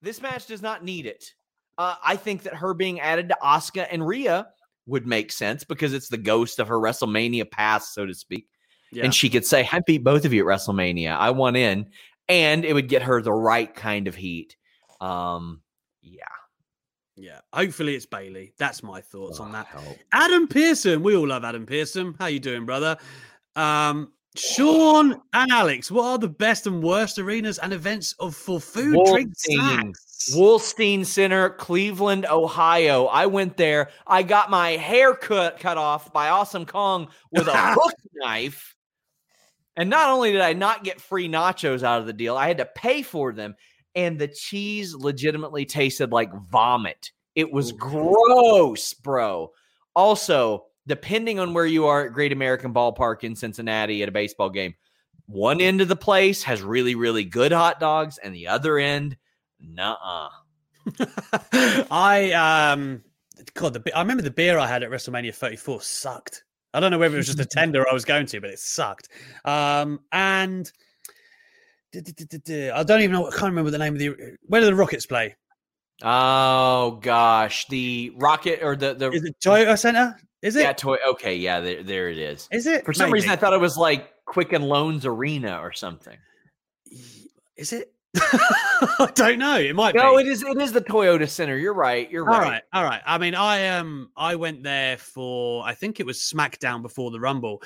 This 0.02 0.22
match 0.22 0.48
does 0.48 0.62
not 0.62 0.84
need 0.84 1.06
it. 1.06 1.34
Uh, 1.80 1.96
I 2.04 2.18
think 2.18 2.44
that 2.44 2.54
her 2.56 2.74
being 2.74 3.00
added 3.00 3.30
to 3.30 3.38
Asuka 3.42 3.88
and 3.90 4.06
Rhea 4.06 4.50
would 4.86 5.08
make 5.08 5.32
sense 5.32 5.64
because 5.64 5.94
it's 5.94 6.10
the 6.10 6.18
ghost 6.18 6.60
of 6.60 6.68
her 6.68 6.78
WrestleMania 6.78 7.50
past, 7.50 7.94
so 7.94 8.06
to 8.06 8.14
speak. 8.14 8.48
Yeah. 8.92 9.06
And 9.06 9.16
she 9.16 9.30
could 9.30 9.46
say, 9.46 9.66
I 9.72 9.80
beat 9.80 10.04
both 10.04 10.26
of 10.26 10.34
you 10.34 10.42
at 10.42 10.60
WrestleMania. 10.60 11.16
I 11.16 11.30
won 11.30 11.56
in. 11.56 11.88
And 12.28 12.66
it 12.66 12.74
would 12.74 12.90
get 12.90 13.04
her 13.04 13.22
the 13.22 13.32
right 13.32 13.74
kind 13.74 14.10
of 14.10 14.16
heat. 14.16 14.58
Um, 15.00 15.62
yeah. 16.02 16.26
Yeah, 17.16 17.40
hopefully 17.54 17.96
it's 17.96 18.06
Bayley. 18.06 18.54
That's 18.58 18.84
my 18.84 19.00
thoughts 19.00 19.40
oh, 19.40 19.44
on 19.44 19.54
that. 19.54 19.68
Help. 19.68 19.98
Adam 20.12 20.50
Pearson, 20.50 21.02
we 21.02 21.16
all 21.16 21.28
love 21.28 21.46
Adam 21.46 21.66
Pearson. 21.66 22.14
How 22.20 22.26
you 22.26 22.40
doing, 22.40 22.66
brother? 22.66 22.98
Um, 23.56 24.12
Sean 24.36 25.20
and 25.34 25.52
Alex, 25.52 25.90
what 25.90 26.06
are 26.06 26.18
the 26.18 26.28
best 26.28 26.68
and 26.68 26.84
worst 26.84 27.18
arenas 27.18 27.58
and 27.58 27.74
events 27.74 28.14
of 28.20 28.36
for 28.36 28.60
food, 28.60 28.98
drink, 29.06 29.34
snacks? 29.36 30.32
Wolstein 30.36 31.06
Center, 31.06 31.50
Cleveland, 31.50 32.26
Ohio. 32.30 33.06
I 33.06 33.26
went 33.26 33.58
there. 33.58 33.90
I 34.06 34.24
got 34.24 34.50
my 34.50 34.72
hair 34.72 35.16
cut 35.16 35.60
cut 35.60 35.78
off 35.78 36.14
by 36.14 36.30
Awesome 36.30 36.66
Kong 36.66 37.08
with 37.32 37.48
a 37.48 37.52
hook 37.74 37.96
knife. 38.14 38.76
And 39.76 39.90
not 39.90 40.10
only 40.10 40.32
did 40.32 40.42
I 40.42 40.54
not 40.54 40.84
get 40.84 41.02
free 41.02 41.30
nachos 41.30 41.84
out 41.84 42.02
of 42.02 42.06
the 42.06 42.14
deal, 42.14 42.36
I 42.38 42.48
had 42.48 42.58
to 42.58 42.66
pay 42.66 43.02
for 43.02 43.32
them 43.32 43.56
and 43.96 44.20
the 44.20 44.28
cheese 44.28 44.94
legitimately 44.94 45.66
tasted 45.66 46.12
like 46.12 46.34
vomit. 46.50 47.12
It 47.36 47.52
was 47.52 47.72
gross, 47.72 48.94
bro. 48.94 49.52
Also, 49.96 50.66
depending 50.90 51.40
on 51.40 51.54
where 51.54 51.68
you 51.68 51.86
are 51.86 52.08
at 52.08 52.14
Great 52.14 52.34
American 52.34 52.74
Ballpark 52.74 53.24
in 53.24 53.36
Cincinnati 53.36 54.04
at 54.04 54.10
a 54.10 54.12
baseball 54.12 54.50
game, 54.50 54.74
one 55.28 55.62
end 55.62 55.80
of 55.80 55.88
the 55.88 55.96
place 55.96 56.44
has 56.44 56.62
really, 56.64 56.96
really 56.96 57.24
good 57.24 57.52
hot 57.52 57.80
dogs, 57.80 58.18
and 58.18 58.34
the 58.34 58.48
other 58.48 58.80
end, 58.80 59.16
nah. 59.60 60.30
I 61.54 62.32
um, 62.34 63.04
God, 63.54 63.74
the 63.74 63.96
I 63.96 64.02
remember 64.02 64.24
the 64.24 64.32
beer 64.32 64.58
I 64.58 64.66
had 64.66 64.84
at 64.84 64.90
WrestleMania 64.90 65.34
34 65.34 65.82
sucked. 65.82 66.44
I 66.74 66.80
don't 66.80 66.90
know 66.92 66.98
whether 66.98 67.16
it 67.16 67.18
was 67.18 67.28
just 67.28 67.40
a 67.40 67.46
tender 67.52 67.88
I 67.88 67.94
was 67.94 68.06
going 68.06 68.26
to, 68.26 68.42
but 68.42 68.50
it 68.50 68.60
sucked. 68.60 69.10
Um, 69.46 70.00
and 70.12 70.72
I 71.96 72.84
don't 72.84 73.02
even 73.02 73.12
know. 73.12 73.28
I 73.28 73.32
can't 73.32 73.44
remember 73.44 73.70
the 73.70 73.78
name 73.78 73.94
of 73.94 74.00
the. 74.00 74.38
Where 74.48 74.62
do 74.62 74.66
the 74.66 74.76
Rockets 74.76 75.06
play? 75.06 75.36
Oh 76.02 77.00
gosh, 77.02 77.68
the 77.68 78.14
Rocket 78.16 78.64
or 78.64 78.76
the 78.76 78.96
the 78.96 79.12
is 79.12 79.24
it 79.24 79.36
Toyota 79.40 79.78
Center? 79.78 80.20
Is 80.42 80.56
it? 80.56 80.62
Yeah, 80.62 80.74
toy. 80.74 80.98
Okay, 81.10 81.36
yeah, 81.36 81.60
there, 81.60 81.84
there 81.84 82.10
it 82.10 82.18
is. 82.18 82.48
Is 82.52 82.66
it? 82.66 82.86
For 82.86 82.94
some 82.94 83.08
Maybe. 83.10 83.16
reason, 83.16 83.30
I 83.32 83.36
thought 83.36 83.54
it 83.54 83.60
was 83.60 83.78
like 83.78 84.12
Quicken 84.26 84.62
Loans 84.62 85.06
Arena 85.06 85.60
or 85.60 85.74
something. 85.74 86.18
Is 87.58 87.74
it? 87.74 87.94
I 88.18 89.12
don't 89.14 89.38
know. 89.38 89.58
It 89.58 89.76
might 89.76 89.94
no, 89.94 90.18
be. 90.18 90.24
it 90.24 90.28
is. 90.28 90.42
It 90.44 90.60
is 90.62 90.72
the 90.72 90.82
Toyota 90.82 91.30
Center. 91.30 91.58
You're 91.58 91.74
right. 91.74 92.10
You're 92.10 92.24
right. 92.24 92.36
All 92.36 92.50
right. 92.50 92.64
All 92.74 92.84
right. 92.84 93.02
I 93.06 93.18
mean, 93.18 93.36
I 93.36 93.68
um, 93.68 94.10
I 94.16 94.36
went 94.36 94.64
there 94.64 94.98
for 94.98 95.64
I 95.66 95.74
think 95.74 96.00
it 96.00 96.06
was 96.06 96.20
SmackDown 96.20 96.82
before 96.82 97.12
the 97.12 97.20
Rumble. 97.20 97.62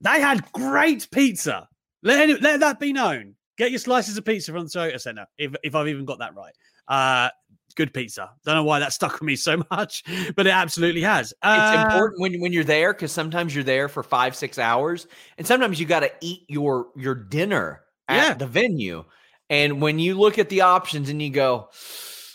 They 0.00 0.20
had 0.20 0.52
great 0.52 1.08
pizza. 1.10 1.68
Let, 2.02 2.40
let 2.42 2.60
that 2.60 2.78
be 2.78 2.92
known. 2.92 3.34
Get 3.56 3.70
your 3.70 3.80
slices 3.80 4.16
of 4.16 4.24
pizza 4.24 4.52
from 4.52 4.64
the 4.64 4.70
Toyota 4.70 5.00
Center, 5.00 5.26
if, 5.36 5.52
if 5.64 5.74
I've 5.74 5.88
even 5.88 6.04
got 6.04 6.20
that 6.20 6.36
right. 6.36 6.54
Uh, 6.86 7.30
good 7.78 7.94
pizza. 7.94 8.30
Don't 8.44 8.56
know 8.56 8.64
why 8.64 8.80
that 8.80 8.92
stuck 8.92 9.12
with 9.14 9.22
me 9.22 9.36
so 9.36 9.62
much, 9.70 10.04
but 10.36 10.46
it 10.46 10.50
absolutely 10.50 11.00
has. 11.00 11.32
Uh, 11.42 11.54
it's 11.58 11.82
important 11.84 12.20
when 12.20 12.38
when 12.40 12.52
you're 12.52 12.64
there 12.64 12.92
because 12.92 13.12
sometimes 13.12 13.54
you're 13.54 13.64
there 13.64 13.88
for 13.88 14.02
five 14.02 14.36
six 14.36 14.58
hours, 14.58 15.06
and 15.38 15.46
sometimes 15.46 15.80
you 15.80 15.86
got 15.86 16.00
to 16.00 16.12
eat 16.20 16.42
your 16.48 16.88
your 16.96 17.14
dinner 17.14 17.80
at 18.08 18.16
Yeah. 18.16 18.34
the 18.34 18.46
venue. 18.46 19.04
And 19.48 19.80
when 19.80 19.98
you 19.98 20.18
look 20.18 20.38
at 20.38 20.50
the 20.50 20.60
options 20.60 21.08
and 21.08 21.22
you 21.22 21.30
go, 21.30 21.70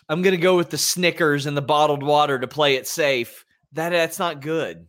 I'm 0.10 0.24
going 0.24 0.36
to 0.36 0.42
go 0.42 0.56
with 0.58 0.72
the 0.72 0.80
Snickers 0.80 1.46
and 1.46 1.56
the 1.56 1.62
bottled 1.62 2.02
water 2.02 2.40
to 2.40 2.48
play 2.48 2.76
it 2.76 2.88
safe, 2.88 3.46
that 3.74 3.90
that's 3.90 4.18
not 4.18 4.42
good. 4.42 4.88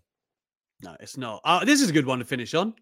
No, 0.83 0.97
it's 1.01 1.19
not. 1.19 1.41
Uh, 1.45 1.65
this 1.67 1.83
is 1.83 1.91
a 1.91 1.93
good 1.93 2.07
one 2.07 2.21
to 2.21 2.25
finish 2.25 2.55
on. 2.55 2.75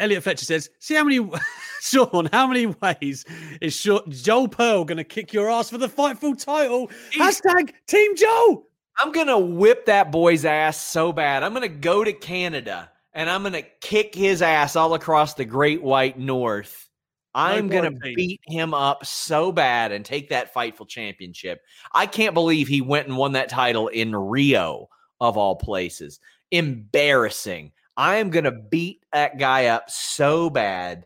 Elliot 0.00 0.24
Fletcher 0.24 0.44
says, 0.44 0.70
"See 0.80 0.94
how 0.94 1.04
many, 1.04 1.30
Sean? 1.80 2.28
How 2.32 2.46
many 2.46 2.66
ways 2.66 3.24
is 3.60 3.74
Sean, 3.74 4.02
Joel 4.10 4.48
Pearl 4.48 4.84
going 4.84 4.98
to 4.98 5.04
kick 5.04 5.32
your 5.32 5.48
ass 5.48 5.70
for 5.70 5.78
the 5.78 5.88
Fightful 5.88 6.42
title?" 6.42 6.90
He's- 7.12 7.40
Hashtag 7.40 7.72
Team 7.86 8.16
Joel. 8.16 8.64
I'm 8.98 9.12
going 9.12 9.28
to 9.28 9.38
whip 9.38 9.86
that 9.86 10.10
boy's 10.10 10.44
ass 10.44 10.78
so 10.78 11.12
bad. 11.12 11.42
I'm 11.42 11.52
going 11.54 11.62
to 11.62 11.68
go 11.74 12.04
to 12.04 12.12
Canada 12.12 12.90
and 13.14 13.30
I'm 13.30 13.42
going 13.42 13.54
to 13.54 13.64
kick 13.80 14.14
his 14.14 14.42
ass 14.42 14.76
all 14.76 14.92
across 14.94 15.34
the 15.34 15.44
Great 15.44 15.82
White 15.82 16.18
North. 16.18 16.88
I'm 17.34 17.68
going 17.68 17.84
to 17.94 17.98
beat 18.14 18.40
him 18.46 18.74
up 18.74 19.06
so 19.06 19.52
bad 19.52 19.92
and 19.92 20.04
take 20.04 20.28
that 20.30 20.52
Fightful 20.52 20.88
championship. 20.88 21.62
I 21.94 22.06
can't 22.06 22.34
believe 22.34 22.66
he 22.66 22.80
went 22.80 23.06
and 23.06 23.16
won 23.16 23.32
that 23.32 23.48
title 23.48 23.88
in 23.88 24.14
Rio, 24.14 24.88
of 25.20 25.36
all 25.36 25.56
places. 25.56 26.18
Embarrassing. 26.50 27.72
I 28.00 28.16
am 28.16 28.30
going 28.30 28.44
to 28.44 28.50
beat 28.50 29.04
that 29.12 29.38
guy 29.38 29.66
up 29.66 29.90
so 29.90 30.48
bad. 30.48 31.04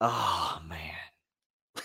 Oh, 0.00 0.58
man. 0.66 1.84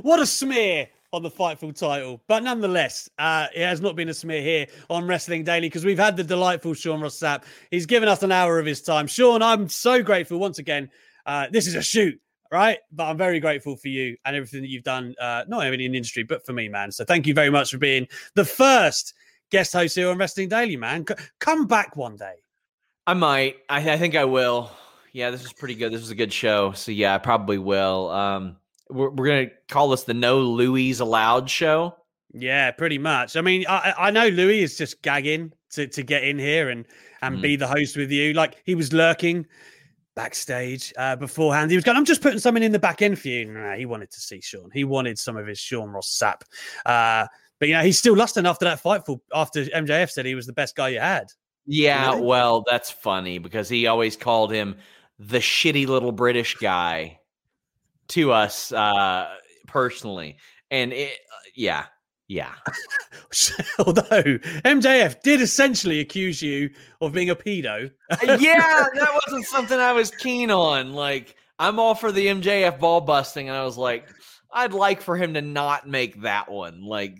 What 0.00 0.18
a 0.18 0.24
smear 0.24 0.88
on 1.12 1.22
the 1.22 1.30
Fightful 1.30 1.78
title. 1.78 2.22
But 2.26 2.42
nonetheless, 2.42 3.06
uh, 3.18 3.48
it 3.54 3.62
has 3.62 3.82
not 3.82 3.96
been 3.96 4.08
a 4.08 4.14
smear 4.14 4.40
here 4.40 4.66
on 4.88 5.06
Wrestling 5.06 5.44
Daily 5.44 5.68
because 5.68 5.84
we've 5.84 5.98
had 5.98 6.16
the 6.16 6.24
delightful 6.24 6.72
Sean 6.72 7.02
Ross 7.02 7.18
Sapp. 7.18 7.44
He's 7.70 7.84
given 7.84 8.08
us 8.08 8.22
an 8.22 8.32
hour 8.32 8.58
of 8.58 8.64
his 8.64 8.80
time. 8.80 9.06
Sean, 9.06 9.42
I'm 9.42 9.68
so 9.68 10.02
grateful 10.02 10.38
once 10.38 10.58
again. 10.58 10.88
Uh, 11.26 11.48
this 11.52 11.66
is 11.66 11.74
a 11.74 11.82
shoot, 11.82 12.18
right? 12.50 12.78
But 12.92 13.10
I'm 13.10 13.18
very 13.18 13.40
grateful 13.40 13.76
for 13.76 13.88
you 13.88 14.16
and 14.24 14.34
everything 14.34 14.62
that 14.62 14.70
you've 14.70 14.84
done, 14.84 15.14
uh, 15.20 15.44
not 15.48 15.66
only 15.66 15.84
in 15.84 15.92
the 15.92 15.98
industry, 15.98 16.22
but 16.22 16.46
for 16.46 16.54
me, 16.54 16.70
man. 16.70 16.90
So 16.90 17.04
thank 17.04 17.26
you 17.26 17.34
very 17.34 17.50
much 17.50 17.72
for 17.72 17.78
being 17.78 18.08
the 18.36 18.44
first 18.46 19.12
guest 19.50 19.74
host 19.74 19.96
here 19.96 20.08
on 20.08 20.16
Wrestling 20.16 20.48
Daily, 20.48 20.78
man. 20.78 21.04
C- 21.06 21.14
come 21.40 21.66
back 21.66 21.94
one 21.94 22.16
day. 22.16 22.36
I 23.06 23.14
might. 23.14 23.56
I, 23.68 23.92
I 23.92 23.98
think 23.98 24.14
I 24.16 24.24
will. 24.24 24.70
Yeah, 25.12 25.30
this 25.30 25.44
is 25.44 25.52
pretty 25.52 25.74
good. 25.74 25.92
This 25.92 26.00
was 26.00 26.10
a 26.10 26.14
good 26.14 26.32
show. 26.32 26.72
So 26.72 26.90
yeah, 26.92 27.14
I 27.14 27.18
probably 27.18 27.58
will. 27.58 28.10
Um, 28.10 28.56
we're, 28.90 29.10
we're 29.10 29.26
gonna 29.26 29.50
call 29.68 29.88
this 29.90 30.04
the 30.04 30.14
No 30.14 30.40
Louis 30.40 30.98
Allowed 31.00 31.48
show. 31.50 31.96
Yeah, 32.32 32.70
pretty 32.72 32.98
much. 32.98 33.36
I 33.36 33.40
mean, 33.42 33.64
I, 33.68 33.94
I 33.96 34.10
know 34.10 34.26
Louis 34.28 34.60
is 34.62 34.76
just 34.76 35.02
gagging 35.02 35.52
to, 35.70 35.86
to 35.86 36.02
get 36.02 36.24
in 36.24 36.38
here 36.38 36.70
and 36.70 36.84
and 37.22 37.38
Mm. 37.38 37.42
be 37.42 37.56
the 37.56 37.66
host 37.66 37.96
with 37.96 38.10
you. 38.10 38.32
Like 38.32 38.60
he 38.64 38.74
was 38.74 38.92
lurking 38.92 39.46
backstage 40.14 40.92
uh, 40.98 41.16
beforehand. 41.16 41.70
He 41.70 41.76
was 41.76 41.84
going, 41.84 41.96
"I'm 41.96 42.04
just 42.04 42.22
putting 42.22 42.38
something 42.38 42.62
in 42.62 42.72
the 42.72 42.78
back 42.78 43.02
end 43.02 43.18
for 43.18 43.28
you." 43.28 43.44
Nah, 43.46 43.74
he 43.74 43.86
wanted 43.86 44.10
to 44.10 44.20
see 44.20 44.40
Sean. 44.40 44.70
He 44.72 44.84
wanted 44.84 45.18
some 45.18 45.36
of 45.36 45.46
his 45.46 45.58
Sean 45.58 45.90
Ross 45.90 46.08
Sapp. 46.20 46.42
Uh, 46.84 47.26
but 47.60 47.68
you 47.68 47.74
know, 47.74 47.82
he's 47.82 47.98
still 47.98 48.16
lusting 48.16 48.46
after 48.46 48.64
that 48.64 48.80
fight 48.80 49.06
for 49.06 49.20
after 49.32 49.62
MJF 49.64 50.10
said 50.10 50.26
he 50.26 50.34
was 50.34 50.46
the 50.46 50.52
best 50.52 50.74
guy 50.76 50.88
you 50.90 51.00
had. 51.00 51.26
Yeah, 51.66 52.10
Really? 52.10 52.22
well, 52.26 52.64
that's 52.68 52.90
funny 52.90 53.38
because 53.38 53.68
he 53.68 53.86
always 53.86 54.16
called 54.16 54.52
him 54.52 54.76
the 55.18 55.38
shitty 55.38 55.86
little 55.86 56.12
British 56.12 56.56
guy 56.56 57.20
to 58.08 58.32
us 58.32 58.70
uh, 58.72 59.28
personally, 59.66 60.36
and 60.70 60.92
it, 60.92 61.12
uh, 61.12 61.36
yeah, 61.54 61.86
yeah. 62.28 62.52
Although 63.78 64.02
MJF 64.64 65.22
did 65.22 65.40
essentially 65.40 66.00
accuse 66.00 66.42
you 66.42 66.70
of 67.00 67.12
being 67.12 67.30
a 67.30 67.36
pedo. 67.36 67.90
yeah, 68.22 68.84
that 68.94 69.20
wasn't 69.26 69.46
something 69.46 69.78
I 69.78 69.92
was 69.92 70.10
keen 70.10 70.50
on. 70.50 70.92
Like, 70.92 71.36
I'm 71.58 71.78
all 71.78 71.94
for 71.94 72.12
the 72.12 72.26
MJF 72.26 72.78
ball 72.78 73.00
busting, 73.00 73.48
and 73.48 73.56
I 73.56 73.64
was 73.64 73.78
like, 73.78 74.06
I'd 74.52 74.72
like 74.72 75.00
for 75.00 75.16
him 75.16 75.34
to 75.34 75.42
not 75.42 75.88
make 75.88 76.22
that 76.22 76.50
one. 76.50 76.82
Like, 76.82 77.16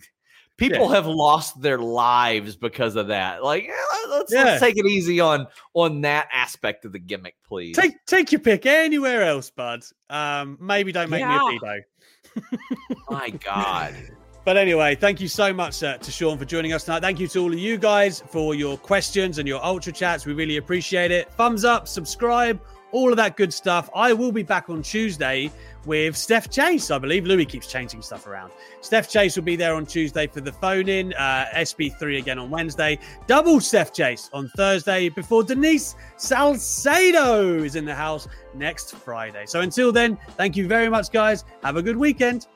people 0.56 0.88
have 0.88 1.06
lost 1.06 1.60
their 1.60 1.78
lives 1.78 2.56
because 2.56 2.96
of 2.96 3.08
that. 3.08 3.42
Like, 3.42 3.64
eh, 3.64 4.08
let's, 4.10 4.32
Yeah. 4.32 4.44
let's 4.44 4.60
take 4.60 4.76
it 4.78 4.86
easy 4.86 5.20
on 5.20 5.46
on 5.74 6.00
that 6.02 6.28
aspect 6.32 6.84
of 6.84 6.92
the 6.92 6.98
gimmick, 6.98 7.36
please. 7.46 7.76
Take 7.76 7.94
take 8.06 8.32
your 8.32 8.40
pick 8.40 8.66
anywhere 8.66 9.22
else, 9.22 9.50
bud. 9.50 9.84
Um, 10.10 10.58
maybe 10.60 10.92
don't 10.92 11.10
make 11.10 11.20
Yeah. 11.20 11.38
me 11.38 11.56
a 11.56 11.60
pedo. 11.60 11.80
My 13.10 13.30
God. 13.30 13.94
But 14.44 14.58
anyway, 14.58 14.94
thank 14.94 15.22
you 15.22 15.28
so 15.28 15.54
much 15.54 15.82
uh, 15.82 15.96
to 15.96 16.10
Sean 16.10 16.36
for 16.36 16.44
joining 16.44 16.74
us 16.74 16.84
tonight. 16.84 17.00
Thank 17.00 17.18
you 17.18 17.26
to 17.28 17.38
all 17.40 17.52
of 17.52 17.58
you 17.58 17.78
guys 17.78 18.22
for 18.28 18.54
your 18.54 18.76
questions 18.76 19.38
and 19.38 19.48
your 19.48 19.64
ultra 19.64 19.90
chats. 19.90 20.26
We 20.26 20.34
really 20.34 20.58
appreciate 20.58 21.10
it. 21.10 21.30
Thumbs 21.32 21.64
up, 21.64 21.88
subscribe, 21.88 22.60
all 22.94 23.10
of 23.10 23.16
that 23.16 23.36
good 23.36 23.52
stuff. 23.52 23.90
I 23.94 24.12
will 24.12 24.30
be 24.30 24.44
back 24.44 24.70
on 24.70 24.80
Tuesday 24.80 25.50
with 25.84 26.16
Steph 26.16 26.48
Chase. 26.48 26.92
I 26.92 26.98
believe 26.98 27.26
Louis 27.26 27.44
keeps 27.44 27.66
changing 27.66 28.02
stuff 28.02 28.26
around. 28.28 28.52
Steph 28.80 29.10
Chase 29.10 29.34
will 29.34 29.42
be 29.42 29.56
there 29.56 29.74
on 29.74 29.84
Tuesday 29.84 30.28
for 30.28 30.40
the 30.40 30.52
phone 30.52 30.88
in, 30.88 31.12
uh, 31.14 31.46
SB3 31.54 32.18
again 32.18 32.38
on 32.38 32.50
Wednesday, 32.50 32.98
double 33.26 33.60
Steph 33.60 33.92
Chase 33.92 34.30
on 34.32 34.48
Thursday 34.56 35.08
before 35.08 35.42
Denise 35.42 35.96
Salcedo 36.16 37.64
is 37.64 37.74
in 37.74 37.84
the 37.84 37.94
house 37.94 38.28
next 38.54 38.94
Friday. 38.94 39.44
So 39.46 39.60
until 39.60 39.90
then, 39.90 40.16
thank 40.36 40.56
you 40.56 40.68
very 40.68 40.88
much, 40.88 41.10
guys. 41.10 41.44
Have 41.64 41.76
a 41.76 41.82
good 41.82 41.96
weekend. 41.96 42.46